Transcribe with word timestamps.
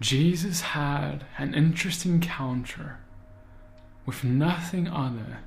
Jesus 0.00 0.62
had 0.62 1.24
an 1.36 1.54
interesting 1.54 2.14
encounter 2.14 2.98
with 4.06 4.24
nothing 4.24 4.88
other 4.88 5.40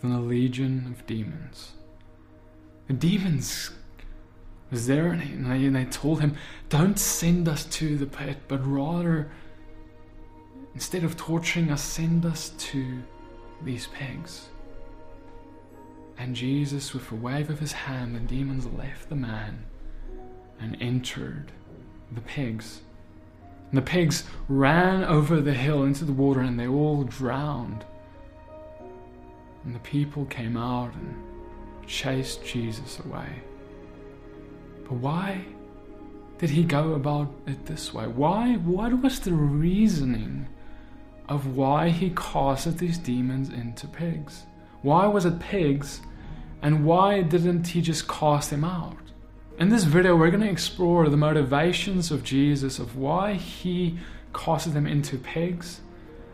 than 0.00 0.12
a 0.12 0.20
legion 0.20 0.86
of 0.94 1.06
demons. 1.06 1.72
The 2.88 2.92
demons 2.92 3.70
was 4.70 4.86
there 4.86 5.08
and 5.08 5.46
they, 5.46 5.64
and 5.64 5.74
they 5.74 5.86
told 5.86 6.20
him, 6.20 6.36
Don't 6.68 6.98
send 6.98 7.48
us 7.48 7.64
to 7.64 7.96
the 7.96 8.06
pit, 8.06 8.36
but 8.48 8.66
rather, 8.66 9.30
instead 10.74 11.02
of 11.02 11.16
torturing 11.16 11.70
us, 11.70 11.82
send 11.82 12.26
us 12.26 12.50
to 12.58 13.02
these 13.64 13.86
pigs. 13.86 14.48
And 16.18 16.36
Jesus, 16.36 16.92
with 16.92 17.10
a 17.12 17.14
wave 17.14 17.50
of 17.50 17.60
his 17.60 17.72
hand, 17.72 18.14
the 18.14 18.20
demons 18.20 18.66
left 18.66 19.08
the 19.08 19.16
man 19.16 19.64
and 20.60 20.76
entered 20.80 21.52
the 22.12 22.20
pigs. 22.20 22.82
And 23.70 23.78
the 23.78 23.82
pigs 23.82 24.24
ran 24.48 25.04
over 25.04 25.40
the 25.40 25.54
hill 25.54 25.84
into 25.84 26.04
the 26.04 26.12
water 26.12 26.40
and 26.40 26.58
they 26.58 26.68
all 26.68 27.04
drowned. 27.04 27.84
And 29.64 29.74
the 29.74 29.80
people 29.80 30.24
came 30.26 30.56
out 30.56 30.94
and 30.94 31.16
chased 31.86 32.44
Jesus 32.44 33.00
away. 33.00 33.42
But 34.84 34.92
why 34.92 35.44
did 36.38 36.50
he 36.50 36.64
go 36.64 36.92
about 36.92 37.34
it 37.46 37.66
this 37.66 37.92
way? 37.92 38.06
Why? 38.06 38.54
What 38.56 39.02
was 39.02 39.20
the 39.20 39.32
reasoning 39.32 40.46
of 41.28 41.56
why 41.56 41.88
he 41.88 42.10
casted 42.10 42.78
these 42.78 42.98
demons 42.98 43.48
into 43.48 43.88
pigs? 43.88 44.44
Why 44.82 45.06
was 45.06 45.24
it 45.24 45.40
pigs? 45.40 46.00
And 46.62 46.84
why 46.84 47.22
didn't 47.22 47.66
he 47.66 47.82
just 47.82 48.06
cast 48.06 48.50
them 48.50 48.64
out? 48.64 49.05
In 49.58 49.70
this 49.70 49.84
video, 49.84 50.14
we're 50.14 50.30
going 50.30 50.42
to 50.42 50.50
explore 50.50 51.08
the 51.08 51.16
motivations 51.16 52.10
of 52.10 52.22
Jesus, 52.22 52.78
of 52.78 52.94
why 52.94 53.32
he 53.32 53.98
casted 54.34 54.74
them 54.74 54.86
into 54.86 55.16
pigs, 55.16 55.80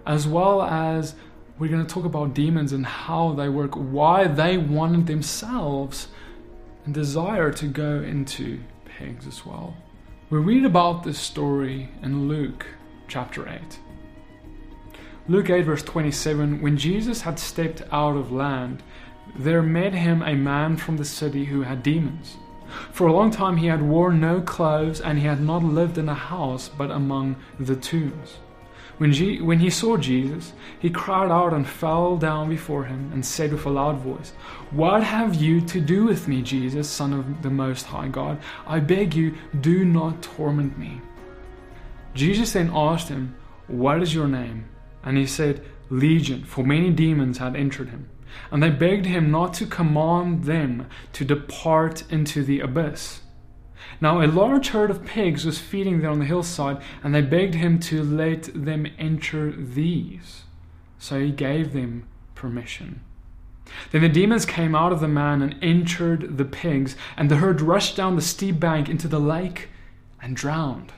as 0.05 0.27
well 0.27 0.61
as 0.61 1.15
we're 1.57 1.71
going 1.71 1.87
to 1.87 1.95
talk 1.95 2.05
about 2.05 2.35
demons 2.35 2.73
and 2.73 2.85
how 2.85 3.33
they 3.35 3.49
work, 3.49 3.75
why 3.77 4.27
they 4.27 4.59
wanted 4.59 5.07
themselves 5.07 6.09
and 6.85 6.93
desire 6.93 7.53
to 7.53 7.69
go 7.69 8.01
into 8.01 8.59
pigs 8.85 9.25
as 9.29 9.47
well. 9.47 9.77
We 10.29 10.41
read 10.41 10.65
about 10.65 11.05
this 11.05 11.21
story 11.21 11.91
in 12.03 12.27
Luke 12.27 12.67
chapter 13.07 13.49
8. 13.49 13.79
Luke 15.29 15.49
8, 15.49 15.63
verse 15.63 15.85
27 15.85 16.61
When 16.61 16.77
Jesus 16.77 17.21
had 17.21 17.39
stepped 17.39 17.83
out 17.93 18.17
of 18.17 18.33
land, 18.33 18.83
there 19.37 19.63
met 19.63 19.95
him 19.95 20.23
a 20.23 20.35
man 20.35 20.77
from 20.77 20.97
the 20.97 21.05
city 21.05 21.45
who 21.45 21.63
had 21.63 21.85
demons. 21.85 22.37
For 22.91 23.07
a 23.07 23.13
long 23.13 23.31
time 23.31 23.57
he 23.57 23.67
had 23.67 23.83
worn 23.83 24.21
no 24.21 24.41
clothes, 24.41 25.01
and 25.01 25.19
he 25.19 25.27
had 25.27 25.41
not 25.41 25.63
lived 25.63 25.99
in 25.99 26.09
a 26.09 26.15
house, 26.15 26.69
but 26.69 26.91
among 26.91 27.37
the 27.59 27.77
tombs. 27.77 28.39
When, 28.99 29.13
when 29.45 29.59
he 29.59 29.71
saw 29.71 29.97
Jesus, 29.97 30.53
he 30.79 30.91
cried 30.91 31.31
out 31.31 31.53
and 31.53 31.67
fell 31.67 32.17
down 32.17 32.49
before 32.49 32.85
him 32.85 33.11
and 33.13 33.25
said 33.25 33.53
with 33.53 33.67
a 33.67 33.71
loud 33.71 33.99
voice, 33.99 34.33
What 34.71 35.03
have 35.03 35.35
you 35.35 35.61
to 35.63 35.81
do 35.81 36.05
with 36.05 36.29
me, 36.29 36.43
Jesus, 36.43 36.89
Son 36.89 37.13
of 37.13 37.43
the 37.43 37.51
Most 37.51 37.87
High 37.87 38.09
God? 38.09 38.41
I 38.67 38.81
beg 38.81 39.15
you, 39.15 39.35
do 39.61 39.85
not 39.85 40.23
torment 40.23 40.79
me. 40.79 41.01
Jesus 42.15 42.53
then 42.53 42.71
asked 42.73 43.09
him, 43.09 43.35
What 43.67 44.03
is 44.03 44.15
your 44.15 44.29
name? 44.29 44.67
And 45.03 45.17
he 45.17 45.27
said, 45.27 45.65
Legion, 45.91 46.45
for 46.45 46.65
many 46.65 46.91
demons 46.91 47.39
had 47.39 47.57
entered 47.57 47.89
him. 47.89 48.09
And 48.51 48.63
they 48.63 48.71
begged 48.71 49.07
him 49.07 49.31
not 49.31 49.55
to 49.55 49.67
command 49.67 50.45
them 50.45 50.87
to 51.13 51.25
depart 51.25 52.05
into 52.11 52.43
the 52.43 52.61
abyss. 52.61 53.23
Now 54.01 54.21
a 54.21 54.27
large 54.27 54.69
herd 54.69 54.91
of 54.91 55.05
pigs 55.05 55.45
was 55.45 55.59
feeding 55.59 56.01
there 56.01 56.11
on 56.11 56.19
the 56.19 56.25
hillside, 56.25 56.83
and 57.03 57.15
they 57.15 57.23
begged 57.23 57.55
him 57.55 57.79
to 57.81 58.03
let 58.03 58.45
them 58.55 58.87
enter 58.99 59.53
these. 59.53 60.43
So 60.99 61.21
he 61.21 61.31
gave 61.31 61.73
them 61.73 62.07
permission. 62.35 63.01
Then 63.91 64.03
the 64.03 64.09
demons 64.09 64.45
came 64.45 64.75
out 64.75 64.93
of 64.93 65.01
the 65.01 65.09
man 65.09 65.43
and 65.43 65.57
entered 65.63 66.37
the 66.37 66.45
pigs, 66.45 66.97
and 67.17 67.31
the 67.31 67.37
herd 67.37 67.61
rushed 67.61 67.97
down 67.97 68.17
the 68.17 68.23
steep 68.23 68.59
bank 68.61 68.89
into 68.89 69.09
the 69.09 69.21
lake 69.21 69.69
and 70.21 70.37
drowned. 70.37 70.93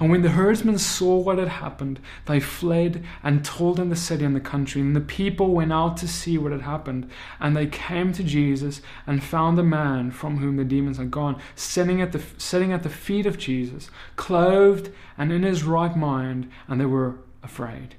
And 0.00 0.10
when 0.10 0.22
the 0.22 0.30
herdsmen 0.30 0.78
saw 0.78 1.16
what 1.16 1.38
had 1.38 1.48
happened, 1.48 2.00
they 2.26 2.40
fled 2.40 3.04
and 3.22 3.44
told 3.44 3.78
in 3.78 3.88
the 3.88 3.96
city 3.96 4.24
and 4.24 4.34
the 4.34 4.40
country. 4.40 4.80
And 4.80 4.94
the 4.94 5.00
people 5.00 5.52
went 5.52 5.72
out 5.72 5.96
to 5.98 6.08
see 6.08 6.38
what 6.38 6.52
had 6.52 6.62
happened. 6.62 7.10
And 7.40 7.56
they 7.56 7.66
came 7.66 8.12
to 8.12 8.24
Jesus 8.24 8.80
and 9.06 9.22
found 9.22 9.56
the 9.56 9.62
man 9.62 10.10
from 10.10 10.38
whom 10.38 10.56
the 10.56 10.64
demons 10.64 10.98
had 10.98 11.10
gone, 11.10 11.40
sitting 11.54 12.00
at 12.00 12.12
the, 12.12 12.22
sitting 12.38 12.72
at 12.72 12.82
the 12.82 12.88
feet 12.88 13.26
of 13.26 13.38
Jesus, 13.38 13.90
clothed 14.16 14.90
and 15.16 15.32
in 15.32 15.42
his 15.42 15.64
right 15.64 15.96
mind, 15.96 16.50
and 16.66 16.80
they 16.80 16.86
were 16.86 17.16
afraid. 17.42 17.96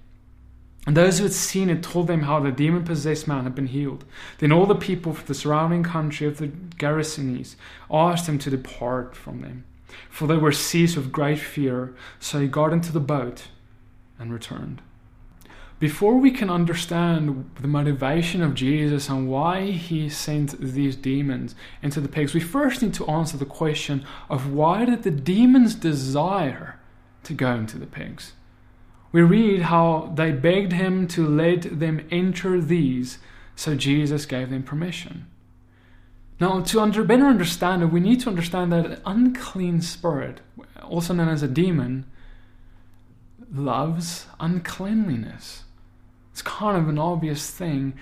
And 0.88 0.96
those 0.96 1.18
who 1.18 1.26
had 1.26 1.34
seen 1.34 1.70
it 1.70 1.84
told 1.84 2.08
them 2.08 2.22
how 2.22 2.40
the 2.40 2.52
demon 2.52 2.84
possessed 2.84 3.28
man 3.28 3.44
had 3.44 3.54
been 3.54 3.68
healed. 3.68 4.06
Then 4.40 4.52
all 4.52 4.66
the 4.66 4.76
people 4.76 5.12
of 5.12 5.26
the 5.28 5.34
surrounding 5.34 5.84
country 5.84 6.26
of 6.26 6.38
the 6.38 6.48
Gerasenes 6.48 7.56
asked 7.92 8.28
him 8.28 8.40
to 8.40 8.50
depart 8.50 9.16
from 9.16 9.42
them 9.42 9.66
for 10.10 10.28
they 10.28 10.38
were 10.38 10.52
seized 10.52 10.98
with 10.98 11.12
great 11.12 11.40
fear. 11.40 11.96
So 12.20 12.40
he 12.40 12.48
got 12.48 12.74
into 12.74 12.92
the 12.92 13.00
boat 13.00 13.48
and 14.18 14.34
returned. 14.34 14.82
Before 15.80 16.18
we 16.18 16.32
can 16.32 16.50
understand 16.50 17.52
the 17.62 17.68
motivation 17.68 18.42
of 18.42 18.54
Jesus 18.54 19.08
and 19.08 19.30
why 19.30 19.72
he 19.72 20.10
sent 20.10 20.60
these 20.60 20.98
demons 20.98 21.56
into 21.82 22.02
the 22.02 22.10
pigs, 22.10 22.34
we 22.34 22.42
first 22.42 22.82
need 22.82 22.94
to 22.96 23.08
answer 23.08 23.38
the 23.38 23.46
question 23.46 24.06
of 24.30 24.52
why 24.52 24.84
did 24.84 25.04
the 25.04 25.12
demons 25.12 25.76
desire 25.76 26.78
to 27.24 27.34
go 27.34 27.54
into 27.54 27.78
the 27.78 27.86
pigs? 27.86 28.34
We 29.14 29.22
read 29.22 29.64
how 29.64 30.12
they 30.16 30.34
begged 30.34 30.74
him 30.74 31.08
to 31.10 31.26
let 31.26 31.80
them 31.80 32.06
enter 32.12 32.60
these, 32.60 33.20
so 33.56 33.74
Jesus 33.74 34.26
gave 34.26 34.50
them 34.50 34.64
permission. 34.64 35.28
Now, 36.40 36.62
to 36.62 36.80
under, 36.80 37.04
better 37.04 37.26
understand 37.26 37.84
it, 37.84 37.88
we 37.88 38.00
need 38.00 38.22
to 38.22 38.30
understand 38.30 38.72
that 38.72 38.86
an 38.86 39.02
unclean 39.06 39.82
spirit, 39.82 40.40
also 40.82 41.14
known 41.14 41.28
as 41.28 41.44
a 41.44 41.48
demon, 41.48 42.06
loves 43.54 44.28
uncleanliness. 44.40 45.64
It's 46.32 46.42
kind 46.42 46.78
of 46.78 46.88
an 46.88 46.98
obvious 46.98 47.52
thing. 47.52 47.94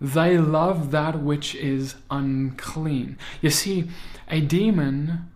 They 0.00 0.38
love 0.38 0.90
that 0.90 1.20
which 1.20 1.54
is 1.54 1.94
unclean. 2.10 3.16
You 3.40 3.50
see, 3.50 3.88
a 4.28 4.40
demon 4.40 5.30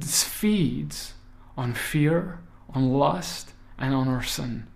feeds 0.00 1.14
on 1.56 1.72
fear, 1.72 2.40
on 2.74 2.92
lust, 2.92 3.52
and 3.78 3.94
on 3.94 4.08
our 4.08 4.22
sin. 4.22 4.66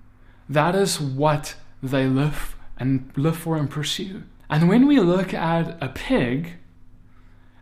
That 0.49 0.75
is 0.75 1.01
what 1.01 1.55
they 1.83 2.07
live 2.07 2.57
and 2.79 3.13
live 3.17 3.37
for 3.37 3.57
and 3.57 3.69
pursue. 3.69 4.23
And 4.49 4.69
when 4.69 4.87
we 4.87 5.01
look 5.01 5.35
at 5.35 5.77
a 5.83 5.89
pig, 5.89 6.55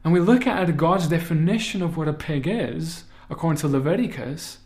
and 0.05 0.13
we 0.13 0.21
look 0.21 0.47
at 0.47 0.77
God's 0.77 1.09
definition 1.09 1.83
of 1.83 1.97
what 1.97 2.09
a 2.09 2.13
pig 2.13 2.47
is, 2.47 3.05
according 3.31 3.61
to 3.61 3.69
Leviticus, 3.69 4.59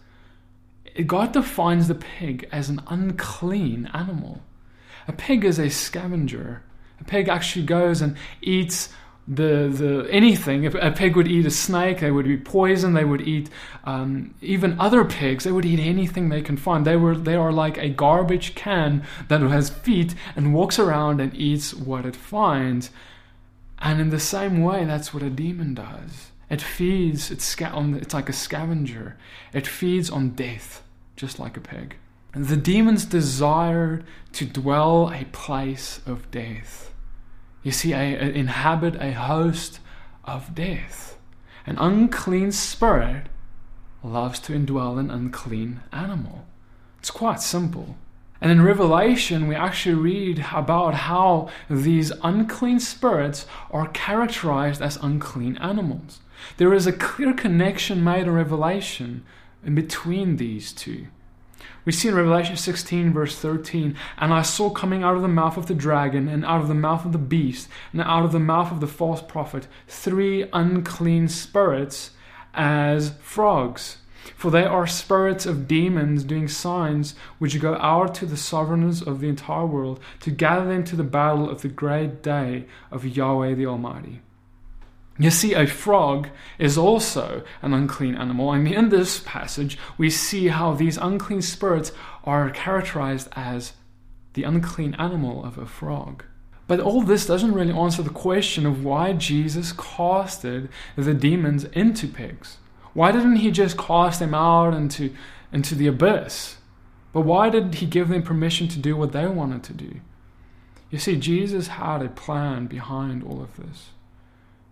God 1.06 1.32
defines 1.32 1.87
the 1.87 1.94
pig 1.94 2.49
as 2.50 2.69
an 2.69 2.82
unclean 2.88 3.88
animal. 3.94 4.43
A 5.06 5.12
pig 5.12 5.44
is 5.44 5.60
a 5.60 5.71
scavenger. 5.71 6.62
A 7.00 7.04
pig 7.04 7.28
actually 7.28 7.65
goes 7.65 8.03
and 8.03 8.16
eats 8.43 8.88
the, 9.28 9.69
the 9.72 10.09
anything. 10.10 10.65
If 10.65 10.75
a 10.75 10.91
pig 10.91 11.15
would 11.15 11.28
eat 11.28 11.47
a 11.47 11.50
snake, 11.50 12.00
they 12.00 12.10
would 12.10 12.26
be 12.26 12.37
poisoned. 12.37 12.97
They 12.97 13.05
would 13.05 13.20
eat 13.20 13.50
um, 13.84 14.34
even 14.41 14.81
other 14.81 15.05
pigs. 15.05 15.44
They 15.44 15.53
would 15.53 15.66
eat 15.66 15.78
anything 15.78 16.31
they 16.31 16.43
can 16.43 16.56
find. 16.56 16.84
They 16.84 16.97
were 16.97 17.16
they 17.16 17.34
are 17.34 17.53
like 17.53 17.76
a 17.78 17.91
garbage 17.91 18.55
can 18.55 19.05
that 19.28 19.41
has 19.43 19.70
feet 19.70 20.15
and 20.34 20.55
walks 20.55 20.78
around 20.78 21.20
and 21.20 21.34
eats 21.34 21.75
what 21.75 22.06
it 22.06 22.16
finds. 22.16 22.91
And 23.81 24.00
in 24.00 24.11
the 24.11 24.21
same 24.21 24.62
way, 24.62 24.84
that's 24.84 25.15
what 25.15 25.22
a 25.22 25.31
demon 25.31 25.75
does. 25.75 26.33
It 26.50 26.62
feeds, 26.62 27.31
it's, 27.31 27.44
sca- 27.44 27.71
on, 27.71 27.94
it's 27.94 28.15
like 28.15 28.28
a 28.28 28.33
scavenger. 28.33 29.16
It 29.53 29.66
feeds 29.66 30.11
on 30.11 30.31
death, 30.31 30.83
just 31.16 31.39
like 31.39 31.56
a 31.56 31.61
pig. 31.61 31.97
And 32.32 32.47
the 32.47 32.56
demons 32.56 33.05
desire 33.05 34.05
to 34.32 34.44
dwell 34.44 35.12
a 35.12 35.25
place 35.26 36.00
of 36.06 36.31
death. 36.31 36.93
You 37.62 37.73
see, 37.73 37.93
a, 37.93 38.14
a, 38.14 38.31
inhabit 38.31 38.97
a 39.00 39.12
host 39.12 39.81
of 40.25 40.55
death. 40.55 41.19
An 41.67 41.76
unclean 41.79 42.53
spirit 42.53 43.26
loves 44.03 44.41
to 44.41 44.53
indwell 44.53 44.99
an 44.99 45.11
unclean 45.11 45.81
animal. 45.93 46.47
It's 46.99 47.11
quite 47.11 47.41
simple. 47.41 47.97
And 48.40 48.52
in 48.52 48.62
Revelation, 48.62 49.49
we 49.49 49.55
actually 49.55 49.96
read 49.96 50.46
about 50.55 50.94
how 50.94 51.49
these 51.69 52.12
unclean 52.23 52.79
spirits 52.79 53.46
are 53.70 53.88
characterized 53.88 54.81
as 54.81 54.96
unclean 55.02 55.56
animals. 55.58 56.20
There 56.56 56.73
is 56.73 56.87
a 56.87 56.93
clear 56.93 57.32
connection 57.32 58.05
made 58.05 58.25
in 58.25 58.31
Revelation 58.31 59.25
in 59.64 59.75
between 59.75 60.37
these 60.37 60.73
two. 60.73 61.08
We 61.85 61.93
see 61.93 62.08
in 62.08 62.14
Revelation 62.14 62.56
16, 62.56 63.12
verse 63.12 63.37
13, 63.37 63.96
And 64.19 64.32
I 64.32 64.43
saw 64.43 64.70
coming 64.70 65.02
out 65.02 65.17
of 65.17 65.23
the 65.23 65.29
mouth 65.29 65.56
of 65.56 65.67
the 65.67 65.75
dragon, 65.75 66.29
and 66.29 66.44
out 66.44 66.61
of 66.61 66.69
the 66.69 66.75
mouth 66.75 67.05
of 67.05 67.12
the 67.12 67.19
beast, 67.19 67.69
and 67.93 68.02
out 68.02 68.25
of 68.25 68.32
the 68.32 68.38
mouth 68.38 68.70
of 68.70 68.81
the 68.81 68.87
false 68.87 69.23
prophet, 69.23 69.67
three 69.88 70.49
unclean 70.52 71.29
spirits 71.29 72.11
as 72.55 73.14
frogs 73.20 73.99
For 74.37 74.51
they 74.51 74.65
are 74.65 74.87
spirits 74.87 75.47
of 75.47 75.69
demons 75.69 76.25
doing 76.25 76.49
signs 76.49 77.15
which 77.39 77.61
go 77.61 77.75
out 77.77 78.15
to 78.17 78.27
the 78.27 78.37
sovereigns 78.37 79.03
of 79.03 79.21
the 79.21 79.29
entire 79.29 79.67
world 79.67 80.01
to 80.21 80.31
gather 80.31 80.67
them 80.67 80.85
to 80.85 80.97
the 80.97 81.05
battle 81.05 81.49
of 81.49 81.63
the 81.63 81.69
great 81.69 82.23
day 82.23 82.67
of 82.91 83.07
Yahweh 83.07 83.55
the 83.55 83.67
Almighty. 83.67 84.21
You 85.21 85.31
see, 85.33 85.53
a 85.53 85.67
frog 85.67 86.29
is 86.61 86.79
also 86.79 87.43
an 87.61 87.75
unclean 87.75 88.15
animal, 88.15 88.53
and 88.53 88.69
in 88.69 88.89
this 88.89 89.19
passage, 89.19 89.77
we 89.97 90.11
see 90.11 90.47
how 90.47 90.75
these 90.75 90.97
unclean 90.97 91.43
spirits 91.43 91.91
are 92.23 92.51
characterized 92.51 93.29
as 93.33 93.73
the 94.35 94.45
unclean 94.45 94.95
animal 94.95 95.45
of 95.45 95.59
a 95.59 95.67
frog. 95.67 96.23
But 96.69 96.79
all 96.79 97.03
this 97.03 97.27
doesn't 97.27 97.55
really 97.55 97.73
answer 97.73 98.03
the 98.03 98.11
question 98.11 98.65
of 98.65 98.85
why 98.85 99.15
Jesus 99.15 99.73
casted 99.73 100.69
the 100.95 101.15
demons 101.15 101.65
into 101.65 102.07
pigs. 102.07 102.59
Why 102.99 103.12
didn't 103.12 103.37
he 103.37 103.53
just 103.53 103.79
cast 103.79 104.19
them 104.19 104.35
out 104.35 104.75
into, 104.75 105.15
into 105.53 105.77
the 105.77 105.87
abyss? 105.87 106.56
But 107.12 107.21
why 107.21 107.49
did 107.49 107.77
he 107.77 107.87
give 107.87 108.09
them 108.09 108.25
permission 108.25 108.67
to 108.67 108.79
do 108.81 108.97
what 108.97 109.12
they 109.12 109.25
wanted 109.29 109.62
to 109.62 109.73
do? 109.73 110.00
You 110.91 110.99
see, 110.99 111.15
Jesus 111.15 111.69
had 111.69 112.03
a 112.03 112.09
plan 112.09 112.67
behind 112.67 113.23
all 113.23 113.41
of 113.41 113.56
this. 113.56 113.91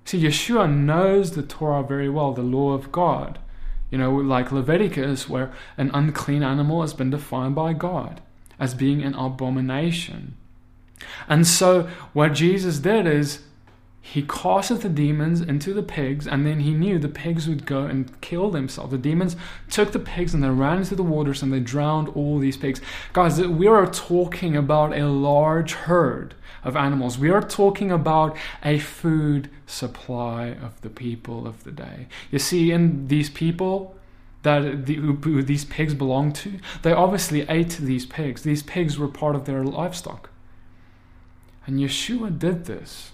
See, 0.06 0.20
Yeshua 0.20 0.68
knows 0.68 1.30
the 1.36 1.44
Torah 1.44 1.84
very 1.84 2.08
well, 2.08 2.32
the 2.32 2.42
law 2.42 2.72
of 2.72 2.90
God. 2.90 3.38
You 3.92 3.98
know, 3.98 4.12
like 4.16 4.50
Leviticus, 4.50 5.28
where 5.28 5.52
an 5.76 5.92
unclean 5.94 6.42
animal 6.42 6.80
has 6.80 6.94
been 6.94 7.10
defined 7.10 7.54
by 7.54 7.74
God 7.74 8.22
as 8.58 8.74
being 8.74 9.04
an 9.04 9.14
abomination. 9.14 10.36
And 11.28 11.46
so, 11.46 11.88
what 12.12 12.32
Jesus 12.32 12.80
did 12.80 13.06
is 13.06 13.44
he 14.12 14.22
casted 14.22 14.82
the 14.82 14.88
demons 14.88 15.40
into 15.40 15.74
the 15.74 15.82
pigs, 15.82 16.28
and 16.28 16.46
then 16.46 16.60
he 16.60 16.72
knew 16.72 16.96
the 16.96 17.08
pigs 17.08 17.48
would 17.48 17.66
go 17.66 17.86
and 17.86 18.20
kill 18.20 18.50
themselves. 18.50 18.92
The 18.92 18.98
demons 18.98 19.34
took 19.68 19.90
the 19.90 19.98
pigs 19.98 20.32
and 20.32 20.44
they 20.44 20.48
ran 20.48 20.78
into 20.78 20.94
the 20.94 21.02
waters 21.02 21.42
and 21.42 21.52
they 21.52 21.58
drowned 21.58 22.10
all 22.10 22.38
these 22.38 22.56
pigs. 22.56 22.80
Guys, 23.12 23.40
we 23.40 23.66
are 23.66 23.84
talking 23.84 24.56
about 24.56 24.96
a 24.96 25.08
large 25.08 25.72
herd 25.72 26.36
of 26.62 26.76
animals. 26.76 27.18
We 27.18 27.30
are 27.30 27.42
talking 27.42 27.90
about 27.90 28.36
a 28.62 28.78
food 28.78 29.50
supply 29.66 30.50
of 30.50 30.80
the 30.82 30.90
people 30.90 31.44
of 31.44 31.64
the 31.64 31.72
day. 31.72 32.06
You 32.30 32.38
see, 32.38 32.70
in 32.70 33.08
these 33.08 33.28
people, 33.28 33.96
that 34.44 34.86
the, 34.86 35.42
these 35.42 35.64
pigs 35.64 35.94
belonged 35.94 36.36
to, 36.36 36.60
they 36.82 36.92
obviously 36.92 37.40
ate 37.48 37.70
these 37.70 38.06
pigs. 38.06 38.44
These 38.44 38.62
pigs 38.62 39.00
were 39.00 39.08
part 39.08 39.34
of 39.34 39.46
their 39.46 39.64
livestock. 39.64 40.30
And 41.66 41.80
Yeshua 41.80 42.38
did 42.38 42.66
this 42.66 43.10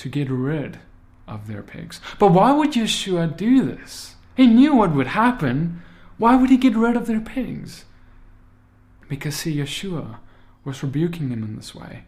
to 0.00 0.08
get 0.08 0.30
rid 0.30 0.78
of 1.28 1.46
their 1.46 1.62
pigs. 1.62 2.00
But 2.18 2.32
why 2.32 2.52
would 2.52 2.72
Yeshua 2.72 3.36
do 3.36 3.62
this? 3.62 4.16
He 4.34 4.46
knew 4.46 4.74
what 4.74 4.94
would 4.94 5.08
happen. 5.08 5.82
Why 6.16 6.36
would 6.36 6.48
he 6.48 6.56
get 6.56 6.74
rid 6.74 6.96
of 6.96 7.06
their 7.06 7.20
pigs? 7.20 7.84
Because, 9.10 9.36
see, 9.36 9.56
Yeshua 9.56 10.16
was 10.64 10.82
rebuking 10.82 11.28
them 11.28 11.42
in 11.42 11.54
this 11.54 11.74
way. 11.74 12.04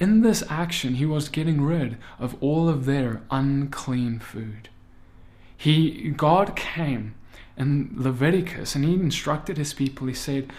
In 0.00 0.22
this 0.22 0.42
action, 0.48 0.94
he 0.94 1.04
was 1.04 1.28
getting 1.28 1.60
rid 1.60 1.98
of 2.18 2.42
all 2.42 2.70
of 2.70 2.86
their 2.86 3.20
unclean 3.30 4.18
food. 4.18 4.70
He, 5.54 6.10
God 6.16 6.56
came 6.56 7.16
in 7.58 7.92
Leviticus 7.96 8.74
and 8.74 8.84
he 8.84 8.94
instructed 8.94 9.58
his 9.58 9.74
people. 9.74 10.06
He 10.06 10.14
said, 10.14 10.50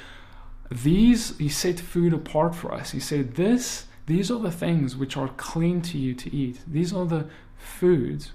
These, 0.70 1.36
he 1.40 1.50
set 1.50 1.80
food 1.80 2.14
apart 2.14 2.54
for 2.54 2.72
us. 2.72 2.92
He 2.92 3.00
said, 3.00 3.34
This 3.34 3.88
these 4.10 4.32
are 4.32 4.40
the 4.40 4.52
things 4.52 4.96
which 4.96 5.16
are 5.16 5.28
clean 5.38 5.84
to 5.84 6.00
you 6.00 6.16
to 6.16 6.36
eat. 6.36 6.62
These 6.66 6.92
are 6.92 7.06
the 7.06 7.28
foods, 7.58 8.32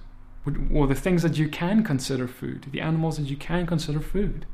or 0.73 0.87
the 0.87 0.95
things 0.95 1.25
that 1.25 1.37
you 1.37 1.49
can 1.49 1.83
consider 1.83 2.29
food, 2.29 2.69
the 2.71 2.81
animals 2.81 3.17
that 3.17 3.27
you 3.27 3.37
can 3.37 3.67
consider 3.67 3.99
food. 3.99 4.47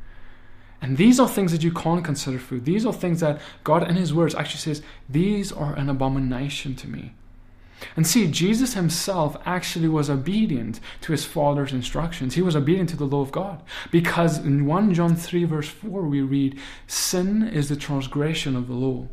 And 0.80 0.96
these 0.96 1.20
are 1.20 1.28
things 1.28 1.52
that 1.52 1.62
you 1.62 1.72
can't 1.72 2.02
consider 2.02 2.38
food. 2.38 2.64
These 2.64 2.86
are 2.86 2.92
things 2.94 3.20
that 3.20 3.38
God, 3.64 3.86
in 3.86 3.96
His 3.96 4.14
words, 4.14 4.34
actually 4.34 4.60
says, 4.60 4.82
These 5.10 5.52
are 5.52 5.74
an 5.74 5.90
abomination 5.90 6.74
to 6.76 6.88
me. 6.88 7.12
And 7.96 8.06
see, 8.06 8.30
Jesus 8.30 8.74
himself 8.74 9.36
actually 9.44 9.88
was 9.88 10.08
obedient 10.08 10.80
to 11.02 11.12
his 11.12 11.24
Father's 11.24 11.72
instructions. 11.72 12.34
He 12.34 12.42
was 12.42 12.56
obedient 12.56 12.90
to 12.90 12.96
the 12.96 13.06
law 13.06 13.20
of 13.20 13.32
God. 13.32 13.62
Because 13.90 14.38
in 14.38 14.66
1 14.66 14.94
John 14.94 15.16
3, 15.16 15.44
verse 15.44 15.68
4, 15.68 16.02
we 16.02 16.20
read, 16.20 16.58
Sin 16.86 17.46
is 17.46 17.68
the 17.68 17.76
transgression 17.76 18.54
of 18.54 18.68
the 18.68 18.74
law. 18.74 19.08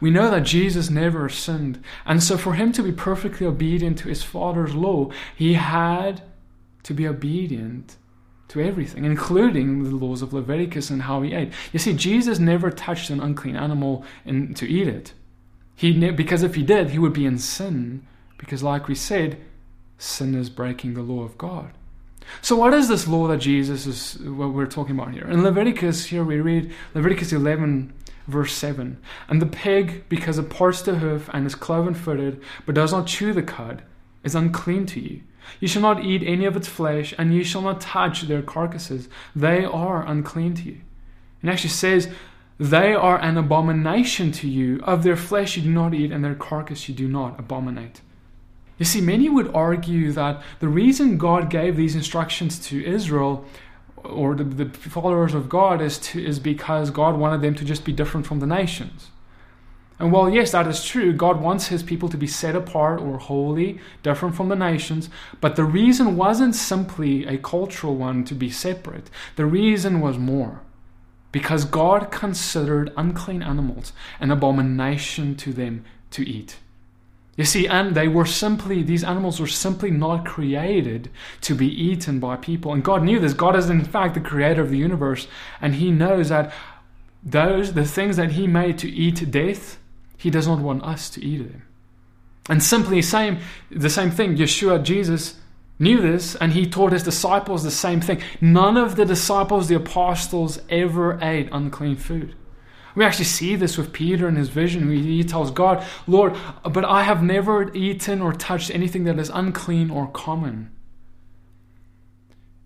We 0.00 0.10
know 0.10 0.30
that 0.30 0.44
Jesus 0.44 0.90
never 0.90 1.28
sinned, 1.28 1.82
and 2.06 2.22
so 2.22 2.36
for 2.36 2.54
him 2.54 2.72
to 2.72 2.82
be 2.82 2.92
perfectly 2.92 3.46
obedient 3.46 3.98
to 3.98 4.08
his 4.08 4.22
Father's 4.22 4.74
law, 4.74 5.10
he 5.36 5.54
had 5.54 6.22
to 6.84 6.94
be 6.94 7.06
obedient 7.06 7.96
to 8.48 8.60
everything, 8.60 9.04
including 9.04 9.84
the 9.84 9.90
laws 9.90 10.20
of 10.20 10.32
Leviticus 10.32 10.90
and 10.90 11.02
how 11.02 11.22
he 11.22 11.32
ate. 11.32 11.52
You 11.72 11.78
see, 11.78 11.94
Jesus 11.94 12.38
never 12.38 12.70
touched 12.70 13.08
an 13.08 13.20
unclean 13.20 13.56
animal 13.56 14.04
in, 14.26 14.52
to 14.54 14.68
eat 14.68 14.88
it. 14.88 15.14
He 15.74 16.10
because 16.10 16.42
if 16.42 16.54
he 16.54 16.62
did, 16.62 16.90
he 16.90 16.98
would 16.98 17.14
be 17.14 17.24
in 17.24 17.38
sin. 17.38 18.06
Because, 18.36 18.62
like 18.62 18.88
we 18.88 18.94
said, 18.94 19.40
sin 19.98 20.34
is 20.34 20.50
breaking 20.50 20.94
the 20.94 21.02
law 21.02 21.22
of 21.22 21.38
God. 21.38 21.72
So, 22.40 22.56
what 22.56 22.74
is 22.74 22.88
this 22.88 23.08
law 23.08 23.26
that 23.28 23.38
Jesus 23.38 23.86
is 23.86 24.18
what 24.18 24.52
we're 24.52 24.66
talking 24.66 24.98
about 24.98 25.12
here? 25.12 25.26
In 25.26 25.42
Leviticus, 25.42 26.06
here 26.06 26.24
we 26.24 26.40
read 26.40 26.72
Leviticus 26.94 27.32
11, 27.32 27.92
Verse 28.26 28.54
7 28.54 28.98
And 29.28 29.42
the 29.42 29.46
pig, 29.46 30.04
because 30.08 30.38
it 30.38 30.50
parts 30.50 30.82
the 30.82 30.96
hoof 30.96 31.28
and 31.32 31.46
is 31.46 31.54
cloven 31.54 31.94
footed, 31.94 32.42
but 32.66 32.74
does 32.74 32.92
not 32.92 33.06
chew 33.06 33.32
the 33.32 33.42
cud, 33.42 33.82
is 34.22 34.34
unclean 34.34 34.86
to 34.86 35.00
you. 35.00 35.22
You 35.60 35.68
shall 35.68 35.82
not 35.82 36.04
eat 36.04 36.22
any 36.22 36.44
of 36.44 36.56
its 36.56 36.68
flesh, 36.68 37.14
and 37.18 37.34
you 37.34 37.44
shall 37.44 37.62
not 37.62 37.80
touch 37.80 38.22
their 38.22 38.42
carcasses. 38.42 39.08
They 39.34 39.64
are 39.64 40.06
unclean 40.06 40.54
to 40.54 40.62
you. 40.62 40.80
It 41.42 41.48
actually 41.48 41.70
says, 41.70 42.08
They 42.58 42.94
are 42.94 43.18
an 43.18 43.36
abomination 43.36 44.30
to 44.32 44.48
you. 44.48 44.80
Of 44.84 45.02
their 45.02 45.16
flesh 45.16 45.56
you 45.56 45.62
do 45.62 45.70
not 45.70 45.94
eat, 45.94 46.12
and 46.12 46.24
their 46.24 46.34
carcass 46.34 46.88
you 46.88 46.94
do 46.94 47.08
not 47.08 47.38
abominate. 47.40 48.00
You 48.78 48.86
see, 48.86 49.00
many 49.00 49.28
would 49.28 49.54
argue 49.54 50.12
that 50.12 50.42
the 50.60 50.68
reason 50.68 51.18
God 51.18 51.50
gave 51.50 51.76
these 51.76 51.94
instructions 51.94 52.58
to 52.66 52.84
Israel 52.84 53.44
or 54.04 54.34
the, 54.34 54.44
the 54.44 54.66
followers 54.68 55.34
of 55.34 55.48
God 55.48 55.80
is 55.80 55.98
to, 55.98 56.24
is 56.24 56.38
because 56.38 56.90
God 56.90 57.16
wanted 57.16 57.40
them 57.40 57.54
to 57.56 57.64
just 57.64 57.84
be 57.84 57.92
different 57.92 58.26
from 58.26 58.40
the 58.40 58.46
nations. 58.46 59.10
And 59.98 60.10
while 60.10 60.28
yes, 60.28 60.50
that 60.50 60.66
is 60.66 60.84
true, 60.84 61.12
God 61.12 61.40
wants 61.40 61.68
his 61.68 61.82
people 61.82 62.08
to 62.08 62.16
be 62.16 62.26
set 62.26 62.56
apart 62.56 63.00
or 63.00 63.18
holy, 63.18 63.78
different 64.02 64.34
from 64.34 64.48
the 64.48 64.56
nations, 64.56 65.08
but 65.40 65.54
the 65.54 65.64
reason 65.64 66.16
wasn't 66.16 66.56
simply 66.56 67.24
a 67.24 67.38
cultural 67.38 67.94
one 67.94 68.24
to 68.24 68.34
be 68.34 68.50
separate. 68.50 69.10
The 69.36 69.46
reason 69.46 70.00
was 70.00 70.18
more. 70.18 70.62
Because 71.30 71.64
God 71.64 72.10
considered 72.10 72.92
unclean 72.96 73.42
animals 73.42 73.92
an 74.20 74.30
abomination 74.30 75.36
to 75.36 75.52
them 75.52 75.84
to 76.10 76.28
eat. 76.28 76.56
You 77.36 77.44
see, 77.44 77.66
and 77.66 77.94
they 77.94 78.08
were 78.08 78.26
simply, 78.26 78.82
these 78.82 79.04
animals 79.04 79.40
were 79.40 79.46
simply 79.46 79.90
not 79.90 80.26
created 80.26 81.10
to 81.42 81.54
be 81.54 81.66
eaten 81.66 82.20
by 82.20 82.36
people. 82.36 82.72
And 82.72 82.84
God 82.84 83.02
knew 83.02 83.18
this. 83.18 83.32
God 83.32 83.56
is, 83.56 83.70
in 83.70 83.84
fact, 83.84 84.14
the 84.14 84.20
creator 84.20 84.60
of 84.60 84.70
the 84.70 84.76
universe. 84.76 85.26
And 85.60 85.76
He 85.76 85.90
knows 85.90 86.28
that 86.28 86.52
those, 87.22 87.72
the 87.72 87.86
things 87.86 88.16
that 88.16 88.32
He 88.32 88.46
made 88.46 88.76
to 88.78 88.90
eat 88.90 89.30
death, 89.30 89.78
He 90.18 90.28
does 90.28 90.46
not 90.46 90.58
want 90.58 90.84
us 90.84 91.08
to 91.10 91.24
eat 91.24 91.38
them. 91.38 91.62
And 92.50 92.62
simply 92.62 93.00
same, 93.00 93.38
the 93.70 93.88
same 93.88 94.10
thing, 94.10 94.36
Yeshua, 94.36 94.82
Jesus, 94.82 95.36
knew 95.78 96.00
this 96.00 96.36
and 96.36 96.52
he 96.52 96.68
taught 96.68 96.92
his 96.92 97.02
disciples 97.02 97.62
the 97.62 97.70
same 97.70 98.00
thing. 98.00 98.22
None 98.40 98.76
of 98.76 98.96
the 98.96 99.04
disciples, 99.04 99.68
the 99.68 99.74
apostles, 99.76 100.60
ever 100.68 101.18
ate 101.22 101.48
unclean 101.52 101.96
food. 101.96 102.34
We 102.94 103.04
actually 103.04 103.24
see 103.24 103.56
this 103.56 103.78
with 103.78 103.92
Peter 103.92 104.28
in 104.28 104.36
his 104.36 104.48
vision. 104.48 104.90
He 104.90 105.24
tells 105.24 105.50
God, 105.50 105.84
Lord, 106.06 106.36
but 106.62 106.84
I 106.84 107.02
have 107.02 107.22
never 107.22 107.72
eaten 107.74 108.20
or 108.20 108.32
touched 108.32 108.70
anything 108.70 109.04
that 109.04 109.18
is 109.18 109.30
unclean 109.30 109.90
or 109.90 110.08
common. 110.08 110.70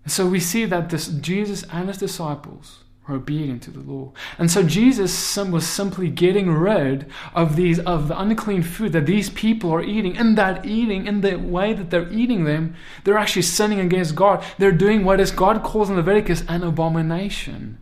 And 0.03 0.11
so 0.11 0.27
we 0.27 0.39
see 0.39 0.65
that 0.65 0.89
this 0.89 1.07
Jesus 1.07 1.63
and 1.71 1.87
his 1.87 1.97
disciples 1.97 2.83
were 3.07 3.15
obedient 3.15 3.63
to 3.63 3.71
the 3.71 3.79
law. 3.79 4.11
And 4.37 4.51
so 4.51 4.63
Jesus 4.63 5.37
was 5.37 5.65
simply 5.65 6.09
getting 6.09 6.49
rid 6.49 7.09
of 7.33 7.55
these 7.55 7.79
of 7.79 8.07
the 8.07 8.19
unclean 8.19 8.63
food 8.63 8.91
that 8.93 9.05
these 9.05 9.29
people 9.29 9.71
are 9.73 9.83
eating. 9.83 10.17
And 10.17 10.37
that 10.37 10.65
eating, 10.65 11.07
in 11.07 11.21
the 11.21 11.35
way 11.35 11.73
that 11.73 11.89
they're 11.89 12.11
eating 12.11 12.43
them, 12.43 12.75
they're 13.03 13.17
actually 13.17 13.41
sinning 13.43 13.79
against 13.79 14.15
God. 14.15 14.43
They're 14.57 14.71
doing 14.71 15.05
what 15.05 15.19
is 15.19 15.31
God 15.31 15.63
calls 15.63 15.89
in 15.89 15.95
Leviticus 15.95 16.43
an 16.47 16.63
abomination. 16.63 17.77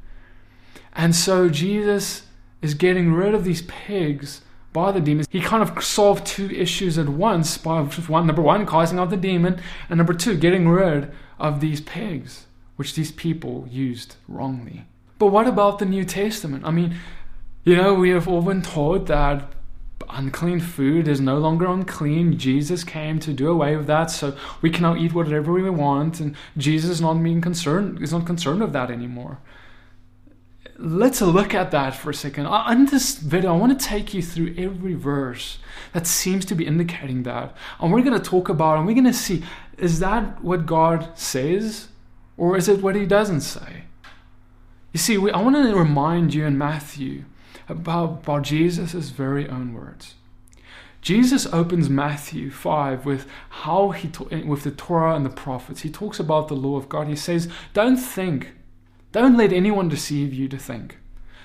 And 0.94 1.16
so 1.16 1.50
Jesus 1.50 2.25
is 2.66 2.74
getting 2.74 3.14
rid 3.14 3.34
of 3.36 3.44
these 3.44 3.62
pigs 3.62 4.42
by 4.74 4.92
the 4.92 5.00
demons. 5.00 5.28
He 5.30 5.40
kind 5.40 5.64
of 5.64 5.82
solved 5.84 6.26
two 6.26 6.50
issues 6.50 6.98
at 6.98 7.08
once 7.08 7.58
by 7.58 7.84
one, 7.84 8.28
number 8.28 8.42
one, 8.42 8.66
causing 8.66 9.00
out 9.00 9.12
the 9.12 9.18
demon, 9.18 9.62
and 9.88 9.98
number 9.98 10.14
two, 10.14 10.36
getting 10.36 10.68
rid 10.68 11.12
of 11.40 11.62
these 11.62 11.80
pigs, 11.80 12.48
which 12.76 12.96
these 12.96 13.12
people 13.12 13.68
used 13.70 14.16
wrongly. 14.28 14.86
But 15.20 15.28
what 15.28 15.48
about 15.48 15.80
the 15.80 15.86
New 15.86 16.04
Testament? 16.04 16.66
I 16.66 16.72
mean, 16.72 16.96
you 17.64 17.76
know, 17.76 17.94
we 17.94 18.10
have 18.10 18.28
all 18.28 18.42
been 18.42 18.64
taught 18.64 19.06
that 19.06 19.54
unclean 20.10 20.60
food 20.60 21.08
is 21.08 21.22
no 21.22 21.38
longer 21.38 21.66
unclean. 21.68 22.38
Jesus 22.38 22.84
came 22.84 23.20
to 23.20 23.32
do 23.32 23.48
away 23.50 23.78
with 23.78 23.88
that, 23.88 24.12
so 24.12 24.36
we 24.62 24.70
can 24.72 24.82
now 24.82 24.96
eat 24.96 25.14
whatever 25.14 25.54
we 25.54 25.70
want, 25.70 26.20
and 26.20 26.36
Jesus 26.58 26.90
is 26.90 27.02
not 27.02 27.22
being 27.24 27.42
concerned 27.42 28.02
is 28.02 28.12
not 28.12 28.26
concerned 28.26 28.62
with 28.62 28.74
that 28.74 28.92
anymore. 28.92 29.38
Let's 30.78 31.22
look 31.22 31.54
at 31.54 31.72
that 31.72 31.96
for 31.96 32.10
a 32.10 32.14
second. 32.14 32.48
In 32.48 32.86
this 32.88 33.18
video, 33.18 33.54
I 33.54 33.58
want 33.58 33.80
to 33.80 33.86
take 33.86 34.14
you 34.14 34.22
through 34.22 34.56
every 34.58 34.94
verse 34.94 35.58
that 35.94 36.06
seems 36.06 36.44
to 36.46 36.56
be 36.56 36.68
indicating 36.68 37.24
that. 37.24 37.56
And 37.80 37.94
we're 37.94 38.02
going 38.02 38.20
to 38.20 38.30
talk 38.30 38.50
about 38.50 38.78
and 38.78 38.86
we're 38.86 38.94
going 38.94 39.06
to 39.06 39.14
see 39.14 39.44
is 39.78 40.00
that 40.00 40.44
what 40.44 40.66
God 40.66 41.18
says 41.18 41.88
or 42.38 42.58
is 42.58 42.68
it 42.68 42.82
what 42.82 42.96
He 42.96 43.06
doesn't 43.06 43.42
say? 43.42 43.84
You 44.92 45.00
see, 45.00 45.18
we, 45.18 45.32
I 45.32 45.42
want 45.42 45.56
to 45.56 45.76
remind 45.76 46.34
you 46.34 46.46
in 46.46 46.58
Matthew 46.58 47.24
about, 47.70 48.24
about 48.24 48.44
Jesus' 48.44 49.10
very 49.10 49.48
own 49.48 49.74
words. 49.74 50.16
Jesus 51.02 51.46
opens 51.54 51.90
Matthew 51.90 52.50
5 52.50 53.06
with 53.06 53.28
how 53.50 53.92
he 53.92 54.10
with 54.44 54.64
the 54.64 54.72
Torah 54.72 55.16
and 55.16 55.24
the 55.24 55.30
prophets. 55.30 55.82
He 55.82 55.90
talks 55.90 56.20
about 56.20 56.48
the 56.48 56.56
law 56.56 56.78
of 56.78 56.90
God. 56.90 57.08
He 57.08 57.16
says, 57.16 57.48
"Don't 57.74 57.98
think, 57.98 58.55
don't 59.22 59.38
let 59.38 59.54
anyone 59.54 59.88
deceive 59.88 60.34
you 60.34 60.50
to 60.50 60.58
think 60.58 60.98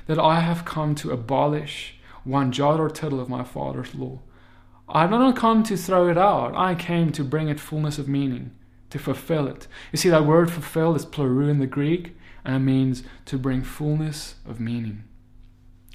that 0.06 0.18
I 0.18 0.40
have 0.40 0.64
come 0.64 0.94
to 0.96 1.12
abolish 1.12 1.94
one 2.24 2.50
jot 2.50 2.80
or 2.80 2.88
tittle 2.88 3.20
of 3.20 3.28
my 3.28 3.44
Father's 3.44 3.94
law. 3.94 4.18
I 4.88 5.02
have 5.02 5.10
not 5.10 5.36
come 5.36 5.62
to 5.62 5.76
throw 5.76 6.08
it 6.08 6.18
out. 6.18 6.56
I 6.56 6.74
came 6.74 7.12
to 7.12 7.22
bring 7.22 7.48
it 7.48 7.60
fullness 7.60 7.96
of 7.96 8.08
meaning, 8.08 8.50
to 8.90 8.98
fulfill 8.98 9.46
it. 9.46 9.68
You 9.92 9.98
see, 9.98 10.08
that 10.08 10.26
word 10.26 10.50
fulfill 10.50 10.96
is 10.96 11.06
pleroo 11.06 11.48
in 11.48 11.60
the 11.60 11.66
Greek, 11.66 12.16
and 12.44 12.56
it 12.56 12.58
means 12.58 13.04
to 13.26 13.38
bring 13.38 13.62
fullness 13.62 14.34
of 14.44 14.58
meaning. 14.58 15.04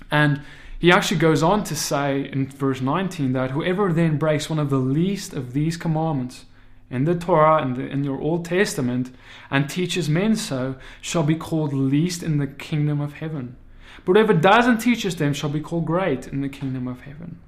And 0.09 0.41
he 0.79 0.93
actually 0.93 1.17
goes 1.17 1.43
on 1.43 1.65
to 1.65 1.75
say 1.75 2.29
in 2.31 2.47
verse 2.47 2.79
19 2.79 3.33
that 3.33 3.51
whoever 3.51 3.91
then 3.91 4.17
breaks 4.17 4.49
one 4.49 4.59
of 4.59 4.69
the 4.69 4.77
least 4.77 5.33
of 5.33 5.51
these 5.51 5.75
commandments 5.75 6.45
in 6.89 7.05
the 7.05 7.15
Torah 7.15 7.61
and 7.61 7.77
in, 7.77 7.87
in 7.87 8.03
your 8.03 8.19
Old 8.19 8.45
Testament 8.45 9.13
and 9.49 9.69
teaches 9.69 10.09
men 10.09 10.35
so 10.35 10.75
shall 11.01 11.23
be 11.23 11.35
called 11.35 11.73
least 11.73 12.23
in 12.23 12.37
the 12.37 12.47
kingdom 12.47 13.01
of 13.01 13.13
heaven. 13.13 13.55
But 14.03 14.13
whoever 14.13 14.33
doesn't 14.33 14.79
teach 14.79 15.03
them 15.03 15.33
shall 15.33 15.49
be 15.49 15.61
called 15.61 15.85
great 15.85 16.27
in 16.27 16.41
the 16.41 16.49
kingdom 16.49 16.87
of 16.87 17.01
heaven. 17.01 17.39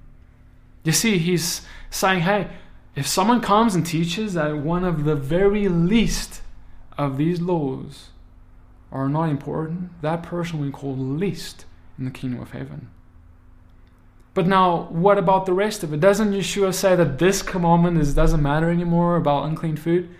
You 0.83 0.91
see, 0.91 1.17
he's 1.17 1.61
saying, 1.89 2.21
hey, 2.21 2.47
if 2.95 3.05
someone 3.05 3.41
comes 3.41 3.75
and 3.75 3.85
teaches 3.85 4.33
that 4.33 4.57
one 4.57 4.83
of 4.83 5.03
the 5.03 5.15
very 5.15 5.67
least 5.67 6.41
of 6.97 7.17
these 7.17 7.41
laws 7.41 8.09
are 8.91 9.09
not 9.09 9.29
important, 9.29 10.01
that 10.01 10.23
person 10.23 10.59
will 10.59 10.65
be 10.65 10.71
called 10.71 10.97
least 10.97 11.65
in 11.99 12.05
the 12.05 12.11
kingdom 12.11 12.41
of 12.41 12.51
heaven. 12.51 12.89
But 14.37 14.45
now, 14.45 14.83
what 14.91 15.17
about 15.17 15.47
the 15.47 15.53
rest 15.53 15.81
of 15.81 15.91
it? 15.93 15.99
Doesn't 15.99 16.31
Yeshua 16.31 16.71
say 16.71 16.95
that 16.95 17.17
this 17.17 17.41
commandment 17.41 17.97
is, 17.97 18.13
doesn't 18.13 18.43
matter 18.43 18.69
anymore 18.69 19.15
about 19.15 19.45
unclean 19.45 19.77
food? 19.77 20.13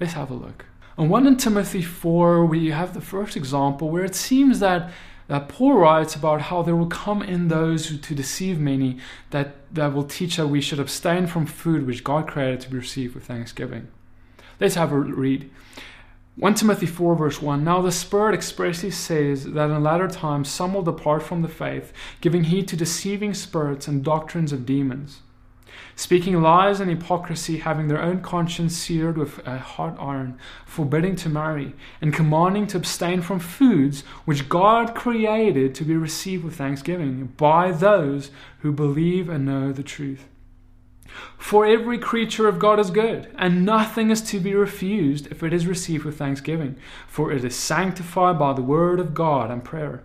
Let's 0.00 0.14
have 0.14 0.28
a 0.32 0.34
look. 0.34 0.64
And 0.98 1.08
1 1.08 1.36
Timothy 1.36 1.80
4, 1.80 2.44
we 2.46 2.72
have 2.72 2.94
the 2.94 3.00
first 3.00 3.36
example 3.36 3.90
where 3.90 4.04
it 4.04 4.16
seems 4.16 4.58
that, 4.58 4.90
that 5.28 5.48
Paul 5.48 5.74
writes 5.74 6.16
about 6.16 6.40
how 6.40 6.62
there 6.62 6.74
will 6.74 6.88
come 6.88 7.22
in 7.22 7.46
those 7.46 7.86
who, 7.86 7.96
to 7.96 8.12
deceive 8.12 8.58
many 8.58 8.98
that, 9.30 9.54
that 9.72 9.94
will 9.94 10.02
teach 10.02 10.34
that 10.34 10.48
we 10.48 10.60
should 10.60 10.80
abstain 10.80 11.28
from 11.28 11.46
food 11.46 11.86
which 11.86 12.02
God 12.02 12.26
created 12.26 12.60
to 12.62 12.70
be 12.70 12.78
received 12.78 13.14
with 13.14 13.24
thanksgiving. 13.24 13.86
Let's 14.58 14.74
have 14.74 14.90
a 14.90 14.98
read. 14.98 15.48
1 16.36 16.54
Timothy 16.54 16.86
4, 16.86 17.14
verse 17.14 17.40
1 17.40 17.62
Now 17.62 17.80
the 17.80 17.92
Spirit 17.92 18.34
expressly 18.34 18.90
says 18.90 19.44
that 19.52 19.70
in 19.70 19.82
latter 19.84 20.08
times 20.08 20.48
some 20.48 20.74
will 20.74 20.82
depart 20.82 21.22
from 21.22 21.42
the 21.42 21.48
faith, 21.48 21.92
giving 22.20 22.44
heed 22.44 22.66
to 22.66 22.76
deceiving 22.76 23.32
spirits 23.32 23.86
and 23.86 24.02
doctrines 24.02 24.52
of 24.52 24.66
demons, 24.66 25.20
speaking 25.94 26.42
lies 26.42 26.80
and 26.80 26.90
hypocrisy, 26.90 27.58
having 27.58 27.86
their 27.86 28.02
own 28.02 28.20
conscience 28.20 28.76
seared 28.76 29.16
with 29.16 29.46
a 29.46 29.58
hot 29.58 29.96
iron, 30.00 30.36
forbidding 30.66 31.14
to 31.14 31.28
marry, 31.28 31.72
and 32.00 32.12
commanding 32.12 32.66
to 32.66 32.78
abstain 32.78 33.22
from 33.22 33.38
foods 33.38 34.00
which 34.24 34.48
God 34.48 34.92
created 34.92 35.72
to 35.76 35.84
be 35.84 35.94
received 35.94 36.42
with 36.42 36.56
thanksgiving 36.56 37.26
by 37.36 37.70
those 37.70 38.32
who 38.58 38.72
believe 38.72 39.28
and 39.28 39.46
know 39.46 39.72
the 39.72 39.84
truth. 39.84 40.26
For 41.38 41.66
every 41.66 41.98
creature 41.98 42.48
of 42.48 42.58
God 42.58 42.80
is 42.80 42.90
good, 42.90 43.30
and 43.36 43.64
nothing 43.64 44.10
is 44.10 44.22
to 44.22 44.40
be 44.40 44.54
refused 44.54 45.26
if 45.28 45.42
it 45.42 45.52
is 45.52 45.66
received 45.66 46.04
with 46.04 46.18
thanksgiving, 46.18 46.76
for 47.06 47.30
it 47.30 47.44
is 47.44 47.56
sanctified 47.56 48.38
by 48.38 48.52
the 48.52 48.62
word 48.62 49.00
of 49.00 49.14
God 49.14 49.50
and 49.50 49.64
prayer. 49.64 50.04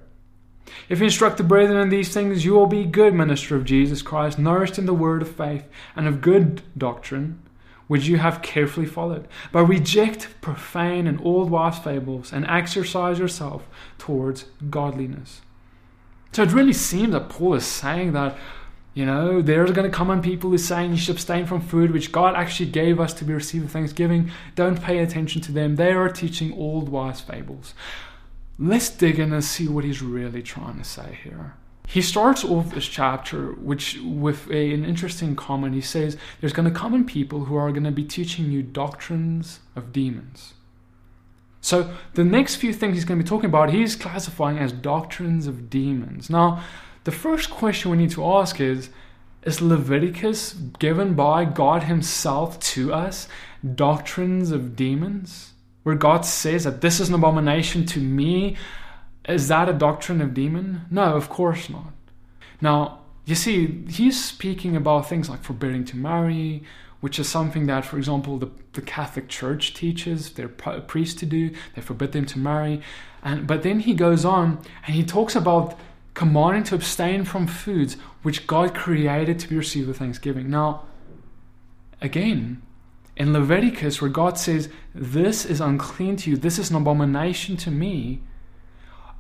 If 0.88 1.00
you 1.00 1.06
instruct 1.06 1.38
the 1.38 1.44
brethren 1.44 1.80
in 1.80 1.90
these 1.90 2.14
things, 2.14 2.46
you 2.46 2.54
will 2.54 2.68
be 2.68 2.86
good 2.86 3.14
minister 3.14 3.56
of 3.56 3.66
Jesus 3.66 4.02
Christ, 4.02 4.38
nourished 4.38 4.78
in 4.78 4.86
the 4.86 4.94
word 4.94 5.22
of 5.22 5.36
faith 5.36 5.68
and 5.96 6.08
of 6.08 6.22
good 6.22 6.62
doctrine, 6.78 7.42
which 7.88 8.06
you 8.06 8.18
have 8.18 8.44
carefully 8.44 8.86
followed. 8.86 9.28
But 9.52 9.66
reject 9.66 10.30
profane 10.42 11.08
and 11.08 11.20
old 11.24 11.50
wives' 11.50 11.80
fables, 11.80 12.32
and 12.32 12.46
exercise 12.46 13.18
yourself 13.18 13.68
towards 13.98 14.46
godliness. 14.70 15.42
So 16.32 16.44
it 16.44 16.52
really 16.52 16.74
seems 16.74 17.14
that 17.14 17.30
Paul 17.30 17.56
is 17.56 17.66
saying 17.66 18.12
that 18.14 18.38
you 18.94 19.06
know, 19.06 19.42
there's 19.42 19.72
going 19.72 19.90
to 19.90 19.96
come 19.96 20.10
on 20.10 20.22
people 20.22 20.50
who 20.50 20.58
saying 20.58 20.92
you 20.92 20.98
should 20.98 21.16
abstain 21.16 21.46
from 21.46 21.62
food 21.62 21.92
which 21.92 22.12
God 22.12 22.36
actually 22.36 22.70
gave 22.70 23.00
us 23.00 23.14
to 23.16 23.26
be 23.26 23.34
received 23.34 23.66
with 23.66 23.74
thanksgiving. 23.74 24.32
Don't 24.56 24.82
pay 24.82 25.00
attention 25.00 25.42
to 25.44 25.52
them. 25.52 25.76
They 25.76 25.92
are 25.92 26.10
teaching 26.10 26.54
old 26.54 26.90
wise 26.90 27.22
fables. 27.22 27.74
Let's 28.58 28.90
dig 28.90 29.20
in 29.20 29.32
and 29.32 29.44
see 29.44 29.68
what 29.68 29.86
he's 29.86 30.02
really 30.02 30.42
trying 30.42 30.78
to 30.80 30.84
say 30.84 31.18
here. 31.24 31.54
He 31.88 32.02
starts 32.02 32.44
off 32.44 32.74
this 32.74 32.88
chapter 32.88 33.54
which 33.54 34.00
with 34.04 34.50
a, 34.52 34.74
an 34.74 34.86
interesting 34.86 35.36
comment. 35.36 35.74
He 35.74 35.82
says 35.82 36.18
there's 36.40 36.54
going 36.54 36.72
to 36.72 36.80
come 36.80 36.94
in 36.94 37.06
people 37.06 37.46
who 37.46 37.56
are 37.56 37.72
going 37.72 37.84
to 37.84 37.92
be 37.92 38.04
teaching 38.04 38.52
you 38.52 38.62
doctrines 38.62 39.60
of 39.76 39.92
demons. 39.92 40.54
So 41.62 41.94
the 42.14 42.24
next 42.24 42.56
few 42.56 42.74
things 42.74 42.96
he's 42.96 43.06
going 43.06 43.18
to 43.18 43.24
be 43.24 43.28
talking 43.28 43.50
about, 43.50 43.72
he's 43.72 43.96
classifying 43.96 44.58
as 44.60 44.72
doctrines 44.72 45.48
of 45.48 45.70
demons. 45.70 46.30
Now, 46.30 46.64
the 47.04 47.12
first 47.12 47.50
question 47.50 47.92
we 47.92 47.98
need 47.98 48.12
to 48.12 48.26
ask 48.26 48.60
is 48.60 48.90
Is 49.44 49.62
Leviticus 49.62 50.54
given 50.54 51.14
by 51.14 51.46
God 51.46 51.84
Himself 51.84 52.60
to 52.62 52.94
us 52.94 53.28
doctrines 53.76 54.52
of 54.52 54.76
demons? 54.76 55.54
Where 55.84 55.96
God 55.96 56.26
says 56.26 56.66
that 56.66 56.82
this 56.82 57.00
is 57.00 57.10
an 57.10 57.16
abomination 57.16 57.86
to 57.88 58.00
me? 58.00 58.58
Is 59.28 59.48
that 59.48 59.70
a 59.70 59.74
doctrine 59.74 60.22
of 60.22 60.34
demon? 60.34 60.82
No, 60.92 61.16
of 61.16 61.30
course 61.30 61.70
not. 61.70 61.94
Now, 62.62 63.00
you 63.26 63.36
see, 63.36 63.86
he's 63.88 64.24
speaking 64.24 64.76
about 64.76 65.08
things 65.08 65.30
like 65.30 65.44
forbidding 65.44 65.86
to 65.86 65.98
marry, 65.98 66.64
which 67.00 67.20
is 67.20 67.30
something 67.30 67.68
that, 67.68 67.86
for 67.86 67.98
example, 67.98 68.38
the, 68.38 68.50
the 68.74 68.82
Catholic 68.82 69.30
Church 69.30 69.74
teaches 69.74 70.34
their 70.34 70.50
priests 70.50 71.20
to 71.20 71.26
do. 71.26 71.52
They 71.76 71.82
forbid 71.82 72.12
them 72.12 72.26
to 72.26 72.40
marry. 72.40 72.82
And, 73.24 73.48
but 73.48 73.64
then 73.64 73.82
he 73.82 73.94
goes 73.94 74.26
on 74.26 74.60
and 74.86 74.96
he 74.96 75.04
talks 75.04 75.36
about 75.36 75.78
commanding 76.20 76.64
to 76.64 76.76
abstain 76.76 77.24
from 77.24 77.48
foods 77.48 77.96
which 78.24 78.46
God 78.46 78.76
created 78.76 79.40
to 79.40 79.48
be 79.48 79.56
received 79.56 79.88
with 79.88 80.00
thanksgiving. 80.00 80.50
Now, 80.50 80.84
again, 82.02 82.62
in 83.16 83.32
Leviticus, 83.32 84.02
where 84.02 84.10
God 84.10 84.38
says, 84.38 84.68
This 84.94 85.46
is 85.46 85.62
unclean 85.62 86.18
to 86.18 86.32
you, 86.32 86.36
this 86.36 86.60
is 86.60 86.72
an 86.72 86.76
abomination 86.76 87.56
to 87.56 87.72
me, 87.72 88.20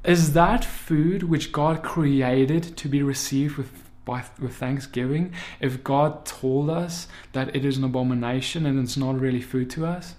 is 0.03 0.33
that 0.33 0.65
food 0.65 1.23
which 1.23 1.53
God 1.53 1.83
created 1.83 2.75
to 2.75 2.89
be 2.89 3.01
received 3.01 3.55
with, 3.55 3.71
by, 4.03 4.25
with 4.37 4.57
thanksgiving? 4.57 5.31
If 5.61 5.85
God 5.85 6.25
told 6.25 6.69
us 6.69 7.07
that 7.31 7.55
it 7.55 7.63
is 7.63 7.77
an 7.77 7.85
abomination 7.85 8.65
and 8.65 8.77
it's 8.77 8.97
not 8.97 9.17
really 9.17 9.41
food 9.41 9.69
to 9.69 9.85
us? 9.85 10.15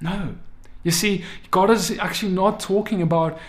No. 0.00 0.36
You 0.84 0.92
see, 0.92 1.24
God 1.50 1.68
is 1.68 1.98
actually 1.98 2.30
not 2.30 2.60
talking 2.60 3.02
about 3.02 3.40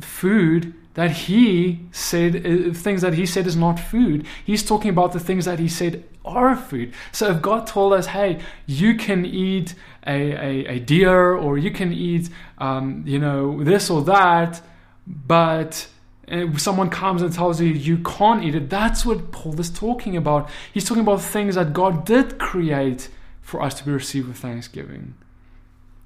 food 0.00 0.74
that 1.00 1.12
he 1.12 1.80
said 1.92 2.32
uh, 2.44 2.74
things 2.74 3.00
that 3.00 3.14
he 3.14 3.24
said 3.24 3.46
is 3.46 3.56
not 3.56 3.80
food. 3.80 4.26
He's 4.44 4.62
talking 4.62 4.90
about 4.90 5.12
the 5.12 5.18
things 5.18 5.46
that 5.46 5.58
he 5.58 5.66
said 5.66 6.04
are 6.26 6.54
food. 6.54 6.92
So 7.10 7.30
if 7.30 7.40
god 7.40 7.66
told 7.66 7.94
us 7.94 8.06
hey 8.16 8.30
you 8.66 8.90
can 8.96 9.24
eat 9.24 9.74
a, 10.06 10.18
a, 10.32 10.52
a 10.74 10.78
deer 10.78 11.34
or 11.44 11.56
you 11.56 11.70
can 11.70 11.90
eat 11.90 12.28
um, 12.58 13.02
you 13.06 13.18
know 13.18 13.64
this 13.64 13.88
or 13.88 14.02
that 14.02 14.60
but 15.06 15.88
uh, 16.30 16.54
someone 16.58 16.90
comes 16.90 17.22
and 17.22 17.32
tells 17.32 17.62
you 17.62 17.68
you 17.68 17.96
can't 17.98 18.44
eat 18.44 18.54
it 18.54 18.68
that's 18.68 19.06
what 19.06 19.32
paul 19.32 19.58
is 19.58 19.70
talking 19.70 20.14
about. 20.18 20.50
He's 20.74 20.84
talking 20.84 21.06
about 21.08 21.22
things 21.22 21.54
that 21.54 21.72
god 21.72 22.04
did 22.04 22.38
create 22.38 23.08
for 23.40 23.62
us 23.62 23.72
to 23.78 23.86
be 23.86 23.90
received 23.90 24.28
with 24.28 24.36
thanksgiving 24.36 25.14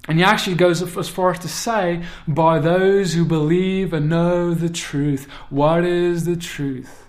and 0.07 0.19
he 0.19 0.25
actually 0.25 0.57
goes 0.57 0.83
as 0.83 1.09
far 1.09 1.31
as 1.31 1.39
to 1.41 1.49
say, 1.49 2.05
by 2.29 2.59
those 2.59 3.15
who 3.15 3.25
believe 3.25 3.93
and 3.93 4.09
know 4.09 4.53
the 4.53 4.69
truth. 4.69 5.29
What 5.49 5.85
is 5.85 6.25
the 6.27 6.37
truth? 6.37 7.07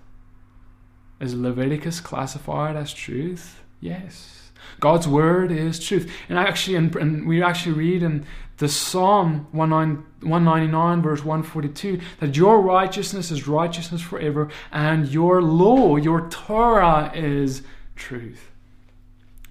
Is 1.19 1.33
Leviticus 1.33 1.99
classified 1.99 2.75
as 2.75 2.93
truth? 2.93 3.61
Yes. 3.81 4.51
God's 4.79 5.07
word 5.07 5.51
is 5.51 5.79
truth. 5.79 6.11
And 6.29 6.37
actually, 6.37 6.75
and, 6.77 7.27
we 7.27 7.43
actually 7.43 7.73
read 7.73 8.03
in 8.03 8.25
the 8.57 8.69
Psalm 8.69 9.47
199, 9.51 11.01
verse 11.01 11.19
142, 11.19 11.99
that 12.19 12.37
your 12.37 12.61
righteousness 12.61 13.31
is 13.31 13.47
righteousness 13.47 14.01
forever, 14.01 14.49
and 14.71 15.07
your 15.09 15.41
law, 15.41 15.97
your 15.97 16.29
Torah, 16.29 17.11
is 17.13 17.61
truth. 17.95 18.51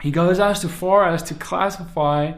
He 0.01 0.11
goes 0.11 0.41
as 0.41 0.65
far 0.65 1.07
as 1.09 1.23
to 1.25 1.35
classify 1.35 2.33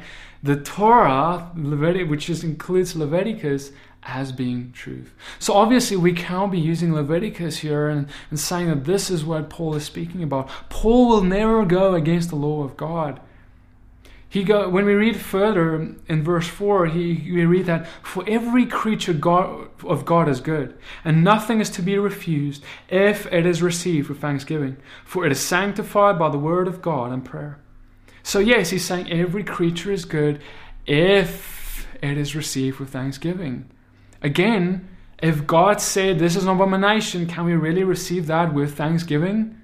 the 0.47 0.57
Torah, 0.57 1.51
which 1.55 2.31
includes 2.31 2.97
Leviticus, 2.97 3.73
as 4.07 4.31
being 4.33 4.73
truth. 4.73 5.15
So 5.39 5.55
obviously 5.55 5.97
we 5.97 6.13
can't 6.13 6.53
be 6.53 6.61
using 6.61 6.95
Leviticus 6.95 7.59
here 7.59 7.89
and, 7.89 8.09
and 8.31 8.39
saying 8.39 8.69
that 8.69 8.85
this 8.85 9.11
is 9.11 9.25
what 9.25 9.51
Paul 9.51 9.75
is 9.75 9.85
speaking 9.85 10.23
about. 10.23 10.49
Paul 10.69 11.09
will 11.09 11.23
never 11.23 11.65
go 11.65 11.95
against 11.95 12.31
the 12.31 12.37
law 12.37 12.63
of 12.63 12.77
God. 12.77 13.21
He 14.29 14.45
go, 14.45 14.69
when 14.69 14.85
we 14.85 14.95
read 14.95 15.17
further 15.17 15.97
in 16.09 16.23
verse 16.23 16.47
4, 16.47 16.87
he, 16.87 17.15
we 17.33 17.47
read 17.47 17.67
that 17.67 17.87
for 18.03 18.25
every 18.29 18.67
creature 18.67 19.13
God, 19.13 19.69
of 19.85 20.05
God 20.05 20.29
is 20.29 20.41
good, 20.41 20.77
and 21.05 21.25
nothing 21.25 21.61
is 21.61 21.71
to 21.71 21.83
be 21.83 21.97
refused 21.97 22.63
if 22.89 23.27
it 23.33 23.47
is 23.47 23.63
received 23.63 24.09
with 24.09 24.21
thanksgiving, 24.21 24.77
for 25.05 25.25
it 25.25 25.33
is 25.33 25.41
sanctified 25.41 26.19
by 26.19 26.29
the 26.29 26.39
word 26.39 26.69
of 26.69 26.83
God 26.83 27.13
and 27.13 27.25
prayer. 27.25 27.59
So, 28.27 28.41
yes, 28.41 28.71
he's 28.71 28.85
saying 28.85 29.13
every 29.13 29.45
creature 29.45 29.93
is 29.93 30.05
good 30.05 30.43
if 30.85 31.87
it 32.03 32.19
is 32.19 32.35
received 32.35 32.81
with 32.81 32.91
thanksgiving. 32.91 33.71
Again, 34.21 34.89
if 35.23 35.47
God 35.47 35.81
said 35.81 36.19
this 36.19 36.35
is 36.35 36.43
an 36.43 36.49
abomination, 36.49 37.29
can 37.29 37.45
we 37.45 37.55
really 37.55 37.85
receive 37.85 38.27
that 38.27 38.53
with 38.53 38.75
thanksgiving? 38.75 39.57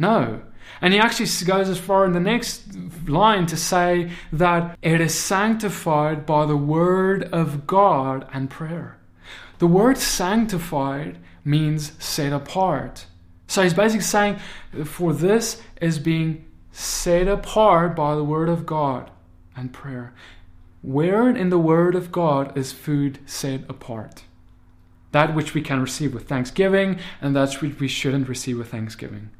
No. 0.00 0.42
And 0.80 0.92
he 0.92 0.98
actually 0.98 1.28
goes 1.46 1.68
as 1.68 1.78
far 1.78 2.04
in 2.04 2.10
the 2.10 2.18
next 2.18 2.74
line 3.06 3.46
to 3.46 3.56
say 3.56 4.10
that 4.32 4.76
it 4.82 5.00
is 5.00 5.16
sanctified 5.16 6.26
by 6.26 6.44
the 6.44 6.56
word 6.56 7.22
of 7.32 7.68
God 7.68 8.26
and 8.32 8.50
prayer. 8.50 8.98
The 9.60 9.68
word 9.68 9.96
sanctified 9.96 11.18
means 11.44 11.92
set 12.04 12.32
apart. 12.32 13.06
So 13.46 13.62
he's 13.62 13.74
basically 13.74 14.02
saying, 14.02 14.40
for 14.86 15.12
this 15.12 15.62
is 15.80 16.00
being 16.00 16.46
set 16.72 17.28
apart 17.28 17.94
by 17.94 18.14
the 18.14 18.24
word 18.24 18.48
of 18.48 18.66
God 18.66 19.10
and 19.54 19.72
prayer. 19.72 20.14
Where 20.80 21.28
in 21.28 21.50
the 21.50 21.58
word 21.58 21.94
of 21.94 22.10
God 22.10 22.56
is 22.56 22.72
food 22.72 23.20
set 23.26 23.60
apart? 23.68 24.24
That 25.12 25.34
which 25.34 25.54
we 25.54 25.60
can 25.60 25.80
receive 25.80 26.14
with 26.14 26.26
thanksgiving, 26.26 26.98
and 27.20 27.36
that 27.36 27.54
which 27.60 27.78
we 27.78 27.86
shouldn't 27.86 28.28
receive 28.28 28.58
with 28.58 28.70
thanksgiving. 28.70 29.30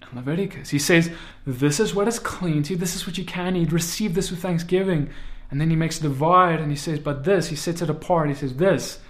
In 0.00 0.16
Leviticus, 0.16 0.70
he 0.70 0.78
says, 0.78 1.10
This 1.46 1.78
is 1.78 1.94
what 1.94 2.08
is 2.08 2.18
clean 2.18 2.62
to 2.64 2.72
you, 2.72 2.78
this 2.78 2.96
is 2.96 3.06
what 3.06 3.18
you 3.18 3.24
can 3.24 3.54
eat, 3.54 3.70
receive 3.70 4.14
this 4.14 4.30
with 4.30 4.40
thanksgiving. 4.40 5.10
And 5.50 5.60
then 5.60 5.68
he 5.68 5.76
makes 5.76 6.00
a 6.00 6.02
divide 6.02 6.60
and 6.60 6.70
he 6.70 6.76
says, 6.76 6.98
But 6.98 7.24
this, 7.24 7.48
he 7.48 7.56
sets 7.56 7.82
it 7.82 7.90
apart. 7.90 8.30
He 8.30 8.34
says, 8.34 8.56
This, 8.56 9.00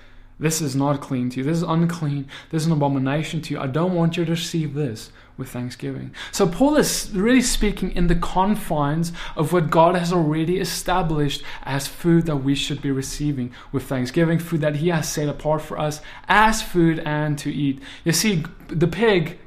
this 0.41 0.61
is 0.61 0.75
not 0.75 1.01
clean 1.01 1.31
to 1.31 1.39
you. 1.39 1.45
This 1.45 1.59
is 1.59 1.63
unclean. 1.63 2.27
This 2.51 2.63
is 2.63 2.67
an 2.67 2.73
abomination 2.73 3.41
to 3.43 3.55
you. 3.55 3.61
I 3.61 3.69
don't 3.69 3.95
want 3.95 4.17
you 4.17 4.25
to 4.25 4.33
receive 4.33 4.75
this 4.75 5.13
with 5.37 5.49
thanksgiving. 5.49 6.15
So 6.31 6.47
Paul 6.47 6.77
is 6.77 7.11
really 7.13 7.43
speaking 7.43 7.93
in 7.93 8.07
the 8.07 8.15
confines 8.15 9.13
of 9.37 9.53
what 9.53 9.71
God 9.71 9.97
has 9.97 10.13
already 10.13 10.59
established 10.59 11.43
as 11.63 11.87
food 11.87 12.27
that 12.27 12.37
we 12.37 12.55
should 12.55 12.83
be 12.83 12.91
receiving 12.91 13.53
with 13.71 13.85
thanksgiving, 13.85 14.39
food 14.39 14.61
that 14.61 14.77
he 14.77 14.89
has 14.89 15.11
set 15.11 15.29
apart 15.29 15.63
for 15.63 15.79
us 15.79 16.01
as 16.29 16.63
food 16.63 17.01
and 17.01 17.39
to 17.39 17.53
eat. 17.53 17.81
You 18.05 18.13
see, 18.13 18.45
the 18.69 18.89
pig, 18.89 19.39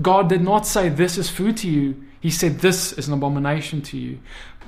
God 0.00 0.28
did 0.28 0.42
not 0.42 0.66
say 0.66 0.88
this 0.88 1.18
is 1.18 1.28
food 1.30 1.56
to 1.58 1.68
you. 1.68 2.02
He 2.20 2.30
said 2.30 2.58
this 2.58 2.92
is 2.92 3.08
an 3.08 3.14
abomination 3.14 3.80
to 3.82 3.98
you. 3.98 4.20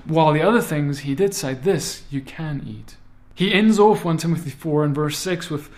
While 0.04 0.32
the 0.32 0.42
other 0.42 0.60
things, 0.60 1.00
he 1.00 1.14
did 1.14 1.34
say 1.34 1.54
this 1.54 2.02
you 2.10 2.22
can 2.22 2.64
eat. 2.66 2.96
He 3.34 3.52
ends 3.52 3.78
off 3.78 4.04
1 4.04 4.18
Timothy 4.18 4.50
4 4.50 4.84
and 4.84 4.94
verse 4.94 5.18
6 5.18 5.50
with 5.50 5.70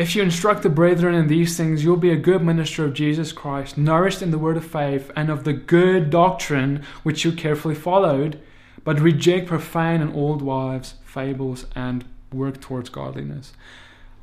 if 0.00 0.16
you 0.16 0.22
instruct 0.22 0.62
the 0.62 0.70
brethren 0.70 1.14
in 1.14 1.26
these 1.26 1.58
things, 1.58 1.84
you'll 1.84 1.94
be 1.94 2.10
a 2.10 2.16
good 2.16 2.42
minister 2.42 2.86
of 2.86 2.94
Jesus 2.94 3.32
Christ, 3.32 3.76
nourished 3.76 4.22
in 4.22 4.30
the 4.30 4.38
word 4.38 4.56
of 4.56 4.64
faith 4.64 5.10
and 5.14 5.28
of 5.28 5.44
the 5.44 5.52
good 5.52 6.08
doctrine 6.08 6.82
which 7.02 7.22
you 7.22 7.32
carefully 7.32 7.74
followed, 7.74 8.40
but 8.82 8.98
reject 8.98 9.46
profane 9.46 10.00
and 10.00 10.16
old 10.16 10.40
wives, 10.40 10.94
fables, 11.04 11.66
and 11.74 12.06
work 12.32 12.62
towards 12.62 12.88
godliness. 12.88 13.52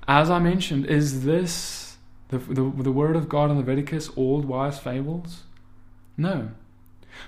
As 0.07 0.31
I 0.31 0.39
mentioned, 0.39 0.87
is 0.87 1.25
this 1.25 1.97
the, 2.29 2.39
the, 2.39 2.63
the 2.63 2.91
word 2.91 3.15
of 3.15 3.29
God 3.29 3.51
in 3.51 3.57
Leviticus 3.57 4.09
old 4.15 4.45
wives' 4.45 4.79
fables? 4.79 5.43
No. 6.17 6.49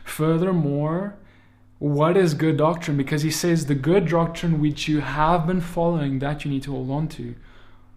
Furthermore, 0.04 1.14
what 1.78 2.18
is 2.18 2.34
good 2.34 2.58
doctrine? 2.58 2.98
Because 2.98 3.22
he 3.22 3.30
says 3.30 3.68
the 3.68 3.76
good 3.76 4.10
doctrine 4.10 4.60
which 4.60 4.88
you 4.88 5.02
have 5.02 5.46
been 5.46 5.62
following, 5.62 6.18
that 6.18 6.44
you 6.44 6.50
need 6.50 6.64
to 6.64 6.72
hold 6.72 6.90
on 6.90 7.08
to. 7.10 7.36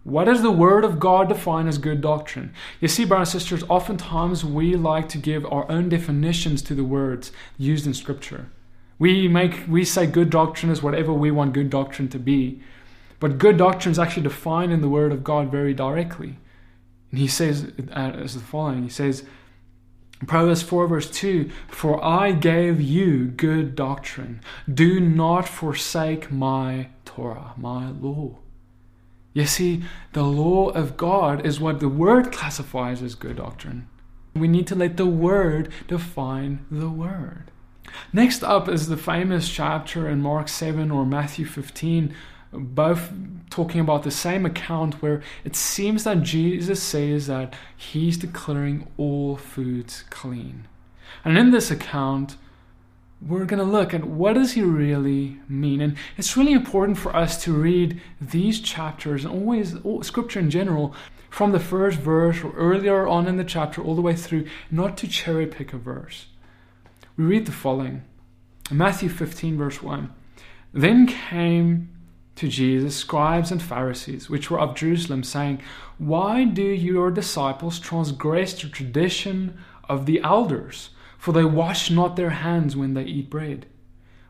What 0.03 0.25
does 0.25 0.41
the 0.41 0.51
Word 0.51 0.83
of 0.83 0.99
God 0.99 1.29
define 1.29 1.67
as 1.67 1.77
good 1.77 2.01
doctrine? 2.01 2.53
You 2.81 2.89
see, 2.89 3.05
brothers 3.05 3.33
and 3.33 3.41
sisters, 3.41 3.63
oftentimes 3.69 4.43
we 4.43 4.75
like 4.75 5.07
to 5.09 5.17
give 5.17 5.45
our 5.45 5.69
own 5.71 5.87
definitions 5.87 6.61
to 6.63 6.75
the 6.75 6.83
words 6.83 7.31
used 7.57 7.87
in 7.87 7.93
Scripture. 7.93 8.49
We 8.99 9.27
make 9.29 9.61
we 9.67 9.85
say 9.85 10.05
good 10.05 10.29
doctrine 10.29 10.71
is 10.71 10.83
whatever 10.83 11.13
we 11.13 11.31
want 11.31 11.53
good 11.53 11.69
doctrine 11.69 12.09
to 12.09 12.19
be, 12.19 12.61
but 13.19 13.37
good 13.37 13.57
doctrine 13.57 13.93
is 13.93 13.99
actually 13.99 14.23
defined 14.23 14.73
in 14.73 14.81
the 14.81 14.89
Word 14.89 15.13
of 15.13 15.23
God 15.23 15.49
very 15.49 15.73
directly. 15.73 16.37
And 17.09 17.19
he 17.19 17.27
says 17.27 17.71
uh, 17.91 17.93
as 17.93 18.33
the 18.33 18.41
following: 18.41 18.83
He 18.83 18.89
says, 18.89 19.23
Proverbs 20.27 20.61
4 20.61 20.87
verse 20.87 21.09
2 21.09 21.49
For 21.69 22.03
I 22.03 22.33
gave 22.33 22.81
you 22.81 23.27
good 23.27 23.75
doctrine. 23.75 24.41
Do 24.71 24.99
not 24.99 25.47
forsake 25.47 26.31
my 26.31 26.89
Torah, 27.05 27.53
my 27.57 27.89
law. 27.89 28.42
You 29.33 29.45
see, 29.45 29.83
the 30.13 30.23
law 30.23 30.69
of 30.69 30.95
God 30.95 31.45
is 31.45 31.59
what 31.59 31.79
the 31.79 31.89
Word 31.89 32.31
classifies 32.31 33.01
as 33.01 33.15
good 33.15 33.37
doctrine. 33.37 33.87
We 34.35 34.47
need 34.47 34.67
to 34.67 34.75
let 34.75 34.97
the 34.97 35.07
Word 35.07 35.71
define 35.87 36.65
the 36.69 36.89
Word. 36.89 37.51
Next 38.11 38.43
up 38.43 38.69
is 38.69 38.87
the 38.87 38.97
famous 38.97 39.49
chapter 39.49 40.07
in 40.07 40.21
Mark 40.21 40.47
7 40.47 40.91
or 40.91 41.05
Matthew 41.05 41.45
15, 41.45 42.13
both 42.51 43.11
talking 43.49 43.81
about 43.81 44.03
the 44.03 44.11
same 44.11 44.45
account 44.45 45.01
where 45.01 45.21
it 45.43 45.55
seems 45.55 46.03
that 46.03 46.21
Jesus 46.21 46.81
says 46.81 47.27
that 47.27 47.55
he's 47.75 48.17
declaring 48.17 48.87
all 48.97 49.35
foods 49.35 50.03
clean. 50.09 50.67
And 51.25 51.37
in 51.37 51.51
this 51.51 51.71
account, 51.71 52.35
we're 53.27 53.45
going 53.45 53.59
to 53.59 53.71
look 53.71 53.93
at 53.93 54.03
what 54.03 54.33
does 54.33 54.53
he 54.53 54.61
really 54.61 55.39
mean. 55.47 55.81
And 55.81 55.95
it's 56.17 56.35
really 56.35 56.53
important 56.53 56.97
for 56.97 57.15
us 57.15 57.41
to 57.43 57.53
read 57.53 58.01
these 58.19 58.59
chapters 58.59 59.23
and 59.25 59.33
always 59.33 59.75
scripture 60.05 60.39
in 60.39 60.49
general 60.49 60.93
from 61.29 61.51
the 61.51 61.59
first 61.59 61.97
verse 61.99 62.43
or 62.43 62.53
earlier 62.53 63.07
on 63.07 63.27
in 63.27 63.37
the 63.37 63.43
chapter 63.43 63.81
all 63.81 63.95
the 63.95 64.01
way 64.01 64.15
through 64.15 64.45
not 64.69 64.97
to 64.97 65.07
cherry 65.07 65.47
pick 65.47 65.73
a 65.73 65.77
verse. 65.77 66.27
We 67.17 67.23
read 67.23 67.45
the 67.45 67.51
following. 67.51 68.03
Matthew 68.71 69.09
15 69.09 69.57
verse 69.57 69.83
1 69.83 70.09
then 70.73 71.05
came 71.05 71.89
to 72.35 72.47
jesus 72.47 72.95
scribes 72.95 73.51
and 73.51 73.61
pharisees 73.61 74.29
which 74.29 74.49
were 74.49 74.59
of 74.59 74.75
jerusalem 74.75 75.23
saying 75.23 75.61
why 75.97 76.43
do 76.45 76.63
your 76.63 77.11
disciples 77.11 77.79
transgress 77.79 78.53
the 78.59 78.69
tradition 78.69 79.57
of 79.87 80.05
the 80.05 80.19
elders 80.21 80.89
for 81.23 81.31
they 81.31 81.45
wash 81.45 81.89
not 81.89 82.17
their 82.17 82.31
hands 82.31 82.75
when 82.75 82.95
they 82.95 83.03
eat 83.05 83.29
bread. 83.29 83.65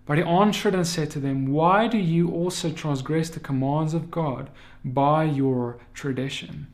But 0.06 0.20
he 0.20 0.24
answered 0.24 0.76
and 0.76 0.86
said 0.86 1.10
to 1.12 1.20
them, 1.20 1.48
Why 1.48 1.88
do 1.88 1.98
you 1.98 2.30
also 2.30 2.72
transgress 2.72 3.32
the 3.32 3.40
commands 3.40 3.96
of 3.96 4.12
God 4.12 4.52
by 4.86 5.24
your 5.24 5.80
tradition? 5.96 6.68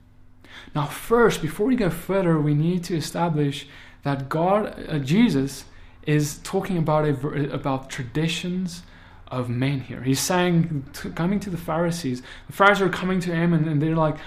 Now, 0.75 0.87
first, 0.87 1.41
before 1.41 1.67
we 1.67 1.77
go 1.77 1.89
further, 1.89 2.37
we 2.37 2.53
need 2.53 2.83
to 2.83 2.97
establish 2.97 3.65
that 4.03 4.27
God, 4.27 4.75
uh, 4.89 4.99
Jesus, 4.99 5.63
is 6.05 6.39
talking 6.39 6.77
about 6.77 7.05
a, 7.05 7.53
about 7.53 7.89
traditions 7.89 8.83
of 9.29 9.47
men 9.47 9.79
here. 9.79 10.03
He's 10.03 10.19
saying, 10.19 10.85
coming 11.15 11.39
to 11.39 11.49
the 11.49 11.55
Pharisees, 11.55 12.21
the 12.47 12.53
Pharisees 12.53 12.81
are 12.81 12.89
coming 12.89 13.21
to 13.21 13.33
him 13.33 13.53
and, 13.53 13.65
and 13.65 13.81
they're 13.81 13.95
like, 13.95 14.17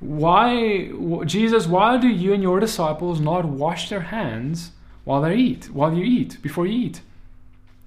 Why, 0.00 0.92
Jesus, 1.26 1.66
why 1.66 1.98
do 1.98 2.08
you 2.08 2.32
and 2.32 2.42
your 2.42 2.58
disciples 2.58 3.20
not 3.20 3.44
wash 3.44 3.90
their 3.90 4.00
hands? 4.00 4.70
While 5.04 5.22
they 5.22 5.36
eat, 5.36 5.70
while 5.72 5.92
you 5.92 6.04
eat, 6.04 6.40
before 6.42 6.66
you 6.66 6.86
eat. 6.86 7.00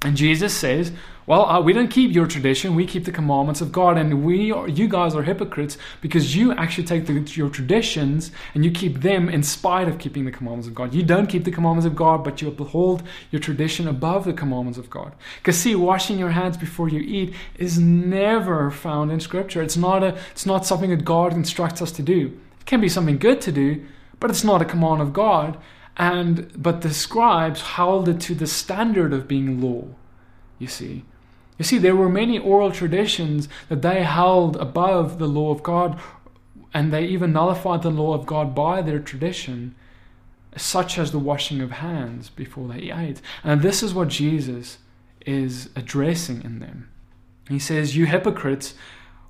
And 0.05 0.15
Jesus 0.15 0.53
says, 0.53 0.91
"Well, 1.25 1.45
uh, 1.47 1.59
we 1.61 1.73
don't 1.73 1.87
keep 1.87 2.13
your 2.13 2.27
tradition; 2.27 2.75
we 2.75 2.85
keep 2.85 3.05
the 3.05 3.11
commandments 3.11 3.59
of 3.59 3.71
God, 3.71 3.97
and 3.97 4.23
we, 4.23 4.51
are, 4.51 4.67
you 4.67 4.87
guys, 4.87 5.15
are 5.15 5.23
hypocrites 5.23 5.79
because 5.99 6.35
you 6.35 6.51
actually 6.51 6.83
take 6.83 7.07
the, 7.07 7.13
your 7.35 7.49
traditions 7.49 8.29
and 8.53 8.63
you 8.63 8.69
keep 8.69 9.01
them 9.01 9.29
in 9.29 9.41
spite 9.41 9.87
of 9.87 9.97
keeping 9.97 10.25
the 10.25 10.31
commandments 10.31 10.67
of 10.67 10.75
God. 10.75 10.93
You 10.93 11.01
don't 11.01 11.25
keep 11.25 11.43
the 11.43 11.51
commandments 11.51 11.87
of 11.87 11.95
God, 11.95 12.23
but 12.23 12.39
you 12.39 12.49
uphold 12.49 13.01
your 13.31 13.39
tradition 13.39 13.87
above 13.87 14.25
the 14.25 14.33
commandments 14.33 14.77
of 14.77 14.91
God. 14.91 15.13
Because 15.37 15.57
see, 15.57 15.73
washing 15.73 16.19
your 16.19 16.31
hands 16.31 16.55
before 16.55 16.87
you 16.87 16.99
eat 16.99 17.33
is 17.57 17.79
never 17.79 18.69
found 18.69 19.11
in 19.11 19.19
Scripture. 19.19 19.63
It's 19.63 19.77
not 19.77 20.03
a, 20.03 20.15
it's 20.29 20.45
not 20.45 20.67
something 20.67 20.91
that 20.91 21.03
God 21.03 21.33
instructs 21.33 21.81
us 21.81 21.91
to 21.93 22.03
do. 22.03 22.39
It 22.59 22.67
can 22.67 22.79
be 22.79 22.89
something 22.89 23.17
good 23.17 23.41
to 23.41 23.51
do, 23.51 23.83
but 24.19 24.29
it's 24.29 24.43
not 24.43 24.61
a 24.61 24.65
command 24.65 25.01
of 25.01 25.13
God 25.13 25.57
and 25.97 26.51
but 26.61 26.81
the 26.81 26.93
scribes 26.93 27.61
held 27.61 28.09
it 28.09 28.19
to 28.19 28.35
the 28.35 28.47
standard 28.47 29.13
of 29.13 29.27
being 29.27 29.61
law 29.61 29.85
you 30.59 30.67
see 30.67 31.03
You 31.57 31.63
see, 31.63 31.77
there 31.77 31.95
were 31.95 32.09
many 32.09 32.37
oral 32.37 32.71
traditions 32.71 33.47
that 33.69 33.81
they 33.81 34.03
held 34.03 34.57
above 34.57 35.19
the 35.19 35.27
law 35.27 35.51
of 35.51 35.63
God, 35.63 35.99
and 36.73 36.91
they 36.91 37.05
even 37.05 37.31
nullified 37.31 37.81
the 37.81 37.89
law 37.89 38.13
of 38.13 38.25
God 38.25 38.53
by 38.53 38.81
their 38.81 38.99
tradition, 38.99 39.75
such 40.57 40.97
as 40.97 41.11
the 41.11 41.19
washing 41.19 41.61
of 41.61 41.71
hands 41.71 42.29
before 42.29 42.67
they 42.67 42.91
ate. 42.91 43.21
And 43.43 43.61
this 43.61 43.81
is 43.81 43.93
what 43.93 44.09
Jesus 44.09 44.79
is 45.25 45.69
addressing 45.75 46.43
in 46.43 46.59
them. 46.59 46.89
He 47.47 47.59
says, 47.59 47.95
You 47.95 48.05
hypocrites, 48.05 48.73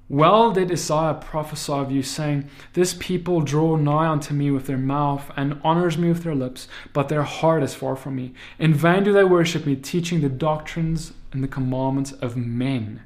well 0.07 0.51
did 0.51 0.71
Isaiah 0.71 1.17
prophesy 1.19 1.73
of 1.73 1.91
you, 1.91 2.03
saying, 2.03 2.49
This 2.73 2.93
people 2.93 3.41
draw 3.41 3.75
nigh 3.75 4.07
unto 4.07 4.33
me 4.33 4.51
with 4.51 4.67
their 4.67 4.77
mouth, 4.77 5.31
and 5.35 5.59
honors 5.63 5.97
me 5.97 6.09
with 6.09 6.23
their 6.23 6.35
lips, 6.35 6.67
but 6.93 7.09
their 7.09 7.23
heart 7.23 7.63
is 7.63 7.73
far 7.73 7.95
from 7.95 8.15
me. 8.15 8.33
In 8.59 8.73
vain 8.73 9.03
do 9.03 9.11
they 9.11 9.23
worship 9.23 9.65
me, 9.65 9.75
teaching 9.75 10.21
the 10.21 10.29
doctrines 10.29 11.13
and 11.31 11.43
the 11.43 11.47
commandments 11.47 12.11
of 12.11 12.37
men. 12.37 13.01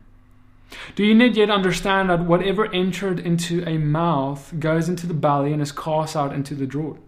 Do 0.95 1.03
you 1.03 1.15
not 1.15 1.35
yet 1.35 1.49
understand 1.49 2.09
that 2.09 2.25
whatever 2.25 2.71
entered 2.73 3.19
into 3.19 3.67
a 3.67 3.77
mouth 3.77 4.53
goes 4.59 4.87
into 4.87 5.07
the 5.07 5.13
belly 5.13 5.53
and 5.53 5.61
is 5.61 5.71
cast 5.71 6.15
out 6.15 6.33
into 6.33 6.53
the 6.53 6.67
draught? 6.67 6.99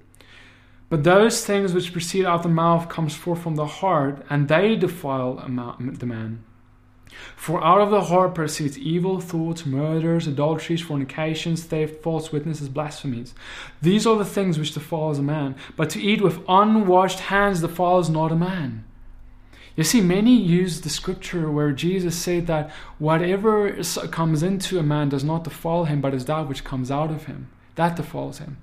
But 0.90 1.04
those 1.04 1.46
things 1.46 1.74
which 1.74 1.94
proceed 1.94 2.26
out 2.26 2.38
of 2.38 2.44
the 2.44 2.50
mouth 2.50 2.90
comes 2.90 3.16
forth 3.16 3.42
from 3.42 3.56
the 3.56 3.66
heart, 3.66 4.26
and 4.30 4.48
they 4.48 4.76
defile 4.76 5.36
the 5.36 6.06
man. 6.06 6.44
For 7.36 7.64
out 7.64 7.82
of 7.82 7.90
the 7.90 8.02
heart 8.02 8.36
proceeds 8.36 8.78
evil 8.78 9.20
thoughts, 9.20 9.66
murders, 9.66 10.28
adulteries, 10.28 10.82
fornications, 10.82 11.64
theft, 11.64 12.02
false 12.04 12.32
witnesses, 12.32 12.70
blasphemies. 12.70 13.34
These 13.82 14.06
are 14.06 14.18
the 14.18 14.26
things 14.26 14.58
which 14.58 14.74
defiles 14.74 15.20
a 15.20 15.24
man. 15.24 15.56
But 15.76 15.90
to 15.92 16.02
eat 16.02 16.22
with 16.22 16.40
unwashed 16.48 17.20
hands 17.20 17.62
defiles 17.62 18.10
not 18.10 18.32
a 18.32 18.36
man. 18.36 18.86
You 19.76 19.84
see, 19.84 20.02
many 20.02 20.36
use 20.36 20.82
the 20.82 20.90
scripture 20.90 21.50
where 21.50 21.72
Jesus 21.72 22.16
said 22.16 22.48
that 22.48 22.72
whatever 23.00 23.72
comes 24.12 24.44
into 24.44 24.80
a 24.80 24.84
man 24.84 25.10
does 25.10 25.24
not 25.24 25.46
defile 25.46 25.86
him, 25.86 26.02
but 26.02 26.14
is 26.14 26.26
that 26.26 26.48
which 26.48 26.64
comes 26.64 26.92
out 26.92 27.10
of 27.10 27.26
him. 27.26 27.50
That 27.76 27.96
defiles 27.96 28.40
him. 28.40 28.58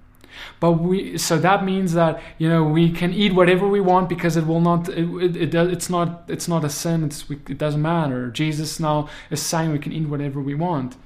But 0.61 0.73
we, 0.73 1.19
so 1.19 1.39
that 1.39 1.65
means 1.65 1.93
that 1.95 2.21
you 2.39 2.49
know 2.49 2.65
we 2.65 2.91
can 2.91 3.13
eat 3.13 3.35
whatever 3.35 3.69
we 3.69 3.81
want 3.81 4.09
because 4.09 4.37
it 4.37 4.47
will 4.47 4.61
not, 4.61 4.89
it, 4.89 5.37
it, 5.37 5.37
it 5.37 5.55
it's 5.55 5.91
not, 5.91 6.25
it's 6.29 6.49
not 6.49 6.65
a 6.65 6.71
sin. 6.71 7.05
It's, 7.05 7.25
it 7.31 7.59
doesn't 7.59 7.83
matter. 7.83 8.31
Jesus 8.31 8.79
now 8.81 9.09
is 9.31 9.43
saying 9.43 9.73
we 9.73 9.79
can 9.79 9.93
eat 9.93 10.09
whatever 10.09 10.41
we 10.41 10.55
want. 10.55 10.97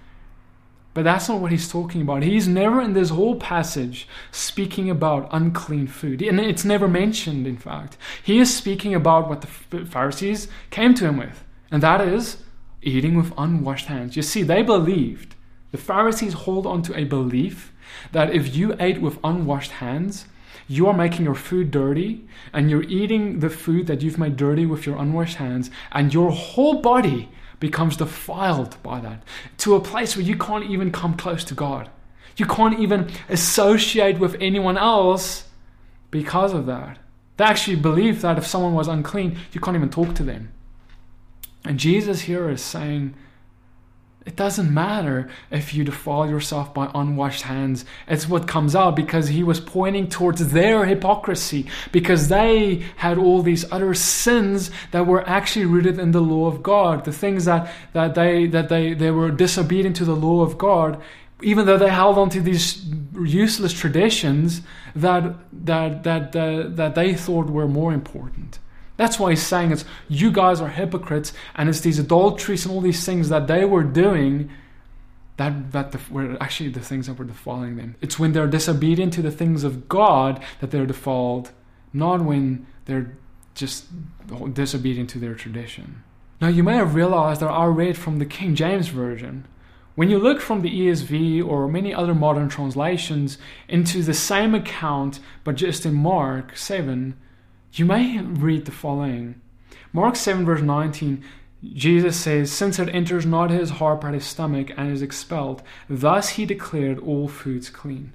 But 0.94 1.04
that's 1.04 1.28
not 1.28 1.40
what 1.40 1.50
he's 1.50 1.70
talking 1.70 2.02
about. 2.02 2.22
He's 2.22 2.46
never 2.46 2.80
in 2.80 2.92
this 2.92 3.08
whole 3.08 3.36
passage 3.36 4.06
speaking 4.30 4.90
about 4.90 5.28
unclean 5.32 5.86
food. 5.86 6.20
And 6.20 6.38
it's 6.38 6.66
never 6.66 6.86
mentioned, 6.86 7.46
in 7.46 7.56
fact. 7.56 7.96
He 8.22 8.38
is 8.38 8.54
speaking 8.54 8.94
about 8.94 9.28
what 9.28 9.40
the 9.40 9.86
Pharisees 9.86 10.48
came 10.70 10.92
to 10.94 11.06
him 11.06 11.16
with, 11.16 11.44
and 11.70 11.82
that 11.82 12.02
is 12.02 12.42
eating 12.82 13.16
with 13.16 13.32
unwashed 13.38 13.86
hands. 13.86 14.16
You 14.16 14.22
see, 14.22 14.42
they 14.42 14.62
believed, 14.62 15.34
the 15.70 15.78
Pharisees 15.78 16.34
hold 16.34 16.66
on 16.66 16.82
to 16.82 16.98
a 16.98 17.04
belief 17.04 17.71
that 18.12 18.34
if 18.34 18.54
you 18.54 18.74
ate 18.78 19.00
with 19.00 19.18
unwashed 19.22 19.72
hands, 19.72 20.26
you 20.68 20.86
are 20.86 20.94
making 20.94 21.24
your 21.24 21.34
food 21.34 21.70
dirty 21.70 22.26
and 22.52 22.70
you're 22.70 22.84
eating 22.84 23.40
the 23.40 23.50
food 23.50 23.86
that 23.86 24.02
you've 24.02 24.18
made 24.18 24.36
dirty 24.36 24.66
with 24.66 24.86
your 24.86 24.96
unwashed 24.96 25.36
hands, 25.36 25.70
and 25.92 26.14
your 26.14 26.30
whole 26.30 26.80
body 26.80 27.28
becomes 27.60 27.96
defiled 27.96 28.82
by 28.82 29.00
that 29.00 29.22
to 29.58 29.74
a 29.74 29.80
place 29.80 30.16
where 30.16 30.24
you 30.24 30.36
can't 30.36 30.68
even 30.68 30.90
come 30.90 31.14
close 31.14 31.44
to 31.44 31.54
God. 31.54 31.90
You 32.36 32.46
can't 32.46 32.80
even 32.80 33.10
associate 33.28 34.18
with 34.18 34.36
anyone 34.40 34.78
else 34.78 35.44
because 36.10 36.52
of 36.52 36.66
that. 36.66 36.98
They 37.36 37.44
actually 37.44 37.76
believe 37.76 38.20
that 38.22 38.38
if 38.38 38.46
someone 38.46 38.74
was 38.74 38.88
unclean, 38.88 39.38
you 39.52 39.60
can't 39.60 39.76
even 39.76 39.90
talk 39.90 40.14
to 40.16 40.22
them. 40.22 40.52
And 41.64 41.78
Jesus 41.78 42.22
here 42.22 42.48
is 42.50 42.60
saying, 42.62 43.14
it 44.24 44.36
doesn't 44.36 44.72
matter 44.72 45.28
if 45.50 45.74
you 45.74 45.82
defile 45.82 46.28
yourself 46.28 46.72
by 46.72 46.90
unwashed 46.94 47.42
hands. 47.42 47.84
It's 48.06 48.28
what 48.28 48.46
comes 48.46 48.76
out 48.76 48.94
because 48.94 49.28
he 49.28 49.42
was 49.42 49.58
pointing 49.58 50.08
towards 50.08 50.52
their 50.52 50.84
hypocrisy 50.84 51.66
because 51.90 52.28
they 52.28 52.84
had 52.96 53.18
all 53.18 53.42
these 53.42 53.70
other 53.72 53.94
sins 53.94 54.70
that 54.92 55.06
were 55.06 55.28
actually 55.28 55.66
rooted 55.66 55.98
in 55.98 56.12
the 56.12 56.20
law 56.20 56.46
of 56.46 56.62
God. 56.62 57.04
The 57.04 57.12
things 57.12 57.46
that, 57.46 57.72
that 57.94 58.14
they 58.14 58.46
that 58.46 58.68
they, 58.68 58.94
they 58.94 59.10
were 59.10 59.30
disobedient 59.30 59.96
to 59.96 60.04
the 60.04 60.16
law 60.16 60.42
of 60.42 60.56
God, 60.56 61.02
even 61.42 61.66
though 61.66 61.78
they 61.78 61.90
held 61.90 62.16
on 62.16 62.30
to 62.30 62.40
these 62.40 62.84
useless 63.20 63.72
traditions 63.72 64.62
that 64.94 65.34
that 65.64 66.04
that 66.04 66.32
that, 66.32 66.76
that 66.76 66.94
they 66.94 67.14
thought 67.14 67.46
were 67.46 67.66
more 67.66 67.92
important. 67.92 68.60
That's 69.02 69.18
why 69.18 69.30
he's 69.30 69.42
saying 69.42 69.72
it's 69.72 69.84
you 70.08 70.30
guys 70.30 70.60
are 70.60 70.68
hypocrites, 70.68 71.32
and 71.56 71.68
it's 71.68 71.80
these 71.80 71.98
adulteries 71.98 72.64
and 72.64 72.72
all 72.72 72.80
these 72.80 73.04
things 73.04 73.30
that 73.30 73.48
they 73.48 73.64
were 73.64 73.82
doing 73.82 74.48
that 75.38 75.72
that 75.72 75.90
the, 75.90 75.98
were 76.08 76.40
actually 76.40 76.68
the 76.68 76.78
things 76.78 77.08
that 77.08 77.18
were 77.18 77.24
defiling 77.24 77.74
them. 77.74 77.96
It's 78.00 78.20
when 78.20 78.30
they're 78.30 78.46
disobedient 78.46 79.12
to 79.14 79.20
the 79.20 79.32
things 79.32 79.64
of 79.64 79.88
God 79.88 80.40
that 80.60 80.70
they're 80.70 80.86
defiled, 80.86 81.50
not 81.92 82.24
when 82.24 82.64
they're 82.84 83.18
just 83.56 83.86
disobedient 84.52 85.10
to 85.10 85.18
their 85.18 85.34
tradition. 85.34 86.04
Now 86.40 86.46
you 86.46 86.62
may 86.62 86.76
have 86.76 86.94
realized 86.94 87.40
that 87.40 87.50
I 87.50 87.64
read 87.64 87.98
from 87.98 88.20
the 88.20 88.24
King 88.24 88.54
James 88.54 88.86
Version. 88.86 89.48
When 89.96 90.10
you 90.10 90.20
look 90.20 90.40
from 90.40 90.62
the 90.62 90.70
ESV 90.70 91.44
or 91.44 91.66
many 91.66 91.92
other 91.92 92.14
modern 92.14 92.48
translations 92.48 93.36
into 93.68 94.04
the 94.04 94.14
same 94.14 94.54
account, 94.54 95.18
but 95.42 95.56
just 95.56 95.84
in 95.84 95.94
Mark 95.94 96.56
7, 96.56 97.16
you 97.72 97.84
may 97.84 98.20
read 98.20 98.66
the 98.66 98.72
following 98.72 99.40
Mark 99.92 100.16
7, 100.16 100.44
verse 100.44 100.62
19. 100.62 101.22
Jesus 101.74 102.16
says, 102.16 102.50
Since 102.50 102.78
it 102.78 102.88
enters 102.94 103.24
not 103.24 103.50
his 103.50 103.70
heart 103.70 104.00
but 104.00 104.14
his 104.14 104.24
stomach 104.24 104.70
and 104.76 104.90
is 104.90 105.02
expelled, 105.02 105.62
thus 105.88 106.30
he 106.30 106.44
declared 106.44 106.98
all 106.98 107.28
foods 107.28 107.70
clean. 107.70 108.12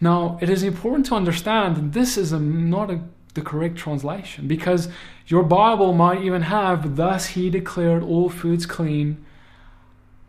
Now, 0.00 0.38
it 0.42 0.50
is 0.50 0.62
important 0.62 1.06
to 1.06 1.14
understand 1.14 1.76
that 1.76 1.92
this 1.92 2.18
is 2.18 2.32
a, 2.32 2.38
not 2.38 2.90
a, 2.90 3.00
the 3.34 3.42
correct 3.42 3.76
translation 3.76 4.48
because 4.48 4.88
your 5.26 5.42
Bible 5.42 5.92
might 5.92 6.22
even 6.22 6.42
have, 6.42 6.96
Thus 6.96 7.28
he 7.28 7.50
declared 7.50 8.02
all 8.02 8.28
foods 8.28 8.66
clean 8.66 9.24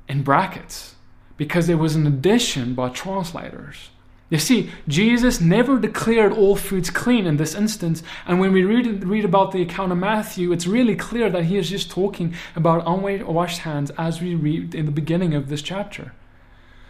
in 0.08 0.24
brackets 0.24 0.96
because 1.36 1.68
there 1.68 1.78
was 1.78 1.96
an 1.96 2.08
addition 2.08 2.74
by 2.74 2.90
translators. 2.90 3.90
You 4.30 4.40
see, 4.40 4.70
Jesus 4.90 5.40
never 5.40 5.80
declared 5.80 6.34
all 6.34 6.58
foods 6.58 6.90
clean 6.90 7.26
in 7.26 7.38
this 7.38 7.56
instance. 7.56 8.04
And 8.26 8.40
when 8.42 8.52
we 8.52 8.64
read, 8.64 9.06
read 9.06 9.24
about 9.24 9.54
the 9.54 9.62
account 9.62 9.94
of 9.94 9.98
Matthew, 9.98 10.52
it's 10.52 10.68
really 10.68 10.98
clear 10.98 11.30
that 11.30 11.46
he 11.46 11.58
is 11.58 11.70
just 11.70 11.90
talking 11.90 12.36
about 12.54 12.84
unwashed 12.86 13.60
hands 13.60 13.90
as 13.98 14.22
we 14.22 14.36
read 14.36 14.76
in 14.76 14.86
the 14.86 14.92
beginning 14.92 15.34
of 15.34 15.48
this 15.48 15.62
chapter. 15.62 16.14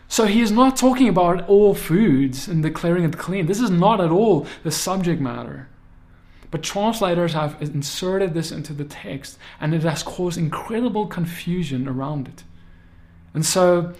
So 0.08 0.26
he 0.26 0.41
is 0.41 0.52
not 0.52 0.78
talking 0.78 1.10
about 1.10 1.47
all 1.47 1.76
foods 1.76 2.47
and 2.47 2.63
declaring 2.63 3.04
it 3.04 3.17
clean. 3.17 3.45
This 3.45 3.60
is 3.60 3.69
not 3.69 4.02
at 4.02 4.10
all 4.10 4.47
the 4.63 4.71
subject 4.71 5.21
matter. 5.21 5.67
But 6.50 6.63
translators 6.63 7.34
have 7.34 7.62
inserted 7.62 8.34
this 8.34 8.52
into 8.52 8.73
the 8.73 8.86
text, 8.86 9.38
and 9.60 9.76
it 9.76 9.84
has 9.84 10.02
caused 10.02 10.39
incredible 10.39 11.06
confusion 11.06 11.88
around 11.88 12.30
it. 12.30 12.45
And 13.34 13.45
so, 13.45 13.93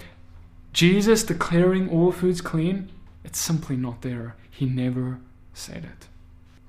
Jesus 0.72 1.24
declaring 1.24 1.90
all 1.90 2.12
foods 2.12 2.40
clean 2.40 2.90
it's 3.28 3.40
simply 3.40 3.76
not 3.76 4.04
there. 4.04 4.38
He 4.50 4.66
never 4.66 5.20
said 5.54 5.84
it. 5.84 6.08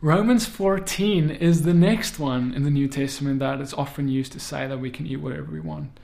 Romans 0.00 0.44
14 0.44 1.30
is 1.30 1.62
the 1.62 1.72
next 1.72 2.18
one 2.18 2.52
in 2.52 2.64
the 2.64 2.70
New 2.70 2.88
Testament 2.88 3.38
that 3.38 3.60
is 3.60 3.72
often 3.72 4.08
used 4.08 4.32
to 4.32 4.40
say 4.40 4.66
that 4.66 4.80
we 4.80 4.90
can 4.90 5.06
eat 5.06 5.20
whatever 5.20 5.52
we 5.52 5.60
want. 5.60 6.00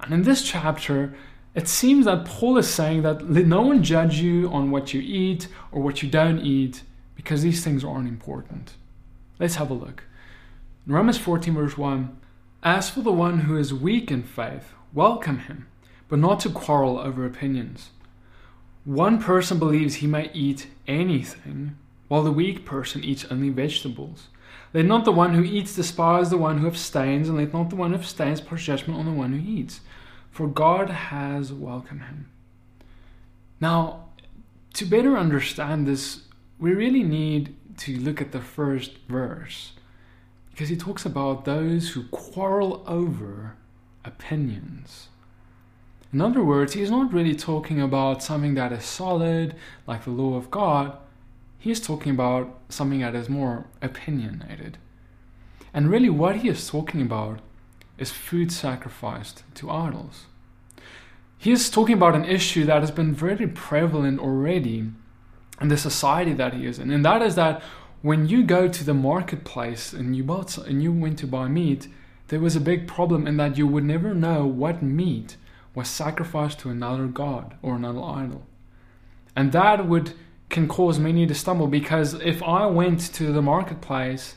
And 0.00 0.12
in 0.12 0.22
this 0.22 0.42
chapter, 0.42 1.14
it 1.54 1.68
seems 1.68 2.04
that 2.04 2.26
Paul 2.26 2.58
is 2.58 2.68
saying 2.68 3.00
that 3.00 3.22
no 3.22 3.62
one 3.62 3.82
judge 3.82 4.18
you 4.18 4.50
on 4.50 4.70
what 4.70 4.92
you 4.92 5.00
eat 5.00 5.48
or 5.72 5.80
what 5.80 6.02
you 6.02 6.10
don't 6.10 6.40
eat 6.40 6.82
because 7.14 7.40
these 7.40 7.64
things 7.64 7.82
aren't 7.82 8.06
important. 8.06 8.74
Let's 9.38 9.54
have 9.54 9.70
a 9.70 9.74
look. 9.74 10.04
In 10.86 10.92
Romans 10.92 11.16
14, 11.16 11.54
verse 11.54 11.78
1 11.78 12.14
As 12.62 12.90
for 12.90 13.00
the 13.00 13.10
one 13.10 13.40
who 13.40 13.56
is 13.56 13.72
weak 13.72 14.10
in 14.10 14.22
faith, 14.22 14.72
welcome 14.92 15.38
him, 15.38 15.66
but 16.08 16.18
not 16.18 16.40
to 16.40 16.50
quarrel 16.50 16.98
over 16.98 17.24
opinions. 17.24 17.88
One 18.84 19.18
person 19.18 19.58
believes 19.58 19.96
he 19.96 20.06
may 20.06 20.30
eat 20.34 20.66
anything, 20.86 21.76
while 22.08 22.22
the 22.22 22.32
weak 22.32 22.66
person 22.66 23.02
eats 23.02 23.24
only 23.30 23.48
vegetables. 23.48 24.28
Let 24.74 24.84
not 24.84 25.06
the 25.06 25.12
one 25.12 25.34
who 25.34 25.42
eats 25.42 25.74
despise 25.74 26.28
the 26.28 26.36
one 26.36 26.58
who 26.58 26.66
abstains, 26.66 27.28
and 27.28 27.38
let 27.38 27.54
not 27.54 27.70
the 27.70 27.76
one 27.76 27.92
who 27.92 27.98
abstains 27.98 28.42
pass 28.42 28.62
judgment 28.62 28.98
on 28.98 29.06
the 29.06 29.12
one 29.12 29.32
who 29.32 29.50
eats, 29.50 29.80
for 30.30 30.46
God 30.46 30.90
has 30.90 31.52
welcomed 31.52 32.02
him. 32.02 32.30
Now, 33.58 34.10
to 34.74 34.84
better 34.84 35.16
understand 35.16 35.86
this, 35.86 36.22
we 36.58 36.74
really 36.74 37.02
need 37.02 37.54
to 37.78 37.96
look 37.98 38.20
at 38.20 38.32
the 38.32 38.40
first 38.40 38.98
verse, 39.08 39.72
because 40.50 40.68
he 40.68 40.76
talks 40.76 41.06
about 41.06 41.46
those 41.46 41.90
who 41.90 42.04
quarrel 42.08 42.84
over 42.86 43.56
opinions. 44.04 45.08
In 46.14 46.20
other 46.20 46.44
words, 46.44 46.74
he's 46.74 46.92
not 46.92 47.12
really 47.12 47.34
talking 47.34 47.80
about 47.80 48.22
something 48.22 48.54
that 48.54 48.70
is 48.70 48.84
solid, 48.84 49.56
like 49.84 50.04
the 50.04 50.12
law 50.12 50.36
of 50.36 50.48
God. 50.48 50.96
He's 51.58 51.80
talking 51.80 52.12
about 52.12 52.56
something 52.68 53.00
that 53.00 53.16
is 53.16 53.28
more 53.28 53.66
opinionated. 53.82 54.78
And 55.74 55.90
really, 55.90 56.08
what 56.08 56.36
he 56.36 56.48
is 56.48 56.68
talking 56.68 57.02
about 57.02 57.40
is 57.98 58.12
food 58.12 58.52
sacrificed 58.52 59.42
to 59.56 59.72
idols. 59.72 60.26
He 61.36 61.50
is 61.50 61.68
talking 61.68 61.96
about 61.96 62.14
an 62.14 62.24
issue 62.24 62.64
that 62.64 62.82
has 62.82 62.92
been 62.92 63.12
very 63.12 63.48
prevalent 63.48 64.20
already 64.20 64.92
in 65.60 65.66
the 65.66 65.76
society 65.76 66.32
that 66.34 66.54
he 66.54 66.64
is 66.64 66.78
in, 66.78 66.92
and 66.92 67.04
that 67.04 67.22
is 67.22 67.34
that 67.34 67.60
when 68.02 68.28
you 68.28 68.44
go 68.44 68.68
to 68.68 68.84
the 68.84 68.94
marketplace 68.94 69.92
and 69.92 70.14
you 70.14 70.22
bought 70.22 70.58
and 70.58 70.80
you 70.80 70.92
went 70.92 71.18
to 71.18 71.26
buy 71.26 71.48
meat, 71.48 71.88
there 72.28 72.38
was 72.38 72.54
a 72.54 72.60
big 72.60 72.86
problem 72.86 73.26
in 73.26 73.36
that 73.38 73.58
you 73.58 73.66
would 73.66 73.84
never 73.84 74.14
know 74.14 74.46
what 74.46 74.80
meat 74.80 75.36
was 75.74 75.88
sacrificed 75.88 76.60
to 76.60 76.70
another 76.70 77.06
god 77.06 77.54
or 77.62 77.74
another 77.74 78.02
idol. 78.02 78.46
And 79.36 79.52
that 79.52 79.86
would 79.86 80.12
can 80.48 80.68
cause 80.68 80.98
many 80.98 81.26
to 81.26 81.34
stumble 81.34 81.66
because 81.66 82.14
if 82.14 82.42
I 82.42 82.66
went 82.66 83.00
to 83.14 83.32
the 83.32 83.42
marketplace 83.42 84.36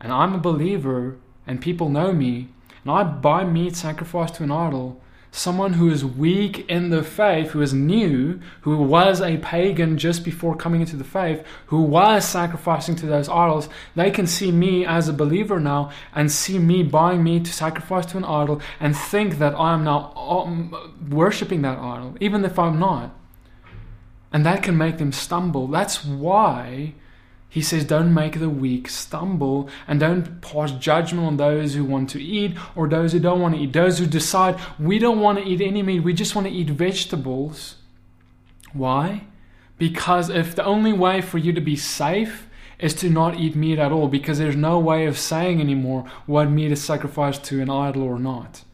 and 0.00 0.12
I'm 0.12 0.34
a 0.34 0.38
believer 0.38 1.16
and 1.46 1.60
people 1.60 1.88
know 1.88 2.12
me 2.12 2.48
and 2.82 2.92
I 2.92 3.02
buy 3.02 3.44
meat 3.44 3.74
sacrificed 3.74 4.36
to 4.36 4.44
an 4.44 4.52
idol, 4.52 5.00
someone 5.36 5.74
who 5.74 5.90
is 5.90 6.02
weak 6.02 6.68
in 6.68 6.88
the 6.88 7.02
faith, 7.02 7.50
who 7.50 7.60
is 7.60 7.74
new, 7.74 8.40
who 8.62 8.78
was 8.78 9.20
a 9.20 9.36
pagan 9.36 9.98
just 9.98 10.24
before 10.24 10.56
coming 10.56 10.80
into 10.80 10.96
the 10.96 11.04
faith, 11.04 11.44
who 11.66 11.82
was 11.82 12.26
sacrificing 12.26 12.96
to 12.96 13.06
those 13.06 13.28
idols, 13.28 13.68
they 13.94 14.10
can 14.10 14.26
see 14.26 14.50
me 14.50 14.86
as 14.86 15.08
a 15.08 15.12
believer 15.12 15.60
now 15.60 15.90
and 16.14 16.32
see 16.32 16.58
me 16.58 16.82
buying 16.82 17.22
me 17.22 17.38
to 17.38 17.52
sacrifice 17.52 18.06
to 18.06 18.16
an 18.16 18.24
idol 18.24 18.62
and 18.80 18.96
think 18.96 19.36
that 19.38 19.54
I 19.54 19.74
am 19.74 19.84
now 19.84 20.14
um, 20.14 20.74
worshipping 21.10 21.60
that 21.62 21.78
idol, 21.78 22.16
even 22.18 22.42
if 22.44 22.58
I'm 22.58 22.78
not. 22.78 23.14
And 24.32 24.44
that 24.46 24.62
can 24.62 24.76
make 24.76 24.96
them 24.96 25.12
stumble. 25.12 25.66
That's 25.66 26.02
why 26.02 26.94
he 27.48 27.62
says, 27.62 27.84
Don't 27.84 28.12
make 28.12 28.38
the 28.38 28.50
weak 28.50 28.88
stumble 28.88 29.68
and 29.86 30.00
don't 30.00 30.40
pass 30.40 30.72
judgment 30.72 31.26
on 31.26 31.36
those 31.36 31.74
who 31.74 31.84
want 31.84 32.10
to 32.10 32.22
eat 32.22 32.56
or 32.74 32.88
those 32.88 33.12
who 33.12 33.20
don't 33.20 33.40
want 33.40 33.54
to 33.54 33.60
eat. 33.60 33.72
Those 33.72 33.98
who 33.98 34.06
decide, 34.06 34.58
We 34.78 34.98
don't 34.98 35.20
want 35.20 35.38
to 35.38 35.44
eat 35.44 35.60
any 35.60 35.82
meat, 35.82 36.00
we 36.00 36.12
just 36.12 36.34
want 36.34 36.46
to 36.46 36.52
eat 36.52 36.70
vegetables. 36.70 37.76
Why? 38.72 39.24
Because 39.78 40.30
if 40.30 40.54
the 40.54 40.64
only 40.64 40.92
way 40.92 41.20
for 41.20 41.38
you 41.38 41.52
to 41.52 41.60
be 41.60 41.76
safe 41.76 42.48
is 42.78 42.94
to 42.94 43.08
not 43.08 43.38
eat 43.38 43.56
meat 43.56 43.78
at 43.78 43.92
all, 43.92 44.08
because 44.08 44.38
there's 44.38 44.56
no 44.56 44.78
way 44.78 45.06
of 45.06 45.18
saying 45.18 45.60
anymore 45.60 46.04
what 46.26 46.50
meat 46.50 46.72
is 46.72 46.82
sacrificed 46.82 47.44
to 47.44 47.60
an 47.60 47.70
idol 47.70 48.02
or 48.02 48.18
not. 48.18 48.64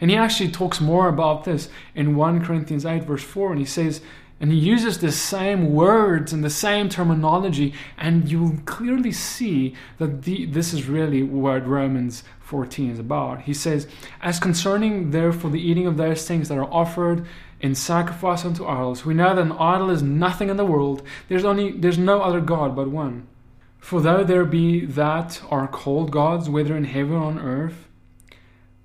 And 0.00 0.10
he 0.10 0.16
actually 0.16 0.50
talks 0.50 0.80
more 0.80 1.08
about 1.08 1.44
this 1.44 1.68
in 1.94 2.16
1 2.16 2.44
Corinthians 2.44 2.84
8, 2.84 3.04
verse 3.04 3.22
4, 3.22 3.52
and 3.52 3.60
he 3.60 3.66
says, 3.66 4.00
and 4.40 4.50
he 4.50 4.58
uses 4.58 4.98
the 4.98 5.12
same 5.12 5.72
words 5.72 6.32
and 6.32 6.42
the 6.42 6.50
same 6.50 6.88
terminology, 6.88 7.72
and 7.96 8.30
you 8.30 8.60
clearly 8.66 9.12
see 9.12 9.74
that 9.98 10.22
the, 10.22 10.46
this 10.46 10.72
is 10.72 10.86
really 10.86 11.22
what 11.22 11.66
Romans 11.66 12.24
14 12.40 12.90
is 12.90 12.98
about. 12.98 13.42
He 13.42 13.54
says, 13.54 13.86
As 14.20 14.38
concerning 14.38 15.12
therefore 15.12 15.50
the 15.50 15.60
eating 15.60 15.86
of 15.86 15.96
those 15.96 16.26
things 16.26 16.48
that 16.48 16.58
are 16.58 16.72
offered 16.72 17.26
in 17.60 17.74
sacrifice 17.74 18.44
unto 18.44 18.66
idols, 18.66 19.06
we 19.06 19.14
know 19.14 19.34
that 19.34 19.40
an 19.40 19.52
idol 19.52 19.90
is 19.90 20.02
nothing 20.02 20.50
in 20.50 20.56
the 20.56 20.66
world. 20.66 21.02
There's 21.28 21.44
only 21.44 21.70
there's 21.70 21.98
no 21.98 22.20
other 22.20 22.40
God 22.40 22.76
but 22.76 22.90
one. 22.90 23.26
For 23.78 24.00
though 24.00 24.24
there 24.24 24.44
be 24.44 24.84
that 24.84 25.42
are 25.50 25.68
called 25.68 26.10
gods, 26.10 26.50
whether 26.50 26.76
in 26.76 26.84
heaven 26.84 27.14
or 27.14 27.24
on 27.24 27.38
earth, 27.38 27.83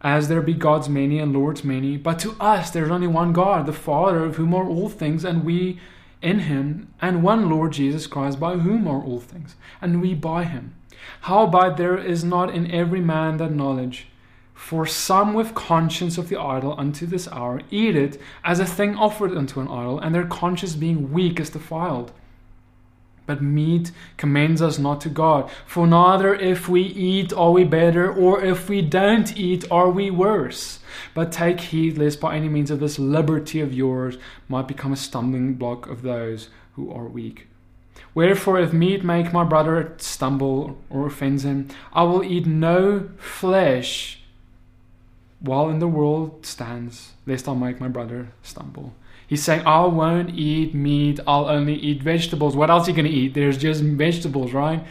as 0.01 0.27
there 0.27 0.41
be 0.41 0.53
gods 0.53 0.87
many 0.87 1.19
and 1.19 1.33
lords 1.33 1.63
many, 1.63 1.97
but 1.97 2.19
to 2.19 2.35
us 2.39 2.69
there 2.71 2.85
is 2.85 2.91
only 2.91 3.07
one 3.07 3.33
God, 3.33 3.65
the 3.65 3.73
Father, 3.73 4.23
of 4.23 4.37
whom 4.37 4.53
are 4.53 4.67
all 4.67 4.89
things, 4.89 5.25
and 5.25 5.43
we 5.43 5.79
in 6.21 6.39
him, 6.39 6.93
and 7.01 7.23
one 7.23 7.49
Lord 7.49 7.73
Jesus 7.73 8.07
Christ, 8.07 8.39
by 8.39 8.57
whom 8.57 8.87
are 8.87 9.01
all 9.01 9.19
things, 9.19 9.55
and 9.81 10.01
we 10.01 10.13
by 10.13 10.43
him. 10.43 10.75
Howbeit 11.21 11.77
there 11.77 11.97
is 11.97 12.23
not 12.23 12.53
in 12.53 12.71
every 12.71 13.01
man 13.01 13.37
that 13.37 13.51
knowledge. 13.51 14.07
For 14.53 14.85
some 14.85 15.33
with 15.33 15.55
conscience 15.55 16.17
of 16.17 16.27
the 16.27 16.37
idol 16.37 16.75
unto 16.77 17.05
this 17.05 17.29
hour 17.29 17.61
eat 17.71 17.95
it 17.95 18.21
as 18.43 18.59
a 18.59 18.65
thing 18.65 18.95
offered 18.95 19.35
unto 19.35 19.61
an 19.61 19.69
idol, 19.69 19.99
and 19.99 20.13
their 20.13 20.25
conscience 20.25 20.75
being 20.75 21.13
weak 21.13 21.39
is 21.39 21.49
defiled. 21.49 22.11
But 23.29 23.43
meat 23.43 23.91
commends 24.17 24.59
us 24.59 24.79
not 24.79 25.01
to 25.01 25.09
God. 25.09 25.51
For 25.67 25.85
neither 25.85 26.33
if 26.33 26.67
we 26.67 26.81
eat 26.81 27.31
are 27.31 27.51
we 27.51 27.63
better, 27.63 28.11
or 28.11 28.43
if 28.43 28.67
we 28.67 28.81
don't 28.81 29.37
eat 29.37 29.65
are 29.69 29.91
we 29.91 30.09
worse. 30.09 30.79
But 31.13 31.31
take 31.31 31.61
heed 31.61 31.99
lest 31.99 32.19
by 32.19 32.35
any 32.35 32.49
means 32.49 32.71
of 32.71 32.79
this 32.79 32.97
liberty 32.97 33.61
of 33.61 33.71
yours 33.71 34.17
might 34.47 34.67
become 34.67 34.93
a 34.93 34.95
stumbling 34.95 35.53
block 35.53 35.85
of 35.85 36.01
those 36.01 36.49
who 36.73 36.91
are 36.91 37.05
weak. 37.05 37.45
Wherefore, 38.15 38.59
if 38.59 38.73
meat 38.73 39.03
make 39.03 39.31
my 39.31 39.43
brother 39.43 39.93
stumble 39.99 40.79
or 40.89 41.05
offends 41.05 41.45
him, 41.45 41.67
I 41.93 42.01
will 42.05 42.23
eat 42.23 42.47
no 42.47 43.11
flesh 43.17 44.23
while 45.39 45.69
in 45.69 45.77
the 45.77 45.87
world 45.87 46.47
stands, 46.47 47.11
lest 47.27 47.47
I 47.47 47.53
make 47.53 47.79
my 47.79 47.89
brother 47.89 48.31
stumble. 48.41 48.95
He's 49.29 49.43
saying, 49.43 49.61
I 49.67 49.85
won't 49.85 50.31
eat 50.31 50.73
meat, 50.73 51.19
I'll 51.27 51.47
only 51.47 51.75
eat 51.75 52.01
vegetables. 52.01 52.55
What 52.55 52.71
else 52.71 52.87
are 52.87 52.89
you 52.89 52.95
going 52.95 53.05
to 53.05 53.15
eat? 53.15 53.35
There's 53.35 53.59
just 53.59 53.83
vegetables, 53.83 54.53
right? 54.53 54.83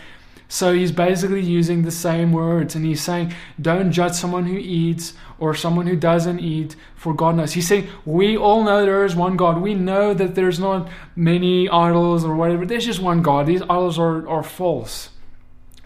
So 0.47 0.73
he's 0.73 0.93
basically 0.93 1.41
using 1.41 1.83
the 1.83 1.91
same 1.91 2.31
words 2.31 2.77
and 2.77 2.85
he's 2.85 3.03
saying, 3.03 3.35
don't 3.61 3.91
judge 3.91 4.13
someone 4.13 4.47
who 4.47 4.57
eats 4.57 5.15
or 5.41 5.57
someone 5.57 5.89
who 5.89 5.97
doesn't 5.97 6.39
eat, 6.39 6.77
for 6.95 7.15
God 7.15 7.35
knows. 7.35 7.55
He's 7.55 7.67
saying, 7.67 7.89
we 8.05 8.37
all 8.37 8.63
know 8.63 8.85
there 8.85 9.05
is 9.05 9.17
one 9.17 9.37
God. 9.37 9.61
We 9.61 9.75
know 9.75 10.15
that 10.15 10.37
there's 10.37 10.61
not 10.61 10.89
many 11.17 11.69
idols 11.69 12.25
or 12.25 12.37
whatever. 12.37 12.65
There's 12.65 12.87
just 12.87 13.01
one 13.01 13.23
God. 13.23 13.47
These 13.47 13.63
idols 13.63 13.99
are, 13.99 14.27
are 14.29 14.45
false. 14.45 15.11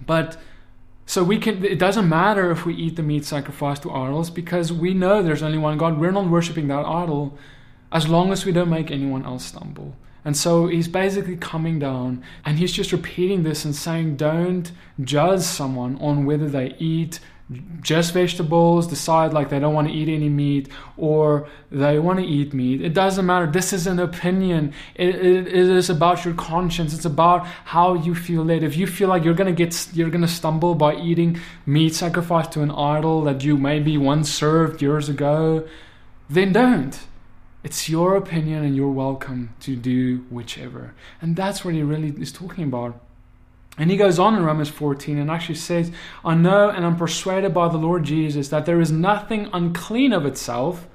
But 0.04 0.36
so 1.06 1.24
we 1.24 1.38
can 1.38 1.64
it 1.64 1.78
doesn't 1.78 2.06
matter 2.06 2.50
if 2.50 2.66
we 2.66 2.74
eat 2.74 2.96
the 2.96 3.02
meat 3.02 3.24
sacrificed 3.24 3.82
to 3.82 3.90
idols 3.90 4.28
because 4.28 4.72
we 4.72 4.92
know 4.92 5.22
there's 5.22 5.42
only 5.42 5.58
one 5.58 5.78
God. 5.78 5.98
We're 5.98 6.12
not 6.12 6.28
worshiping 6.28 6.68
that 6.68 6.84
idol 6.84 7.38
as 7.92 8.08
long 8.08 8.32
as 8.32 8.44
we 8.44 8.52
don't 8.52 8.70
make 8.70 8.90
anyone 8.90 9.24
else 9.24 9.44
stumble. 9.44 9.94
And 10.24 10.36
so 10.36 10.68
he's 10.68 10.88
basically 10.88 11.36
coming 11.36 11.78
down 11.78 12.22
and 12.44 12.58
he's 12.58 12.72
just 12.72 12.92
repeating 12.92 13.42
this 13.42 13.64
and 13.64 13.74
saying, 13.74 14.16
don't 14.16 14.70
judge 15.02 15.40
someone 15.40 15.98
on 15.98 16.24
whether 16.24 16.48
they 16.48 16.74
eat 16.78 17.18
just 17.82 18.14
vegetables, 18.14 18.86
decide 18.86 19.32
like 19.32 19.50
they 19.50 19.58
don't 19.58 19.74
want 19.74 19.88
to 19.88 19.92
eat 19.92 20.08
any 20.08 20.28
meat, 20.28 20.68
or 20.96 21.48
they 21.70 21.98
want 21.98 22.18
to 22.18 22.24
eat 22.24 22.54
meat. 22.54 22.80
It 22.80 22.94
doesn't 22.94 23.26
matter. 23.26 23.46
This 23.46 23.72
is 23.72 23.86
an 23.86 23.98
opinion. 23.98 24.72
It, 24.94 25.14
it, 25.16 25.46
it 25.48 25.54
is 25.54 25.90
about 25.90 26.24
your 26.24 26.34
conscience. 26.34 26.94
It's 26.94 27.04
about 27.04 27.46
how 27.46 27.94
you 27.94 28.14
feel 28.14 28.44
led. 28.44 28.62
If 28.62 28.76
you 28.76 28.86
feel 28.86 29.08
like 29.08 29.24
you're 29.24 29.34
gonna 29.34 29.52
get, 29.52 29.88
you're 29.92 30.08
gonna 30.08 30.28
stumble 30.28 30.74
by 30.74 30.94
eating 30.94 31.40
meat 31.66 31.94
sacrificed 31.94 32.52
to 32.52 32.62
an 32.62 32.70
idol 32.70 33.22
that 33.24 33.44
you 33.44 33.56
maybe 33.56 33.98
once 33.98 34.30
served 34.30 34.80
years 34.80 35.08
ago, 35.08 35.68
then 36.30 36.52
don't. 36.52 36.98
It's 37.64 37.88
your 37.88 38.16
opinion, 38.16 38.64
and 38.64 38.74
you're 38.74 38.90
welcome 38.90 39.54
to 39.60 39.76
do 39.76 40.24
whichever. 40.30 40.94
And 41.20 41.36
that's 41.36 41.64
what 41.64 41.74
he 41.74 41.82
really 41.82 42.08
is 42.20 42.32
talking 42.32 42.64
about. 42.64 43.00
And 43.78 43.90
he 43.90 43.96
goes 43.96 44.18
on 44.18 44.34
in 44.34 44.44
Romans 44.44 44.68
14 44.68 45.16
and 45.16 45.30
actually 45.30 45.54
says, 45.54 45.90
I 46.24 46.34
know 46.34 46.68
and 46.68 46.84
I'm 46.84 46.96
persuaded 46.96 47.54
by 47.54 47.68
the 47.68 47.78
Lord 47.78 48.04
Jesus 48.04 48.48
that 48.48 48.66
there 48.66 48.80
is 48.80 48.92
nothing 48.92 49.48
unclean 49.52 50.12
of 50.12 50.26
itself, 50.26 50.86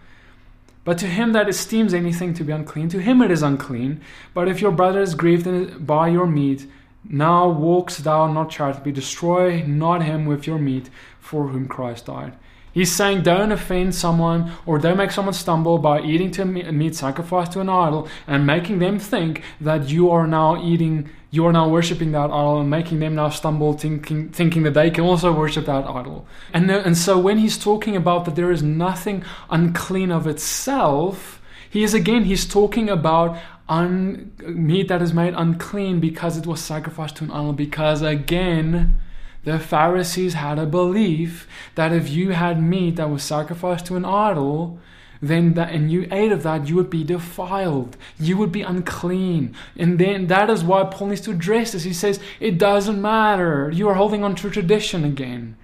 but 0.84 0.98
to 1.00 1.08
him 1.08 1.34
that 1.34 1.50
esteems 1.50 1.94
anything 1.94 2.34
to 2.36 2.44
be 2.44 2.52
unclean, 2.52 2.90
to 2.90 3.00
him 3.00 3.22
it 3.22 3.32
is 3.32 3.42
unclean. 3.42 4.02
But 4.34 4.48
if 4.48 4.62
your 4.62 4.72
brother 4.72 5.02
is 5.02 5.16
grieved 5.16 5.88
by 5.88 6.10
your 6.10 6.28
meat, 6.28 6.68
now 7.04 7.50
walks 7.50 7.98
thou 7.98 8.32
not 8.32 8.52
charitably, 8.52 8.92
destroy 8.92 9.64
not 9.64 10.04
him 10.04 10.26
with 10.26 10.46
your 10.46 10.60
meat, 10.60 10.90
for 11.20 11.48
whom 11.48 11.68
Christ 11.68 12.06
died. 12.06 12.38
He's 12.78 12.92
saying 12.92 13.24
don't 13.24 13.52
offend 13.52 13.96
someone 13.96 14.52
or 14.68 14.78
don't 14.78 14.98
make 14.98 15.10
someone 15.10 15.34
stumble 15.34 15.80
by 15.80 16.00
eating 16.00 16.30
to 16.34 16.46
meat 16.46 16.94
sacrificed 16.94 17.54
to 17.54 17.60
an 17.60 17.70
idol 17.70 18.08
and 18.28 18.46
making 18.46 18.78
them 18.78 19.00
think 19.00 19.42
that 19.60 19.90
you 19.90 20.12
are 20.12 20.28
now 20.28 20.64
eating, 20.64 21.10
you 21.32 21.44
are 21.48 21.52
now 21.52 21.68
worshiping 21.68 22.12
that 22.12 22.26
idol 22.26 22.60
and 22.62 22.70
making 22.70 23.00
them 23.00 23.16
now 23.16 23.30
stumble 23.30 23.74
thinking, 23.74 24.30
thinking 24.30 24.62
that 24.62 24.76
they 24.76 24.92
can 24.92 25.06
also 25.06 25.34
worship 25.34 25.66
that 25.66 25.86
idol. 25.88 26.28
And, 26.54 26.70
and 26.70 26.96
so 26.96 27.18
when 27.18 27.40
he's 27.40 27.58
talking 27.58 27.96
about 27.96 28.26
that 28.26 28.36
there 28.36 28.52
is 28.52 28.62
nothing 28.62 29.24
unclean 29.50 30.12
of 30.12 30.28
itself, 30.28 31.42
he 31.68 31.82
is 31.82 31.96
again, 31.96 32.26
he's 32.26 32.46
talking 32.46 32.92
about 32.92 33.40
un, 33.68 34.34
meat 34.46 34.88
that 34.90 35.02
is 35.02 35.16
made 35.16 35.34
unclean 35.34 36.00
because 36.00 36.38
it 36.38 36.46
was 36.46 36.62
sacrificed 36.62 37.16
to 37.16 37.24
an 37.24 37.32
idol. 37.32 37.54
Because 37.54 38.04
again, 38.04 39.00
the 39.44 39.60
Pharisees 39.60 40.34
had 40.34 40.60
a 40.60 40.66
belief 40.66 41.48
that 41.76 41.94
if 41.94 42.10
you 42.10 42.32
had 42.32 42.62
meat 42.62 42.98
that 42.98 43.10
was 43.10 43.24
sacrificed 43.24 43.86
to 43.88 43.96
an 43.96 44.06
idol, 44.06 44.80
then 45.22 45.54
that 45.54 45.72
and 45.72 45.92
you 45.92 46.08
ate 46.12 46.32
of 46.32 46.44
that, 46.44 46.68
you 46.68 46.76
would 46.76 46.90
be 46.90 47.04
defiled. 47.04 47.98
You 48.20 48.38
would 48.38 48.52
be 48.52 48.62
unclean. 48.62 49.56
And 49.76 50.00
then 50.00 50.28
that 50.28 50.50
is 50.50 50.64
why 50.64 50.84
Paul 50.84 51.08
needs 51.08 51.22
to 51.22 51.32
address 51.32 51.72
this. 51.72 51.84
He 51.84 51.94
says, 51.94 52.20
it 52.40 52.58
doesn't 52.58 53.02
matter. 53.02 53.72
You 53.72 53.88
are 53.90 53.96
holding 53.96 54.24
on 54.24 54.36
to 54.36 54.50
tradition 54.50 55.04
again. 55.04 55.56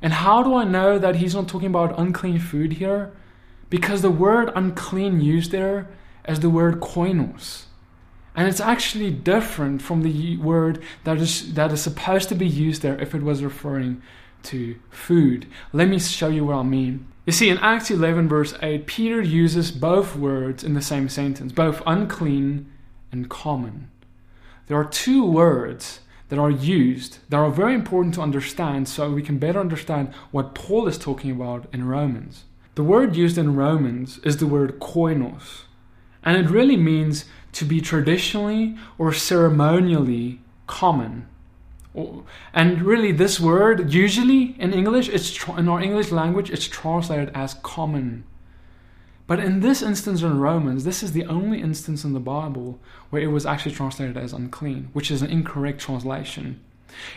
And 0.00 0.12
how 0.12 0.42
do 0.42 0.54
I 0.54 0.64
know 0.64 0.98
that 0.98 1.16
he's 1.16 1.34
not 1.34 1.48
talking 1.48 1.68
about 1.68 1.98
unclean 1.98 2.38
food 2.38 2.74
here? 2.74 3.10
Because 3.68 4.02
the 4.02 4.10
word 4.10 4.52
unclean 4.54 5.20
used 5.20 5.50
there 5.50 5.88
is 6.28 6.40
the 6.40 6.50
word 6.50 6.80
koinos. 6.80 7.64
And 8.38 8.46
it's 8.46 8.60
actually 8.60 9.10
different 9.10 9.82
from 9.82 10.02
the 10.02 10.36
word 10.36 10.80
that 11.02 11.16
is, 11.16 11.54
that 11.54 11.72
is 11.72 11.82
supposed 11.82 12.28
to 12.28 12.36
be 12.36 12.46
used 12.46 12.82
there 12.82 12.96
if 13.00 13.12
it 13.12 13.24
was 13.24 13.42
referring 13.42 14.00
to 14.44 14.78
food. 14.90 15.48
Let 15.72 15.88
me 15.88 15.98
show 15.98 16.28
you 16.28 16.44
what 16.44 16.54
I 16.54 16.62
mean. 16.62 17.08
You 17.26 17.32
see, 17.32 17.48
in 17.48 17.58
Acts 17.58 17.90
11, 17.90 18.28
verse 18.28 18.54
8, 18.62 18.86
Peter 18.86 19.20
uses 19.20 19.72
both 19.72 20.14
words 20.14 20.62
in 20.62 20.74
the 20.74 20.80
same 20.80 21.08
sentence, 21.08 21.50
both 21.50 21.82
unclean 21.84 22.70
and 23.10 23.28
common. 23.28 23.90
There 24.68 24.78
are 24.78 24.84
two 24.84 25.28
words 25.28 25.98
that 26.28 26.38
are 26.38 26.48
used 26.48 27.18
that 27.30 27.38
are 27.38 27.50
very 27.50 27.74
important 27.74 28.14
to 28.14 28.22
understand 28.22 28.88
so 28.88 29.10
we 29.10 29.20
can 29.20 29.38
better 29.38 29.58
understand 29.58 30.14
what 30.30 30.54
Paul 30.54 30.86
is 30.86 30.96
talking 30.96 31.32
about 31.32 31.66
in 31.72 31.88
Romans. 31.88 32.44
The 32.76 32.84
word 32.84 33.16
used 33.16 33.36
in 33.36 33.56
Romans 33.56 34.18
is 34.18 34.36
the 34.36 34.46
word 34.46 34.78
koinos, 34.78 35.62
and 36.22 36.36
it 36.36 36.48
really 36.48 36.76
means 36.76 37.24
to 37.52 37.64
be 37.64 37.80
traditionally 37.80 38.76
or 38.98 39.12
ceremonially 39.12 40.40
common. 40.66 41.26
And 42.54 42.82
really, 42.82 43.12
this 43.12 43.40
word, 43.40 43.92
usually 43.92 44.54
in 44.58 44.72
English, 44.72 45.08
it's 45.08 45.46
in 45.48 45.68
our 45.68 45.80
English 45.80 46.12
language, 46.12 46.50
it's 46.50 46.68
translated 46.68 47.30
as 47.34 47.54
common. 47.54 48.24
But 49.26 49.40
in 49.40 49.60
this 49.60 49.82
instance 49.82 50.22
in 50.22 50.38
Romans, 50.38 50.84
this 50.84 51.02
is 51.02 51.12
the 51.12 51.26
only 51.26 51.60
instance 51.60 52.04
in 52.04 52.14
the 52.14 52.20
Bible 52.20 52.80
where 53.10 53.20
it 53.20 53.26
was 53.26 53.44
actually 53.44 53.74
translated 53.74 54.16
as 54.16 54.32
unclean, 54.32 54.88
which 54.92 55.10
is 55.10 55.20
an 55.20 55.30
incorrect 55.30 55.80
translation. 55.80 56.60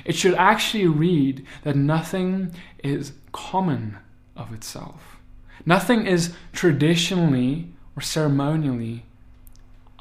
It 0.03 0.15
should 0.15 0.35
actually 0.35 0.87
read 0.87 1.45
that 1.63 1.75
nothing 1.77 2.53
is 2.83 3.13
common 3.31 3.97
of 4.35 4.53
itself. 4.53 5.17
Nothing 5.65 6.05
is 6.05 6.33
traditionally 6.51 7.71
or 7.95 8.01
ceremonially 8.01 9.05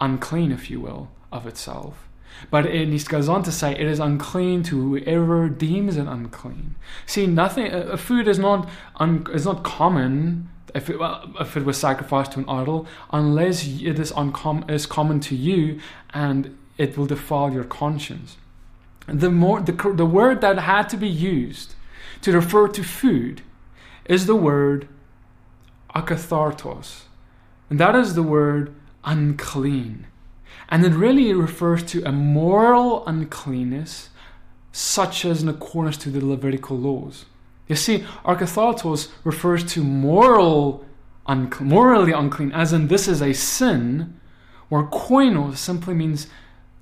unclean, 0.01 0.53
if 0.53 0.71
you 0.71 0.81
will, 0.81 1.11
of 1.33 1.47
itself. 1.47 2.09
But 2.51 2.67
it 2.67 3.09
goes 3.09 3.29
on 3.29 3.43
to 3.43 3.53
say 3.53 3.73
it 3.73 3.81
is 3.81 3.99
unclean 3.99 4.63
to 4.65 4.97
whoever 4.97 5.49
deems 5.49 5.97
it 5.97 6.07
unclean. 6.07 6.77
See, 7.05 7.27
nothing. 7.27 7.67
A 7.67 7.97
food 7.97 8.29
is 8.29 8.39
not 8.39 8.69
un, 8.97 9.27
is 9.33 9.45
not 9.45 9.63
common 9.63 10.49
if 10.75 10.89
it, 10.89 10.99
well, 10.99 11.33
if 11.41 11.57
it 11.57 11.65
was 11.65 11.77
sacrificed 11.77 12.33
to 12.33 12.41
an 12.41 12.49
idol, 12.49 12.87
unless 13.13 13.67
it 13.67 13.99
is, 13.99 14.13
uncom- 14.13 14.71
is 14.71 14.87
common 14.87 15.21
to 15.21 15.35
you 15.35 15.81
and 16.15 16.57
it 16.79 16.97
will 16.97 17.07
defile 17.07 17.53
your 17.53 17.65
conscience. 17.65 18.37
The, 19.07 19.31
more, 19.31 19.61
the, 19.61 19.73
the 19.73 20.07
word 20.07 20.41
that 20.41 20.59
had 20.59 20.89
to 20.91 20.97
be 20.97 21.09
used 21.09 21.75
to 22.23 22.33
refer 22.33 22.69
to 22.69 22.83
food 22.83 23.43
is 24.05 24.27
the 24.27 24.37
word 24.37 24.89
akathartos. 25.95 27.03
And 27.69 27.79
that 27.81 27.95
is 27.95 28.15
the 28.15 28.23
word 28.23 28.75
unclean. 29.05 30.07
And 30.69 30.85
it 30.85 30.93
really 30.93 31.33
refers 31.33 31.83
to 31.85 32.03
a 32.05 32.13
moral 32.13 33.07
uncleanness, 33.07 34.11
such 34.73 35.25
as 35.25 35.43
in 35.43 35.49
accordance 35.49 35.97
to 35.99 36.11
the 36.11 36.25
Levitical 36.25 36.79
laws. 36.79 37.27
You 37.67 37.77
see, 37.77 38.05
akathartos 38.25 39.09
refers 39.25 39.65
to 39.75 39.83
moral, 39.83 40.85
morally 41.61 42.13
unclean, 42.13 42.53
as 42.53 42.73
in 42.73 42.89
this 42.89 43.09
is 43.09 43.21
a 43.21 43.33
sin, 43.33 44.21
where 44.69 44.85
koinos 44.85 45.57
simply 45.57 45.95
means 45.95 46.29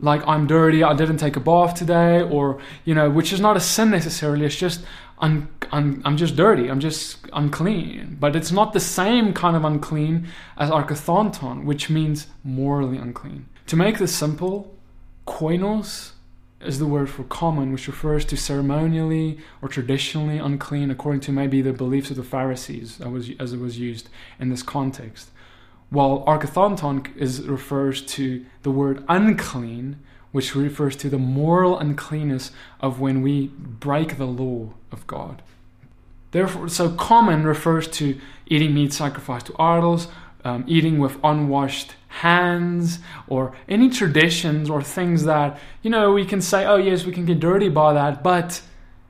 like 0.00 0.26
I'm 0.26 0.46
dirty, 0.46 0.84
I 0.84 0.94
didn't 0.94 1.16
take 1.16 1.36
a 1.36 1.40
bath 1.40 1.74
today, 1.74 2.22
or 2.22 2.60
you 2.84 2.94
know, 2.94 3.10
which 3.10 3.32
is 3.32 3.40
not 3.40 3.56
a 3.56 3.60
sin 3.60 3.90
necessarily. 3.90 4.46
It's 4.46 4.56
just 4.56 4.84
I'm 5.20 6.16
just 6.16 6.36
dirty, 6.36 6.68
I'm 6.68 6.80
just 6.80 7.18
unclean. 7.32 8.16
But 8.20 8.36
it's 8.36 8.52
not 8.52 8.72
the 8.72 8.80
same 8.80 9.32
kind 9.32 9.56
of 9.56 9.64
unclean 9.64 10.28
as 10.56 10.70
akatharton, 10.70 11.64
which 11.64 11.90
means 11.90 12.28
morally 12.44 12.98
unclean. 12.98 13.46
To 13.66 13.76
make 13.76 13.98
this 13.98 14.14
simple, 14.14 14.74
koinos 15.26 16.12
is 16.60 16.78
the 16.78 16.86
word 16.86 17.08
for 17.08 17.22
common, 17.24 17.72
which 17.72 17.86
refers 17.86 18.24
to 18.24 18.36
ceremonially 18.36 19.38
or 19.62 19.68
traditionally 19.68 20.38
unclean, 20.38 20.90
according 20.90 21.20
to 21.20 21.32
maybe 21.32 21.62
the 21.62 21.72
beliefs 21.72 22.10
of 22.10 22.16
the 22.16 22.24
Pharisees, 22.24 23.00
as 23.38 23.52
it 23.52 23.60
was 23.60 23.78
used 23.78 24.08
in 24.40 24.48
this 24.48 24.62
context. 24.62 25.30
While 25.90 26.24
akatharton 26.26 27.16
is 27.16 27.42
refers 27.42 28.02
to 28.06 28.44
the 28.62 28.70
word 28.70 29.04
unclean, 29.08 30.00
which 30.32 30.54
refers 30.54 30.96
to 30.96 31.08
the 31.08 31.18
moral 31.18 31.78
uncleanness 31.78 32.50
of 32.80 33.00
when 33.00 33.22
we 33.22 33.48
break 33.48 34.18
the 34.18 34.26
law 34.26 34.70
of 34.92 35.06
God. 35.06 35.42
Therefore, 36.30 36.68
so 36.68 36.90
common 36.90 37.44
refers 37.44 37.88
to 37.88 38.18
eating 38.46 38.74
meat 38.74 38.92
sacrificed 38.92 39.46
to 39.46 39.56
idols, 39.58 40.08
um, 40.44 40.64
eating 40.66 40.98
with 40.98 41.18
unwashed 41.24 41.94
hands 42.08 42.98
or 43.26 43.54
any 43.68 43.88
traditions 43.88 44.68
or 44.68 44.82
things 44.82 45.24
that, 45.24 45.58
you 45.82 45.90
know, 45.90 46.12
we 46.12 46.24
can 46.24 46.40
say, 46.40 46.64
oh, 46.66 46.76
yes, 46.76 47.04
we 47.04 47.12
can 47.12 47.24
get 47.24 47.40
dirty 47.40 47.68
by 47.68 47.92
that, 47.92 48.22
but 48.22 48.60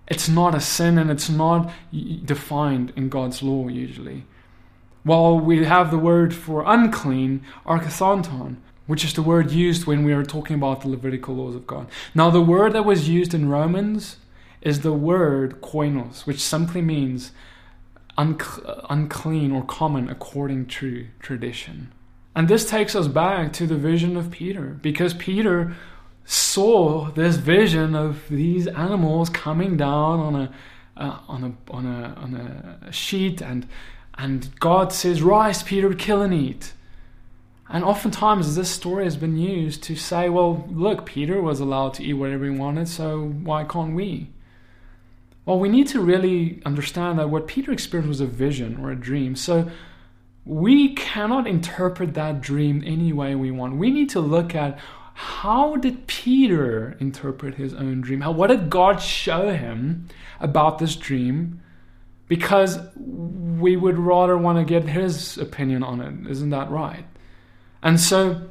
it's 0.06 0.28
not 0.28 0.54
a 0.54 0.60
sin 0.60 0.98
and 0.98 1.10
it's 1.10 1.28
not 1.28 1.70
defined 2.24 2.92
in 2.96 3.08
God's 3.08 3.42
law 3.42 3.68
usually. 3.68 4.24
While 5.02 5.38
we 5.40 5.64
have 5.64 5.90
the 5.90 5.98
word 5.98 6.34
for 6.34 6.64
unclean, 6.66 7.42
akatharton, 7.66 8.56
which 8.88 9.04
is 9.04 9.12
the 9.12 9.22
word 9.22 9.52
used 9.52 9.86
when 9.86 10.02
we 10.02 10.12
are 10.12 10.24
talking 10.24 10.56
about 10.56 10.80
the 10.80 10.88
Levitical 10.88 11.36
laws 11.36 11.54
of 11.54 11.66
God. 11.66 11.86
Now, 12.14 12.30
the 12.30 12.40
word 12.40 12.72
that 12.72 12.84
was 12.84 13.08
used 13.08 13.34
in 13.34 13.48
Romans 13.48 14.16
is 14.62 14.80
the 14.80 14.94
word 14.94 15.60
koinos, 15.60 16.26
which 16.26 16.40
simply 16.40 16.82
means 16.82 17.30
unclean 18.16 19.52
or 19.52 19.62
common 19.62 20.08
according 20.08 20.66
to 20.66 21.06
tradition. 21.20 21.92
And 22.34 22.48
this 22.48 22.68
takes 22.68 22.96
us 22.96 23.08
back 23.08 23.52
to 23.52 23.66
the 23.66 23.76
vision 23.76 24.16
of 24.16 24.30
Peter, 24.30 24.78
because 24.80 25.12
Peter 25.14 25.76
saw 26.24 27.10
this 27.10 27.36
vision 27.36 27.94
of 27.94 28.28
these 28.30 28.66
animals 28.66 29.28
coming 29.28 29.76
down 29.76 30.18
on 30.18 30.34
a 30.34 30.54
uh, 30.96 31.18
on 31.28 31.44
a 31.44 31.72
on 31.72 31.86
a 31.86 32.14
on 32.16 32.34
a 32.34 32.92
sheet, 32.92 33.40
and 33.40 33.68
and 34.14 34.58
God 34.58 34.92
says, 34.92 35.22
"Rise, 35.22 35.62
Peter, 35.62 35.94
kill 35.94 36.22
and 36.22 36.34
eat." 36.34 36.72
And 37.70 37.84
oftentimes, 37.84 38.56
this 38.56 38.70
story 38.70 39.04
has 39.04 39.16
been 39.16 39.36
used 39.36 39.82
to 39.84 39.94
say, 39.94 40.28
"Well, 40.28 40.64
look, 40.70 41.04
Peter 41.04 41.42
was 41.42 41.60
allowed 41.60 41.94
to 41.94 42.04
eat 42.04 42.14
whatever 42.14 42.44
he 42.44 42.50
wanted, 42.50 42.88
so 42.88 43.28
why 43.28 43.64
can't 43.64 43.94
we?" 43.94 44.30
Well, 45.44 45.58
we 45.58 45.68
need 45.68 45.86
to 45.88 46.00
really 46.00 46.60
understand 46.66 47.18
that 47.18 47.30
what 47.30 47.46
Peter 47.46 47.72
experienced 47.72 48.08
was 48.08 48.20
a 48.20 48.26
vision 48.26 48.78
or 48.80 48.90
a 48.90 48.96
dream. 48.96 49.34
So 49.34 49.70
we 50.44 50.94
cannot 50.94 51.46
interpret 51.46 52.14
that 52.14 52.40
dream 52.40 52.82
any 52.84 53.12
way 53.12 53.34
we 53.34 53.50
want. 53.50 53.76
We 53.76 53.90
need 53.90 54.10
to 54.10 54.20
look 54.20 54.54
at 54.54 54.78
how 55.14 55.76
did 55.76 56.06
Peter 56.06 56.96
interpret 57.00 57.56
his 57.56 57.74
own 57.74 58.00
dream? 58.00 58.20
How 58.20 58.30
what 58.30 58.48
did 58.48 58.70
God 58.70 59.02
show 59.02 59.50
him 59.52 60.08
about 60.38 60.78
this 60.78 60.96
dream? 60.96 61.60
Because 62.28 62.78
we 62.96 63.76
would 63.76 63.98
rather 63.98 64.38
want 64.38 64.58
to 64.58 64.64
get 64.64 64.84
his 64.84 65.38
opinion 65.38 65.82
on 65.82 66.00
it. 66.00 66.30
Isn't 66.30 66.50
that 66.50 66.70
right? 66.70 67.04
And 67.88 67.98
so 67.98 68.42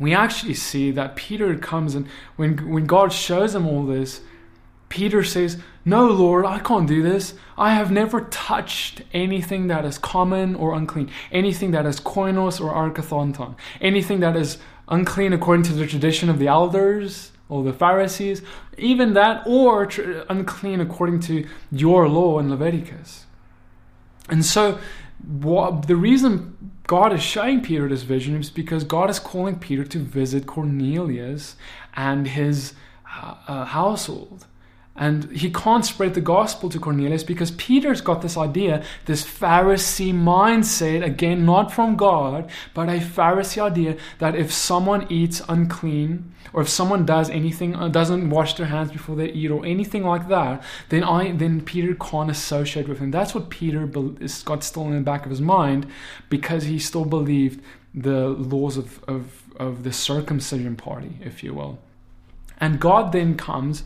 we 0.00 0.12
actually 0.12 0.54
see 0.54 0.90
that 0.90 1.14
Peter 1.14 1.56
comes 1.56 1.94
and 1.94 2.08
when 2.34 2.68
when 2.68 2.86
God 2.86 3.12
shows 3.12 3.54
him 3.54 3.68
all 3.68 3.86
this, 3.86 4.20
Peter 4.88 5.22
says, 5.22 5.58
No, 5.84 6.08
Lord, 6.08 6.44
I 6.44 6.58
can't 6.58 6.88
do 6.88 7.00
this. 7.00 7.34
I 7.56 7.74
have 7.74 7.92
never 7.92 8.22
touched 8.22 9.02
anything 9.12 9.68
that 9.68 9.84
is 9.84 9.96
common 9.96 10.56
or 10.56 10.74
unclean, 10.74 11.08
anything 11.30 11.70
that 11.70 11.86
is 11.86 12.00
koinos 12.00 12.60
or 12.60 12.72
akatharton, 12.72 13.54
anything 13.80 14.18
that 14.18 14.36
is 14.36 14.58
unclean 14.88 15.32
according 15.32 15.62
to 15.66 15.72
the 15.72 15.86
tradition 15.86 16.28
of 16.28 16.40
the 16.40 16.48
elders 16.48 17.30
or 17.48 17.62
the 17.62 17.72
Pharisees, 17.72 18.42
even 18.76 19.14
that, 19.14 19.46
or 19.46 19.86
tr- 19.86 20.22
unclean 20.28 20.80
according 20.80 21.20
to 21.20 21.46
your 21.70 22.08
law 22.08 22.40
in 22.40 22.50
Leviticus. 22.50 23.24
And 24.28 24.44
so, 24.44 24.80
what, 25.24 25.86
the 25.86 25.94
reason 25.96 26.57
God 26.88 27.12
is 27.12 27.22
showing 27.22 27.60
Peter 27.60 27.86
this 27.86 28.02
vision 28.02 28.34
is 28.40 28.48
because 28.48 28.82
God 28.82 29.10
is 29.10 29.18
calling 29.18 29.58
Peter 29.58 29.84
to 29.84 29.98
visit 29.98 30.46
Cornelius 30.46 31.54
and 31.94 32.26
his 32.26 32.72
uh, 33.14 33.34
uh, 33.46 33.64
household. 33.66 34.46
And 35.00 35.30
he 35.30 35.48
can't 35.50 35.84
spread 35.84 36.14
the 36.14 36.20
gospel 36.20 36.68
to 36.70 36.78
Cornelius 36.80 37.22
because 37.22 37.52
Peter's 37.52 38.00
got 38.00 38.20
this 38.20 38.36
idea, 38.36 38.82
this 39.04 39.24
Pharisee 39.24 40.12
mindset, 40.12 41.04
again, 41.04 41.46
not 41.46 41.72
from 41.72 41.94
God, 41.94 42.50
but 42.74 42.88
a 42.88 42.98
Pharisee 42.98 43.62
idea 43.62 43.96
that 44.18 44.34
if 44.34 44.52
someone 44.52 45.06
eats 45.08 45.40
unclean, 45.48 46.34
or 46.52 46.62
if 46.62 46.68
someone 46.68 47.06
does 47.06 47.30
anything, 47.30 47.76
uh, 47.76 47.86
doesn't 47.86 48.28
wash 48.28 48.54
their 48.54 48.66
hands 48.66 48.90
before 48.90 49.14
they 49.14 49.30
eat, 49.30 49.52
or 49.52 49.64
anything 49.64 50.02
like 50.02 50.26
that, 50.28 50.64
then 50.88 51.04
I, 51.04 51.30
then 51.30 51.60
Peter 51.60 51.94
can't 51.94 52.28
associate 52.28 52.88
with 52.88 52.98
him. 52.98 53.12
That's 53.12 53.36
what 53.36 53.50
Peter 53.50 53.86
got 53.86 54.64
still 54.64 54.86
in 54.86 54.96
the 54.96 55.00
back 55.00 55.24
of 55.24 55.30
his 55.30 55.40
mind, 55.40 55.86
because 56.28 56.64
he 56.64 56.80
still 56.80 57.04
believed 57.04 57.62
the 57.94 58.30
laws 58.30 58.76
of, 58.76 59.02
of, 59.04 59.44
of 59.56 59.84
the 59.84 59.92
circumcision 59.92 60.74
party, 60.74 61.18
if 61.22 61.44
you 61.44 61.54
will. 61.54 61.78
And 62.60 62.80
God 62.80 63.12
then 63.12 63.36
comes 63.36 63.84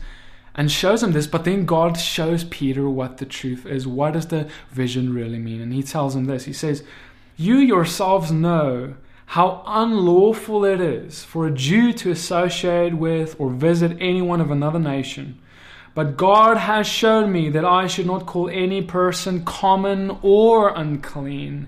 and 0.55 0.71
shows 0.71 1.01
him 1.01 1.11
this, 1.13 1.27
but 1.27 1.45
then 1.45 1.65
God 1.65 1.97
shows 1.99 2.43
Peter 2.43 2.89
what 2.89 3.17
the 3.17 3.25
truth 3.25 3.65
is. 3.65 3.87
What 3.87 4.13
does 4.13 4.27
the 4.27 4.49
vision 4.69 5.13
really 5.13 5.39
mean? 5.39 5.61
And 5.61 5.73
he 5.73 5.83
tells 5.83 6.15
him 6.15 6.25
this 6.25 6.45
He 6.45 6.53
says, 6.53 6.83
You 7.37 7.57
yourselves 7.57 8.31
know 8.31 8.95
how 9.27 9.63
unlawful 9.65 10.63
it 10.65 10.79
is 10.79 11.23
for 11.23 11.47
a 11.47 11.51
Jew 11.51 11.91
to 11.93 12.11
associate 12.11 12.93
with 12.93 13.35
or 13.39 13.49
visit 13.49 13.97
anyone 13.99 14.41
of 14.41 14.51
another 14.51 14.79
nation. 14.79 15.39
But 15.95 16.17
God 16.17 16.57
has 16.57 16.87
shown 16.87 17.31
me 17.31 17.49
that 17.49 17.65
I 17.65 17.87
should 17.87 18.07
not 18.07 18.25
call 18.25 18.49
any 18.49 18.81
person 18.81 19.45
common 19.45 20.17
or 20.21 20.69
unclean. 20.69 21.67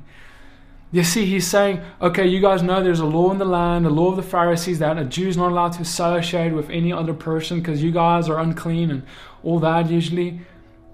You 0.95 1.03
see, 1.03 1.25
he's 1.25 1.45
saying, 1.45 1.81
okay, 2.01 2.25
you 2.25 2.39
guys 2.39 2.63
know 2.63 2.81
there's 2.81 3.01
a 3.01 3.05
law 3.05 3.29
in 3.29 3.37
the 3.37 3.43
land, 3.43 3.85
a 3.85 3.89
law 3.89 4.11
of 4.11 4.15
the 4.15 4.23
Pharisees 4.23 4.79
that 4.79 4.97
a 4.97 5.03
Jew's 5.03 5.35
not 5.35 5.51
allowed 5.51 5.73
to 5.73 5.81
associate 5.81 6.53
with 6.53 6.69
any 6.69 6.93
other 6.93 7.13
person 7.13 7.59
because 7.59 7.83
you 7.83 7.91
guys 7.91 8.29
are 8.29 8.39
unclean 8.39 8.89
and 8.89 9.03
all 9.43 9.59
that 9.59 9.89
usually. 9.89 10.39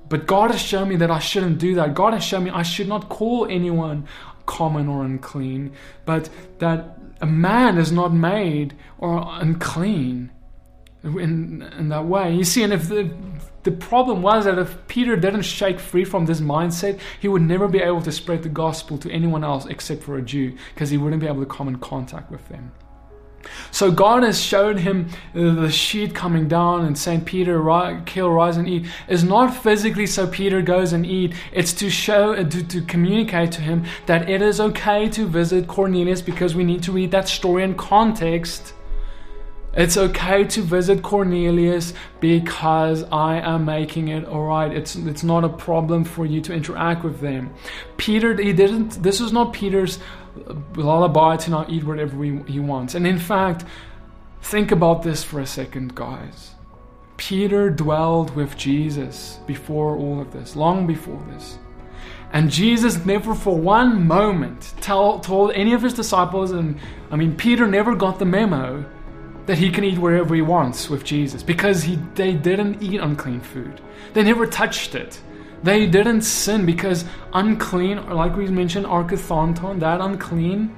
But 0.10 0.26
God 0.26 0.50
has 0.50 0.60
shown 0.60 0.90
me 0.90 0.96
that 0.96 1.12
I 1.12 1.20
shouldn't 1.20 1.60
do 1.60 1.76
that. 1.76 1.94
God 1.94 2.14
has 2.14 2.24
shown 2.24 2.46
me 2.46 2.50
I 2.50 2.64
should 2.64 2.88
not 2.88 3.10
call 3.10 3.46
anyone 3.46 4.08
common 4.48 4.88
or 4.88 5.06
unclean, 5.06 5.72
but 6.04 6.32
that 6.58 6.98
a 7.22 7.28
man 7.28 7.78
is 7.78 7.92
not 7.92 8.12
made 8.12 8.74
or 8.98 9.24
unclean 9.24 10.32
in, 11.04 11.62
in 11.78 11.90
that 11.90 12.06
way. 12.06 12.34
You 12.34 12.44
see, 12.44 12.64
and 12.64 12.74
if 12.74 12.90
the, 12.90 13.12
the 13.64 13.72
problem 13.72 14.22
was 14.22 14.46
that 14.46 14.58
if 14.58 14.88
Peter 14.88 15.16
didn't 15.16 15.44
shake 15.44 15.80
free 15.80 16.04
from 16.04 16.26
this 16.26 16.42
mindset, 16.42 17.00
he 17.20 17.28
would 17.28 17.44
never 17.44 17.68
be 17.68 17.80
able 17.80 18.02
to 18.02 18.12
spread 18.12 18.44
the 18.44 18.50
gospel 18.50 18.98
to 19.00 19.12
anyone 19.12 19.44
else 19.44 19.66
except 19.66 20.04
for 20.04 20.18
a 20.18 20.22
Jew, 20.22 20.58
because 20.74 20.90
he 20.90 20.98
wouldn't 20.98 21.22
be 21.22 21.28
able 21.28 21.42
to 21.42 21.50
come 21.50 21.68
in 21.68 21.78
contact 21.78 22.32
with 22.32 22.48
them. 22.50 22.72
So 23.72 23.92
God 23.92 24.24
has 24.24 24.40
shown 24.42 24.78
him 24.78 25.10
the 25.34 25.70
sheet 25.70 26.14
coming 26.14 26.48
down 26.48 26.86
and 26.86 26.98
saying, 26.98 27.26
Peter, 27.26 27.60
kill, 28.06 28.30
rise 28.30 28.58
and 28.58 28.68
eat. 28.68 28.86
Is 29.08 29.24
not 29.24 29.56
physically 29.56 30.06
so 30.06 30.28
Peter 30.28 30.62
goes 30.62 30.94
and 30.94 31.06
eat. 31.06 31.34
It's 31.52 31.74
to 31.74 31.90
show, 31.90 32.34
uh, 32.34 32.44
to, 32.44 32.64
to 32.68 32.82
communicate 32.82 33.52
to 33.54 33.62
him 33.62 33.86
that 34.06 34.30
it 34.30 34.42
is 34.42 34.60
okay 34.60 35.10
to 35.10 35.26
visit 35.26 35.68
Cornelius 35.68 36.22
because 36.22 36.56
we 36.56 36.64
need 36.64 36.84
to 36.84 36.92
read 36.92 37.12
that 37.12 37.28
story 37.28 37.64
in 37.64 37.76
context. 37.76 38.74
It's 39.74 39.96
okay 39.96 40.44
to 40.44 40.62
visit 40.62 41.02
Cornelius 41.02 41.94
because 42.20 43.04
I 43.04 43.40
am 43.40 43.64
making 43.64 44.10
it 44.10 44.26
alright. 44.26 44.74
It's 44.74 44.96
it's 44.96 45.24
not 45.24 45.46
a 45.46 45.50
problem 45.50 46.04
for 46.04 46.26
you 46.26 46.42
to 46.42 46.54
interact 46.54 47.06
with 47.06 47.22
them. 47.22 47.54
Peter, 47.96 48.36
he 48.36 48.52
didn't. 48.52 49.02
This 49.02 49.22
was 49.22 49.32
not 49.32 49.54
Peter's 49.54 50.00
uh, 50.46 50.56
lullaby 50.76 51.38
to 51.38 51.52
not 51.52 51.70
eat 51.70 51.86
whatever 51.86 52.22
he, 52.22 52.40
he 52.48 52.60
wants. 52.60 52.96
And 52.96 53.08
in 53.08 53.18
fact, 53.18 53.64
think 54.42 54.72
about 54.74 55.04
this 55.04 55.24
for 55.24 55.40
a 55.40 55.46
second, 55.46 55.96
guys. 55.96 56.52
Peter 57.16 57.70
dwelled 57.70 58.36
with 58.36 58.58
Jesus 58.58 59.40
before 59.48 59.96
all 59.96 60.20
of 60.20 60.34
this, 60.34 60.56
long 60.56 60.86
before 60.86 61.24
this. 61.30 61.60
And 62.34 62.50
Jesus 62.50 63.06
never 63.06 63.36
for 63.36 63.58
one 63.58 64.08
moment 64.08 64.74
tell, 64.82 65.20
told 65.20 65.52
any 65.52 65.74
of 65.74 65.82
his 65.82 65.94
disciples, 65.94 66.52
and 66.52 66.80
I 67.10 67.16
mean, 67.16 67.36
Peter 67.36 67.68
never 67.68 67.96
got 67.96 68.20
the 68.20 68.26
memo 68.26 68.86
that 69.46 69.58
he 69.58 69.70
can 69.70 69.84
eat 69.84 69.98
wherever 69.98 70.36
he 70.36 70.42
wants 70.42 70.90
with 70.90 71.04
Jesus 71.04 71.44
because 71.44 71.84
he, 71.84 71.96
they 72.16 72.34
didn't 72.34 72.82
eat 72.82 73.02
unclean 73.02 73.42
food. 73.42 73.82
They 74.14 74.24
never 74.24 74.46
touched 74.46 74.96
it. 74.96 75.22
They 75.64 75.88
didn't 75.88 76.22
sin 76.22 76.66
because 76.66 77.06
unclean, 77.34 78.10
like 78.10 78.36
we 78.36 78.48
mentioned, 78.48 78.86
akatharton, 78.88 79.80
that 79.80 80.02
unclean, 80.02 80.76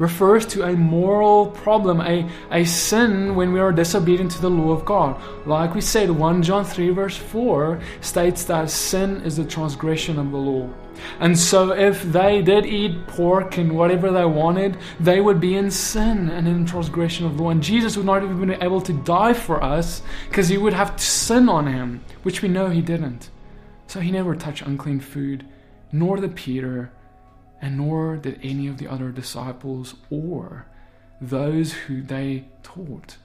refers 0.00 0.46
to 0.46 0.64
a 0.64 0.72
moral 0.72 1.48
problem, 1.48 2.00
a, 2.00 2.28
a 2.50 2.64
sin 2.64 3.34
when 3.34 3.52
we 3.52 3.60
are 3.60 3.70
disobedient 3.70 4.30
to 4.32 4.40
the 4.40 4.50
law 4.50 4.72
of 4.72 4.84
God. 4.84 5.20
Like 5.46 5.74
we 5.74 5.82
said, 5.82 6.10
1 6.10 6.42
John 6.42 6.64
3, 6.64 6.88
verse 6.90 7.16
4 7.16 7.80
states 8.00 8.44
that 8.44 8.70
sin 8.70 9.20
is 9.22 9.36
the 9.36 9.44
transgression 9.44 10.18
of 10.18 10.30
the 10.30 10.38
law. 10.38 10.70
And 11.18 11.38
so, 11.38 11.72
if 11.72 12.02
they 12.02 12.42
did 12.42 12.66
eat 12.66 13.06
pork 13.06 13.58
and 13.58 13.76
whatever 13.76 14.10
they 14.10 14.24
wanted, 14.24 14.76
they 14.98 15.20
would 15.20 15.40
be 15.40 15.56
in 15.56 15.70
sin 15.70 16.30
and 16.30 16.46
in 16.46 16.66
transgression 16.66 17.26
of 17.26 17.36
the 17.36 17.42
law. 17.42 17.50
And 17.50 17.62
Jesus 17.62 17.96
would 17.96 18.06
not 18.06 18.22
even 18.22 18.48
be 18.48 18.54
able 18.54 18.80
to 18.82 18.92
die 18.92 19.32
for 19.32 19.62
us 19.62 20.02
because 20.28 20.48
he 20.48 20.58
would 20.58 20.72
have 20.72 21.00
sin 21.00 21.48
on 21.48 21.66
him, 21.66 22.04
which 22.22 22.42
we 22.42 22.48
know 22.48 22.70
he 22.70 22.82
didn't. 22.82 23.30
So 23.86 24.00
he 24.00 24.10
never 24.10 24.36
touched 24.36 24.62
unclean 24.62 25.00
food, 25.00 25.46
nor 25.92 26.16
did 26.16 26.36
Peter, 26.36 26.92
and 27.60 27.76
nor 27.76 28.16
did 28.16 28.40
any 28.42 28.68
of 28.68 28.78
the 28.78 28.88
other 28.88 29.10
disciples 29.10 29.94
or 30.10 30.66
those 31.20 31.72
who 31.72 32.02
they 32.02 32.46
taught. 32.62 33.16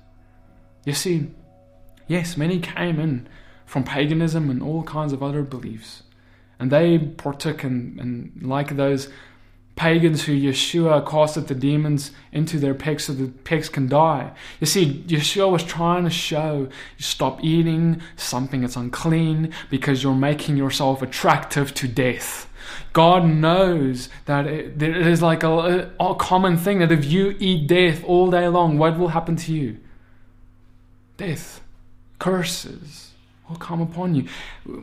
You 0.85 0.93
see, 0.93 1.31
yes, 2.07 2.37
many 2.37 2.59
came 2.59 2.99
in 2.99 3.27
from 3.65 3.83
paganism 3.83 4.49
and 4.49 4.61
all 4.61 4.83
kinds 4.83 5.13
of 5.13 5.23
other 5.23 5.41
beliefs, 5.41 6.03
and 6.59 6.71
they 6.71 6.97
partook 6.97 7.63
in, 7.63 7.99
in 7.99 8.47
like 8.47 8.75
those 8.75 9.09
pagans 9.75 10.23
who 10.23 10.33
Yeshua 10.33 11.05
casted 11.05 11.47
the 11.47 11.55
demons 11.55 12.11
into 12.31 12.59
their 12.59 12.73
pigs 12.73 13.05
so 13.05 13.13
the 13.13 13.27
pigs 13.27 13.67
can 13.67 13.87
die. 13.87 14.31
You 14.59 14.67
see, 14.67 15.03
Yeshua 15.07 15.51
was 15.51 15.63
trying 15.63 16.05
to 16.05 16.09
show 16.09 16.69
you 16.97 17.03
stop 17.03 17.43
eating 17.43 18.01
something 18.15 18.61
that's 18.61 18.77
unclean 18.77 19.53
because 19.69 20.01
you're 20.01 20.15
making 20.15 20.55
yourself 20.55 21.01
attractive 21.01 21.73
to 21.75 21.87
death. 21.87 22.49
God 22.93 23.25
knows 23.25 24.09
that 24.25 24.47
it, 24.47 24.81
it 24.81 25.07
is 25.07 25.21
like 25.21 25.43
a, 25.43 25.91
a 25.99 26.15
common 26.15 26.57
thing 26.57 26.79
that 26.79 26.91
if 26.91 27.05
you 27.05 27.35
eat 27.39 27.67
death 27.67 28.03
all 28.05 28.31
day 28.31 28.47
long, 28.47 28.77
what 28.77 28.97
will 28.97 29.09
happen 29.09 29.35
to 29.35 29.53
you? 29.53 29.77
Death, 31.17 31.61
curses 32.17 33.04
will 33.47 33.55
come 33.57 33.81
upon 33.81 34.15
you. 34.15 34.27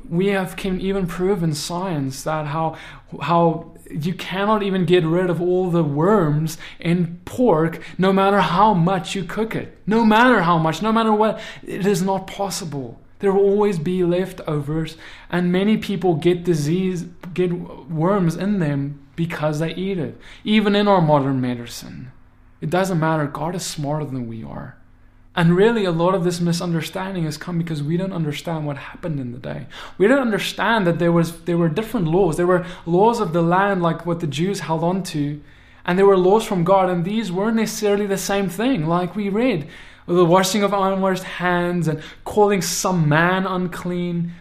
We 0.09 0.29
have 0.29 0.57
can 0.57 0.81
even 0.81 1.07
prove 1.07 1.43
in 1.43 1.55
science 1.55 2.23
that 2.25 2.47
how 2.47 2.77
how 3.21 3.73
you 3.91 4.15
cannot 4.15 4.63
even 4.63 4.85
get 4.85 5.05
rid 5.05 5.29
of 5.29 5.41
all 5.41 5.71
the 5.71 5.85
worms 5.85 6.59
in 6.79 7.21
pork 7.25 7.83
no 7.99 8.13
matter 8.13 8.41
how 8.41 8.75
much 8.75 9.15
you 9.15 9.25
cook 9.25 9.55
it. 9.55 9.79
No 9.87 10.05
matter 10.05 10.43
how 10.43 10.59
much, 10.59 10.83
no 10.83 10.93
matter 10.93 11.13
what, 11.13 11.41
it 11.63 11.87
is 11.87 12.03
not 12.03 12.27
possible. 12.27 13.01
There 13.19 13.33
will 13.33 13.45
always 13.45 13.79
be 13.79 14.03
leftovers, 14.03 14.97
and 15.31 15.53
many 15.53 15.77
people 15.77 16.17
get 16.17 16.43
disease, 16.43 17.07
get 17.33 17.53
worms 17.53 18.35
in 18.35 18.59
them 18.59 19.07
because 19.15 19.61
they 19.61 19.73
eat 19.75 19.99
it. 19.99 20.19
Even 20.43 20.75
in 20.75 20.89
our 20.89 21.01
modern 21.01 21.41
medicine, 21.41 22.11
it 22.61 22.69
doesn't 22.69 22.99
matter. 22.99 23.27
God 23.27 23.55
is 23.55 23.65
smarter 23.65 24.07
than 24.07 24.27
we 24.27 24.43
are. 24.43 24.77
And 25.35 25.57
really, 25.57 25.87
a 25.87 25.91
lot 25.91 26.15
of 26.15 26.25
this 26.25 26.41
misunderstanding 26.41 27.25
has 27.25 27.39
come 27.39 27.57
because 27.57 27.83
we 27.83 27.97
don't 27.97 28.13
understand 28.13 28.67
what 28.67 28.77
happened 28.77 29.19
in 29.19 29.33
the 29.33 29.39
day. 29.39 29.67
We 29.97 30.07
don't 30.07 30.19
understand 30.19 30.87
that 30.87 30.99
there 30.99 31.13
was 31.13 31.41
there 31.45 31.57
were 31.57 31.71
different 31.71 32.07
laws. 32.07 32.37
There 32.37 32.47
were 32.47 32.67
laws 32.85 33.19
of 33.19 33.33
the 33.33 33.41
land, 33.41 33.83
like 33.83 34.05
what 34.05 34.21
the 34.21 34.27
Jews 34.27 34.61
held 34.61 34.85
on 34.85 35.03
to, 35.05 35.41
and 35.87 35.99
there 35.99 36.05
were 36.05 36.19
laws 36.19 36.45
from 36.45 36.65
God, 36.65 36.91
and 36.91 37.05
these 37.05 37.33
weren't 37.33 37.57
necessarily 37.57 38.07
the 38.07 38.19
same 38.19 38.51
thing. 38.51 38.87
Like 38.87 39.17
we 39.17 39.31
read, 39.31 39.69
the 40.07 40.25
washing 40.25 40.63
of 40.63 40.75
unwashed 40.75 41.23
hands 41.23 41.89
and 41.89 42.03
calling 42.25 42.61
some 42.61 43.09
man 43.09 43.47
unclean. 43.47 44.33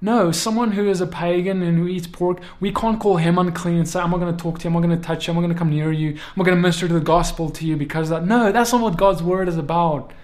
No, 0.00 0.32
someone 0.32 0.72
who 0.72 0.88
is 0.88 1.02
a 1.02 1.06
pagan 1.06 1.60
and 1.62 1.76
who 1.76 1.86
eats 1.86 2.06
pork, 2.06 2.40
we 2.58 2.72
can't 2.72 2.98
call 2.98 3.18
him 3.18 3.36
unclean 3.36 3.76
and 3.76 3.86
say, 3.86 4.00
I'm 4.00 4.10
not 4.10 4.20
going 4.20 4.34
to 4.34 4.42
talk 4.42 4.58
to 4.60 4.64
you, 4.64 4.68
I'm 4.68 4.80
not 4.80 4.88
going 4.88 4.98
to 4.98 5.06
touch 5.06 5.26
you, 5.26 5.32
I'm 5.32 5.36
not 5.36 5.42
going 5.42 5.52
to 5.52 5.58
come 5.58 5.68
near 5.68 5.92
you, 5.92 6.12
I'm 6.12 6.32
not 6.36 6.44
going 6.44 6.56
to 6.56 6.62
minister 6.62 6.88
to 6.88 6.94
the 6.94 7.00
gospel 7.00 7.50
to 7.50 7.66
you 7.66 7.76
because 7.76 8.08
that. 8.08 8.24
No, 8.24 8.50
that's 8.50 8.72
not 8.72 8.80
what 8.80 8.96
God's 8.96 9.22
word 9.22 9.46
is 9.46 9.58
about. 9.58 10.14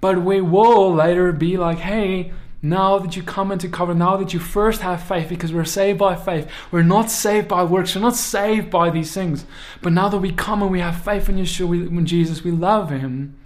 But 0.00 0.22
we 0.22 0.40
will 0.40 0.94
later 0.94 1.32
be 1.32 1.56
like, 1.56 1.78
hey, 1.78 2.32
now 2.62 2.98
that 2.98 3.16
you 3.16 3.22
come 3.22 3.52
into 3.52 3.68
covenant, 3.68 4.00
now 4.00 4.16
that 4.18 4.34
you 4.34 4.38
first 4.38 4.82
have 4.82 5.02
faith, 5.02 5.28
because 5.28 5.52
we're 5.52 5.64
saved 5.64 5.98
by 5.98 6.14
faith, 6.14 6.48
we're 6.70 6.82
not 6.82 7.10
saved 7.10 7.48
by 7.48 7.64
works, 7.64 7.94
we're 7.94 8.02
not 8.02 8.16
saved 8.16 8.70
by 8.70 8.90
these 8.90 9.14
things. 9.14 9.44
But 9.80 9.92
now 9.92 10.08
that 10.08 10.18
we 10.18 10.32
come 10.32 10.62
and 10.62 10.70
we 10.70 10.80
have 10.80 11.02
faith 11.02 11.28
in 11.28 11.36
Yeshua, 11.36 11.88
in 11.88 12.06
Jesus, 12.06 12.44
we 12.44 12.50
love 12.50 12.90
Him. 12.90 13.36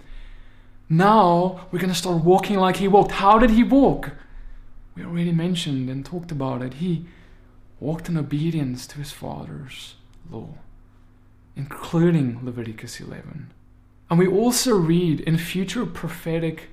Now 0.89 1.67
we're 1.71 1.79
going 1.79 1.93
to 1.93 1.97
start 1.97 2.23
walking 2.23 2.57
like 2.57 2.77
He 2.77 2.87
walked. 2.87 3.13
How 3.13 3.39
did 3.39 3.51
He 3.51 3.63
walk? 3.63 4.11
We 4.95 5.03
already 5.03 5.31
mentioned 5.31 5.89
and 5.89 6.05
talked 6.05 6.31
about 6.31 6.61
it. 6.61 6.75
He 6.75 7.05
walked 7.79 8.09
in 8.09 8.17
obedience 8.17 8.85
to 8.87 8.97
His 8.97 9.11
Father's 9.11 9.95
law, 10.29 10.55
including 11.55 12.39
Leviticus 12.43 12.99
11. 12.99 13.51
And 14.09 14.19
we 14.19 14.27
also 14.27 14.75
read 14.75 15.21
in 15.21 15.37
future 15.37 15.85
prophetic 15.85 16.69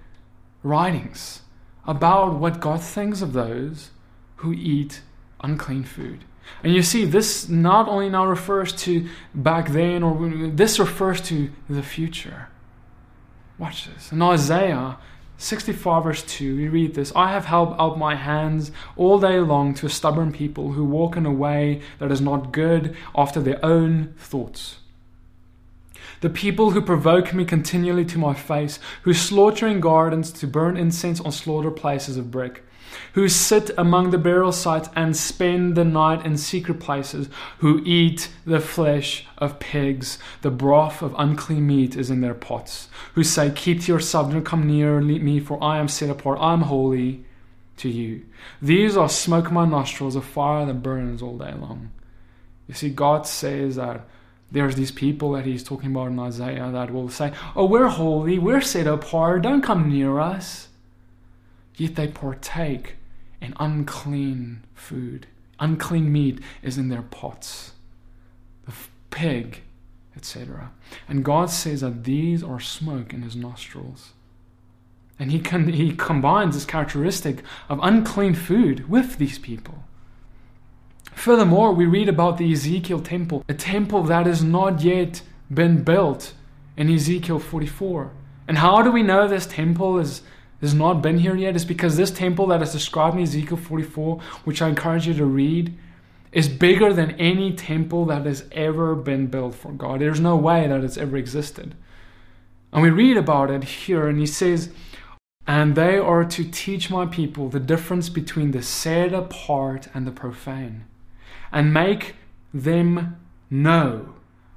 writings 0.62 1.42
about 1.86 2.34
what 2.34 2.60
God 2.60 2.80
thinks 2.80 3.22
of 3.22 3.32
those 3.32 3.90
who 4.36 4.52
eat 4.52 5.00
unclean 5.40 5.84
food. 5.84 6.24
And 6.62 6.74
you 6.74 6.82
see, 6.82 7.04
this 7.04 7.48
not 7.48 7.88
only 7.88 8.10
now 8.10 8.26
refers 8.26 8.72
to 8.84 9.08
back 9.34 9.70
then, 9.70 10.02
or 10.02 10.50
this 10.50 10.78
refers 10.78 11.20
to 11.22 11.50
the 11.68 11.82
future. 11.82 12.48
Watch 13.58 13.86
this. 13.86 14.12
In 14.12 14.20
Isaiah 14.22 14.98
65, 15.38 16.04
verse 16.04 16.22
2, 16.22 16.56
we 16.56 16.68
read 16.68 16.94
this 16.94 17.12
I 17.16 17.32
have 17.32 17.46
held 17.46 17.74
out 17.78 17.98
my 17.98 18.14
hands 18.14 18.70
all 18.96 19.18
day 19.18 19.38
long 19.38 19.74
to 19.74 19.88
stubborn 19.88 20.32
people 20.32 20.72
who 20.72 20.84
walk 20.84 21.16
in 21.16 21.26
a 21.26 21.32
way 21.32 21.80
that 21.98 22.12
is 22.12 22.20
not 22.20 22.52
good 22.52 22.96
after 23.14 23.40
their 23.40 23.64
own 23.64 24.14
thoughts. 24.16 24.78
The 26.22 26.30
people 26.30 26.70
who 26.70 26.80
provoke 26.80 27.34
me 27.34 27.44
continually 27.44 28.04
to 28.04 28.16
my 28.16 28.32
face, 28.32 28.78
who 29.02 29.12
slaughter 29.12 29.66
in 29.66 29.80
gardens 29.80 30.30
to 30.34 30.46
burn 30.46 30.76
incense 30.76 31.20
on 31.20 31.32
slaughter 31.32 31.72
places 31.72 32.16
of 32.16 32.30
brick, 32.30 32.64
who 33.14 33.28
sit 33.28 33.70
among 33.76 34.10
the 34.10 34.18
burial 34.18 34.52
sites 34.52 34.88
and 34.94 35.16
spend 35.16 35.74
the 35.74 35.84
night 35.84 36.24
in 36.24 36.36
secret 36.36 36.78
places, 36.78 37.28
who 37.58 37.82
eat 37.84 38.30
the 38.46 38.60
flesh 38.60 39.26
of 39.38 39.58
pigs, 39.58 40.16
the 40.42 40.50
broth 40.50 41.02
of 41.02 41.12
unclean 41.18 41.66
meat 41.66 41.96
is 41.96 42.08
in 42.08 42.20
their 42.20 42.34
pots, 42.34 42.88
who 43.14 43.24
say, 43.24 43.50
Keep 43.50 43.80
to 43.82 43.92
yourself, 43.92 44.30
don't 44.30 44.44
come 44.44 44.64
near 44.64 45.00
me, 45.00 45.40
for 45.40 45.60
I 45.60 45.78
am 45.78 45.88
set 45.88 46.08
apart, 46.08 46.38
I 46.40 46.52
am 46.52 46.62
holy. 46.62 47.24
to 47.78 47.88
you. 47.88 48.22
These 48.60 48.96
are 48.96 49.08
smoke 49.08 49.48
in 49.48 49.54
my 49.54 49.66
nostrils, 49.66 50.14
a 50.14 50.20
fire 50.20 50.66
that 50.66 50.84
burns 50.84 51.20
all 51.20 51.36
day 51.36 51.52
long. 51.52 51.90
You 52.68 52.74
see, 52.74 52.90
God 52.90 53.26
says 53.26 53.74
that 53.74 54.06
there's 54.52 54.76
these 54.76 54.90
people 54.90 55.32
that 55.32 55.46
he's 55.46 55.64
talking 55.64 55.90
about 55.90 56.08
in 56.08 56.18
Isaiah 56.18 56.70
that 56.70 56.92
will 56.92 57.08
say, 57.08 57.32
Oh, 57.56 57.64
we're 57.64 57.88
holy, 57.88 58.38
we're 58.38 58.60
set 58.60 58.86
apart, 58.86 59.42
don't 59.42 59.62
come 59.62 59.88
near 59.88 60.20
us. 60.20 60.68
Yet 61.76 61.96
they 61.96 62.08
partake 62.08 62.96
in 63.40 63.54
unclean 63.58 64.64
food. 64.74 65.26
Unclean 65.58 66.12
meat 66.12 66.40
is 66.62 66.76
in 66.76 66.90
their 66.90 67.02
pots. 67.02 67.72
The 68.66 68.72
pig, 69.10 69.62
etc. 70.14 70.70
And 71.08 71.24
God 71.24 71.50
says 71.50 71.80
that 71.80 72.04
these 72.04 72.44
are 72.44 72.60
smoke 72.60 73.14
in 73.14 73.22
his 73.22 73.34
nostrils. 73.34 74.12
And 75.18 75.30
he, 75.30 75.38
he 75.70 75.94
combines 75.96 76.54
this 76.54 76.64
characteristic 76.64 77.42
of 77.68 77.80
unclean 77.82 78.34
food 78.34 78.88
with 78.88 79.16
these 79.16 79.38
people. 79.38 79.84
Furthermore, 81.14 81.72
we 81.72 81.86
read 81.86 82.08
about 82.08 82.38
the 82.38 82.52
Ezekiel 82.52 83.00
temple, 83.00 83.44
a 83.48 83.54
temple 83.54 84.02
that 84.04 84.26
has 84.26 84.42
not 84.42 84.82
yet 84.82 85.22
been 85.52 85.84
built 85.84 86.34
in 86.76 86.90
Ezekiel 86.90 87.38
44. 87.38 88.10
And 88.48 88.58
how 88.58 88.82
do 88.82 88.90
we 88.90 89.02
know 89.02 89.28
this 89.28 89.46
temple 89.46 89.98
is, 89.98 90.22
has 90.60 90.74
not 90.74 91.02
been 91.02 91.18
here 91.18 91.36
yet? 91.36 91.54
It's 91.54 91.64
because 91.64 91.96
this 91.96 92.10
temple 92.10 92.48
that 92.48 92.62
is 92.62 92.72
described 92.72 93.16
in 93.16 93.22
Ezekiel 93.22 93.56
44, 93.56 94.20
which 94.44 94.60
I 94.60 94.68
encourage 94.68 95.06
you 95.06 95.14
to 95.14 95.24
read, 95.24 95.76
is 96.32 96.48
bigger 96.48 96.92
than 96.92 97.12
any 97.12 97.52
temple 97.52 98.06
that 98.06 98.26
has 98.26 98.44
ever 98.52 98.94
been 98.94 99.26
built 99.26 99.54
for 99.54 99.70
God. 99.70 100.00
There's 100.00 100.18
no 100.18 100.34
way 100.34 100.66
that 100.66 100.82
it's 100.82 100.96
ever 100.96 101.16
existed. 101.16 101.74
And 102.72 102.82
we 102.82 102.90
read 102.90 103.18
about 103.18 103.50
it 103.50 103.64
here, 103.64 104.08
and 104.08 104.18
he 104.18 104.26
says, 104.26 104.70
And 105.46 105.76
they 105.76 105.98
are 105.98 106.24
to 106.24 106.50
teach 106.50 106.90
my 106.90 107.04
people 107.04 107.50
the 107.50 107.60
difference 107.60 108.08
between 108.08 108.52
the 108.52 108.62
set 108.62 109.12
apart 109.12 109.88
and 109.94 110.06
the 110.06 110.10
profane 110.10 110.86
and 111.52 111.72
make 111.72 112.14
them 112.52 113.20
know 113.50 114.14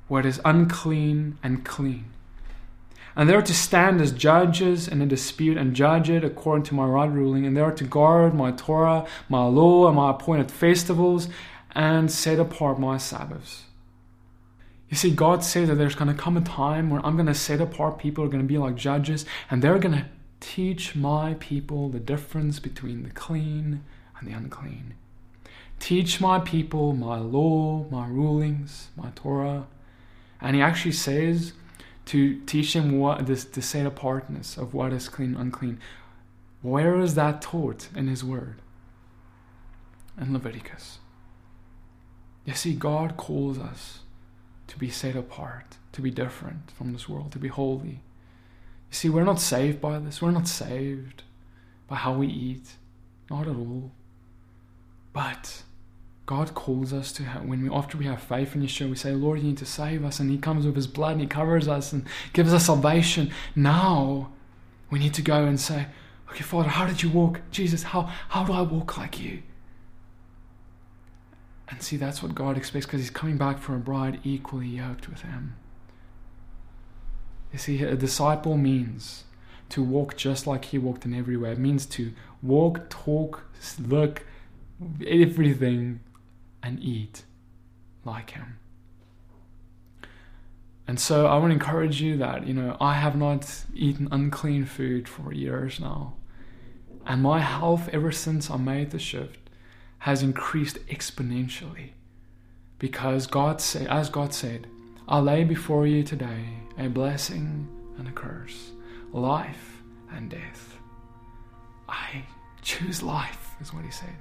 what 0.08 0.26
is 0.26 0.40
unclean 0.46 1.38
and 1.44 1.66
clean. 1.66 2.06
And 3.16 3.30
they 3.30 3.34
are 3.34 3.42
to 3.42 3.54
stand 3.54 4.02
as 4.02 4.12
judges 4.12 4.88
in 4.88 5.02
a 5.02 5.06
dispute 5.06 5.58
and 5.58 5.76
judge 5.76 6.10
it 6.10 6.24
according 6.24 6.64
to 6.66 6.76
my 6.76 6.86
right 6.86 7.10
ruling. 7.10 7.46
And 7.46 7.56
they 7.56 7.62
are 7.62 7.72
to 7.72 7.84
guard 7.84 8.34
my 8.34 8.52
Torah, 8.52 9.08
my 9.30 9.46
law, 9.46 9.88
and 9.88 9.96
my 9.96 10.12
appointed 10.12 10.52
festivals, 10.52 11.30
and 11.72 12.12
set 12.12 12.40
apart 12.40 12.80
my 12.80 12.98
Sabbaths. 12.98 13.64
You 14.90 14.98
see, 14.98 15.12
God 15.12 15.44
says 15.44 15.70
that 15.70 15.76
there's 15.76 15.96
going 15.96 16.14
to 16.14 16.22
come 16.22 16.38
a 16.38 16.42
time 16.42 16.90
where 16.90 17.06
I'm 17.06 17.16
going 17.16 17.26
to 17.26 17.34
set 17.34 17.62
apart 17.62 17.98
people 17.98 18.24
who 18.24 18.30
are 18.30 18.32
going 18.32 18.44
to 18.44 18.48
be 18.48 18.58
like 18.58 18.76
judges, 18.76 19.26
and 19.50 19.62
they're 19.62 19.80
going 19.80 19.96
to 19.96 20.06
teach 20.42 20.96
my 20.96 21.36
people 21.40 21.90
the 21.90 22.00
difference 22.00 22.60
between 22.60 23.04
the 23.04 23.10
clean 23.10 23.84
and 24.20 24.28
the 24.28 24.34
unclean. 24.34 24.94
Teach 25.80 26.20
my 26.20 26.40
people 26.40 26.94
my 26.94 27.20
law, 27.20 27.86
my 27.92 28.08
rulings, 28.08 28.90
my 28.96 29.12
Torah. 29.16 29.68
And 30.42 30.56
he 30.56 30.62
actually 30.62 30.94
says 30.94 31.54
to 32.06 32.40
teach 32.42 32.74
them 32.74 33.00
what 33.00 33.26
this 33.26 33.44
the 33.44 33.62
set 33.62 33.86
apartness 33.86 34.58
of 34.58 34.74
what 34.74 34.94
is 34.94 35.10
clean, 35.10 35.36
unclean. 35.36 35.80
Where 36.62 37.00
is 37.00 37.16
that 37.16 37.42
taught 37.42 37.90
in 37.96 38.08
his 38.08 38.24
word? 38.24 38.62
In 40.20 40.34
Leviticus. 40.34 41.00
You 42.46 42.54
see, 42.54 42.74
God 42.74 43.18
calls 43.18 43.58
us 43.58 44.00
to 44.68 44.78
be 44.78 44.90
set 44.90 45.16
apart, 45.16 45.78
to 45.92 46.02
be 46.02 46.12
different 46.12 46.72
from 46.72 46.94
this 46.94 47.10
world, 47.10 47.32
to 47.34 47.40
be 47.40 47.48
holy. 47.48 48.02
You 48.90 48.92
see, 48.92 49.10
we're 49.10 49.24
not 49.24 49.40
saved 49.40 49.82
by 49.82 50.00
this. 50.00 50.22
We're 50.22 50.32
not 50.32 50.48
saved 50.48 51.24
by 51.88 51.98
how 51.98 52.14
we 52.14 52.28
eat. 52.28 52.76
Not 53.30 53.48
at 53.48 53.56
all. 53.56 53.92
But 55.12 55.64
God 56.26 56.56
calls 56.56 56.92
us 56.92 57.12
to 57.14 57.24
have, 57.24 57.46
when 57.46 57.62
we 57.62 57.70
after 57.70 57.98
we 57.98 58.06
have 58.06 58.22
faith 58.22 58.56
in 58.56 58.64
Yeshua, 58.64 58.90
we 58.90 58.96
say, 58.96 59.12
Lord, 59.12 59.40
you 59.40 59.46
need 59.46 59.58
to 59.60 59.66
save 59.66 60.04
us, 60.04 60.20
and 60.20 60.32
He 60.32 60.38
comes 60.38 60.66
with 60.66 60.76
His 60.76 60.88
blood 60.88 61.14
and 61.14 61.22
He 61.22 61.28
covers 61.28 61.68
us 61.68 61.94
and 61.94 62.06
gives 62.34 62.54
us 62.54 62.66
salvation. 62.66 63.32
Now 63.56 64.32
we 64.90 65.00
need 65.00 65.14
to 65.16 65.22
go 65.22 65.46
and 65.46 65.60
say, 65.60 65.88
Okay, 66.32 66.44
Father, 66.44 66.70
how 66.70 66.86
did 66.86 67.04
you 67.04 67.10
walk? 67.10 67.42
Jesus, 67.52 67.84
how 67.84 68.04
how 68.30 68.44
do 68.44 68.54
I 68.54 68.62
walk 68.62 68.98
like 68.98 69.20
you? 69.20 69.44
And 71.70 71.82
see, 71.82 71.98
that's 71.98 72.22
what 72.22 72.36
God 72.36 72.58
expects 72.58 72.86
because 72.86 73.02
He's 73.02 73.10
coming 73.10 73.38
back 73.38 73.60
for 73.60 73.76
a 73.76 73.80
bride 73.80 74.20
equally 74.24 74.68
yoked 74.68 75.08
with 75.08 75.22
Him. 75.22 75.56
You 77.54 77.60
see, 77.60 77.84
a 77.84 77.96
disciple 77.96 78.58
means 78.58 79.24
to 79.70 79.82
walk 79.84 80.18
just 80.18 80.46
like 80.46 80.66
He 80.66 80.78
walked 80.78 81.06
in 81.06 81.14
every 81.14 81.38
way. 81.38 81.52
It 81.52 81.60
means 81.60 81.86
to 81.88 82.12
walk, 82.42 82.90
talk, 82.90 83.46
look, 83.80 84.26
everything, 85.08 86.02
and 86.66 86.82
eat 86.82 87.24
like 88.04 88.32
Him. 88.32 88.58
And 90.88 91.00
so 91.00 91.28
I 91.28 91.38
want 91.38 91.50
to 91.50 91.54
encourage 91.54 92.02
you 92.02 92.18
that, 92.18 92.46
you 92.46 92.54
know, 92.54 92.76
I 92.80 92.94
have 92.96 93.16
not 93.16 93.64
eaten 93.74 94.08
unclean 94.12 94.66
food 94.66 95.08
for 95.08 95.32
years 95.32 95.80
now. 95.80 96.14
And 97.06 97.22
my 97.22 97.40
health, 97.40 97.90
ever 97.94 98.12
since 98.12 98.50
I 98.50 98.58
made 98.58 98.92
the 98.92 99.00
shift, 99.00 99.50
has 100.00 100.22
increased 100.22 100.78
exponentially. 100.88 101.92
Because 102.78 103.26
God 103.26 103.62
said, 103.62 103.88
as 103.88 104.10
God 104.10 104.34
said, 104.34 104.68
I 105.08 105.20
lay 105.20 105.44
before 105.44 105.88
you 105.88 106.04
today 106.04 106.46
a 106.78 106.88
blessing 106.88 107.68
and 107.98 108.08
a 108.08 108.12
curse, 108.12 108.72
life 109.12 109.82
and 110.12 110.30
death. 110.30 110.78
I 111.88 112.24
choose 112.62 113.02
life, 113.02 113.56
is 113.62 113.74
what 113.74 113.86
he 113.86 113.92
said. 113.92 114.16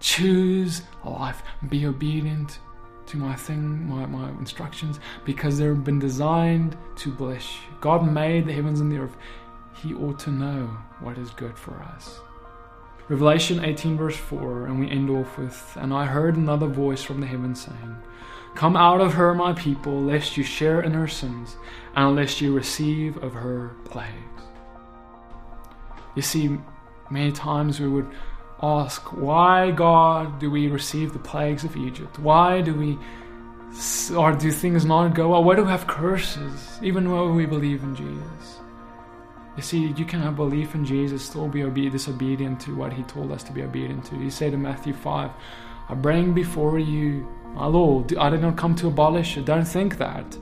Choose 0.00 0.82
a 1.04 1.10
life. 1.10 1.42
And 1.60 1.70
be 1.70 1.86
obedient 1.86 2.58
to 3.06 3.16
my 3.16 3.34
thing, 3.34 3.88
my, 3.88 4.06
my 4.06 4.30
instructions, 4.30 5.00
because 5.24 5.58
they've 5.58 5.84
been 5.84 5.98
designed 5.98 6.76
to 6.96 7.10
bless 7.10 7.54
you. 7.54 7.76
God 7.80 8.10
made 8.10 8.46
the 8.46 8.52
heavens 8.52 8.80
and 8.80 8.90
the 8.90 8.98
earth. 8.98 9.16
He 9.74 9.94
ought 9.94 10.18
to 10.20 10.30
know 10.30 10.66
what 11.00 11.18
is 11.18 11.30
good 11.30 11.58
for 11.58 11.74
us. 11.82 12.20
Revelation 13.08 13.64
18, 13.64 13.96
verse 13.96 14.16
4, 14.16 14.66
and 14.66 14.78
we 14.78 14.88
end 14.88 15.10
off 15.10 15.36
with 15.36 15.76
And 15.80 15.92
I 15.92 16.06
heard 16.06 16.36
another 16.36 16.68
voice 16.68 17.02
from 17.02 17.20
the 17.20 17.26
heavens 17.26 17.62
saying, 17.62 17.96
Come 18.54 18.76
out 18.76 19.00
of 19.00 19.14
her, 19.14 19.34
my 19.34 19.52
people, 19.52 20.00
lest 20.00 20.36
you 20.36 20.44
share 20.44 20.82
in 20.82 20.92
her 20.92 21.08
sins, 21.08 21.56
and 21.96 22.14
lest 22.14 22.40
you 22.40 22.54
receive 22.54 23.16
of 23.22 23.32
her 23.32 23.74
plagues. 23.84 24.42
You 26.14 26.22
see, 26.22 26.56
many 27.10 27.32
times 27.32 27.80
we 27.80 27.88
would 27.88 28.08
ask, 28.62 29.02
Why, 29.12 29.70
God, 29.70 30.38
do 30.38 30.50
we 30.50 30.68
receive 30.68 31.12
the 31.12 31.18
plagues 31.18 31.64
of 31.64 31.76
Egypt? 31.76 32.18
Why 32.18 32.60
do 32.60 32.74
we, 32.74 32.98
or 34.14 34.32
do 34.32 34.50
things 34.50 34.84
not 34.84 35.14
go 35.14 35.28
well? 35.28 35.44
Why 35.44 35.56
do 35.56 35.64
we 35.64 35.70
have 35.70 35.86
curses, 35.86 36.78
even 36.82 37.04
though 37.04 37.32
we 37.32 37.46
believe 37.46 37.82
in 37.82 37.94
Jesus? 37.94 38.60
You 39.56 39.62
see, 39.62 39.86
you 39.88 40.04
can 40.04 40.20
have 40.20 40.36
belief 40.36 40.74
in 40.74 40.84
Jesus, 40.84 41.24
still 41.24 41.48
be 41.48 41.64
obe- 41.64 41.90
disobedient 41.90 42.60
to 42.60 42.74
what 42.74 42.92
He 42.92 43.02
told 43.04 43.32
us 43.32 43.42
to 43.44 43.52
be 43.52 43.62
obedient 43.62 44.04
to. 44.06 44.14
He 44.16 44.30
said 44.30 44.54
in 44.54 44.62
Matthew 44.62 44.94
5, 44.94 45.30
I 45.88 45.94
bring 45.94 46.32
before 46.32 46.78
you 46.78 47.28
my 47.54 47.66
Lord. 47.66 48.16
I 48.16 48.30
did 48.30 48.42
not 48.42 48.56
come 48.56 48.74
to 48.76 48.86
abolish 48.86 49.36
it. 49.36 49.44
Don't 49.44 49.66
think 49.66 49.98
that. 49.98 50.38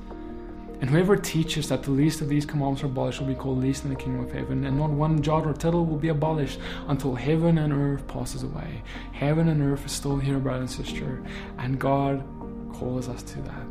And 0.80 0.88
whoever 0.88 1.16
teaches 1.16 1.68
that 1.68 1.82
the 1.82 1.90
least 1.90 2.20
of 2.20 2.28
these 2.28 2.46
commandments 2.46 2.84
are 2.84 2.86
abolished 2.86 3.20
will 3.20 3.26
be 3.26 3.34
called 3.34 3.58
least 3.58 3.82
in 3.82 3.90
the 3.90 3.96
kingdom 3.96 4.24
of 4.24 4.30
heaven, 4.30 4.64
and 4.64 4.78
not 4.78 4.90
one 4.90 5.20
jot 5.20 5.44
or 5.44 5.52
tittle 5.52 5.84
will 5.84 5.96
be 5.96 6.08
abolished 6.08 6.60
until 6.86 7.16
heaven 7.16 7.58
and 7.58 7.72
earth 7.72 8.06
passes 8.06 8.44
away. 8.44 8.82
Heaven 9.12 9.48
and 9.48 9.60
earth 9.60 9.84
is 9.86 9.92
still 9.92 10.18
here, 10.18 10.38
brother 10.38 10.60
and 10.60 10.70
sister, 10.70 11.22
and 11.58 11.80
God 11.80 12.24
calls 12.72 13.08
us 13.08 13.24
to 13.24 13.42
that. 13.42 13.66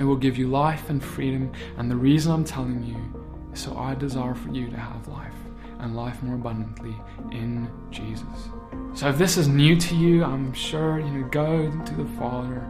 It 0.00 0.04
will 0.04 0.16
give 0.16 0.38
you 0.38 0.48
life 0.48 0.88
and 0.88 1.04
freedom, 1.04 1.52
and 1.76 1.90
the 1.90 1.96
reason 1.96 2.32
I'm 2.32 2.44
telling 2.44 2.82
you 2.82 3.50
is 3.52 3.60
so 3.60 3.76
I 3.76 3.94
desire 3.94 4.34
for 4.34 4.48
you 4.48 4.70
to 4.70 4.76
have 4.76 5.06
life, 5.08 5.34
and 5.80 5.94
life 5.94 6.22
more 6.22 6.36
abundantly 6.36 6.96
in 7.30 7.70
Jesus. 7.90 8.48
So 8.94 9.10
if 9.10 9.18
this 9.18 9.36
is 9.36 9.48
new 9.48 9.76
to 9.76 9.94
you, 9.94 10.24
I'm 10.24 10.54
sure 10.54 10.98
you 10.98 11.10
know 11.10 11.28
go 11.28 11.70
to 11.70 11.94
the 11.94 12.06
Father 12.18 12.66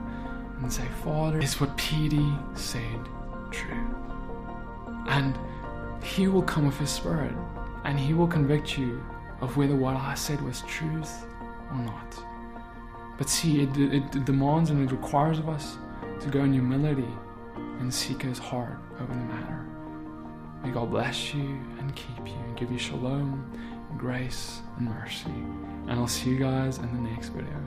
and 0.59 0.73
say, 0.73 0.87
Father, 1.05 1.39
it's 1.39 1.61
what 1.61 1.77
PD 1.77 2.59
said 2.59 3.09
true. 3.53 3.87
And 5.09 5.39
He 6.03 6.29
will 6.29 6.43
come 6.43 6.67
with 6.67 6.79
His 6.79 6.91
Spirit 6.91 7.35
and 7.85 7.99
He 7.99 8.15
will 8.15 8.27
convict 8.27 8.79
you 8.79 9.05
of 9.41 9.57
whether 9.57 9.77
what 9.77 9.97
I 9.97 10.15
said 10.15 10.41
was 10.43 10.63
truth 10.63 11.27
or 11.71 11.79
not. 11.79 12.25
But 13.19 13.29
see, 13.29 13.63
it, 13.63 13.77
it, 13.77 14.17
it 14.17 14.25
demands 14.25 14.71
and 14.71 14.89
it 14.89 14.93
requires 14.93 15.39
of 15.39 15.49
us 15.49 15.77
to 16.21 16.29
go 16.29 16.41
in 16.45 16.53
humility 16.53 17.09
and 17.81 17.93
seek 17.93 18.23
His 18.23 18.39
heart 18.39 18.79
over 19.01 19.13
the 19.13 19.21
matter. 19.21 19.67
May 20.63 20.71
God 20.71 20.91
bless 20.91 21.35
you 21.35 21.61
and 21.79 21.95
keep 21.95 22.27
you 22.27 22.35
and 22.35 22.57
give 22.57 22.71
you 22.71 22.79
shalom, 22.79 23.51
grace, 23.99 24.61
and 24.79 24.89
mercy. 24.89 25.27
And 25.89 25.93
I'll 25.93 26.07
see 26.07 26.31
you 26.31 26.39
guys 26.39 26.79
in 26.79 26.93
the 26.95 27.11
next 27.11 27.31
video. 27.31 27.59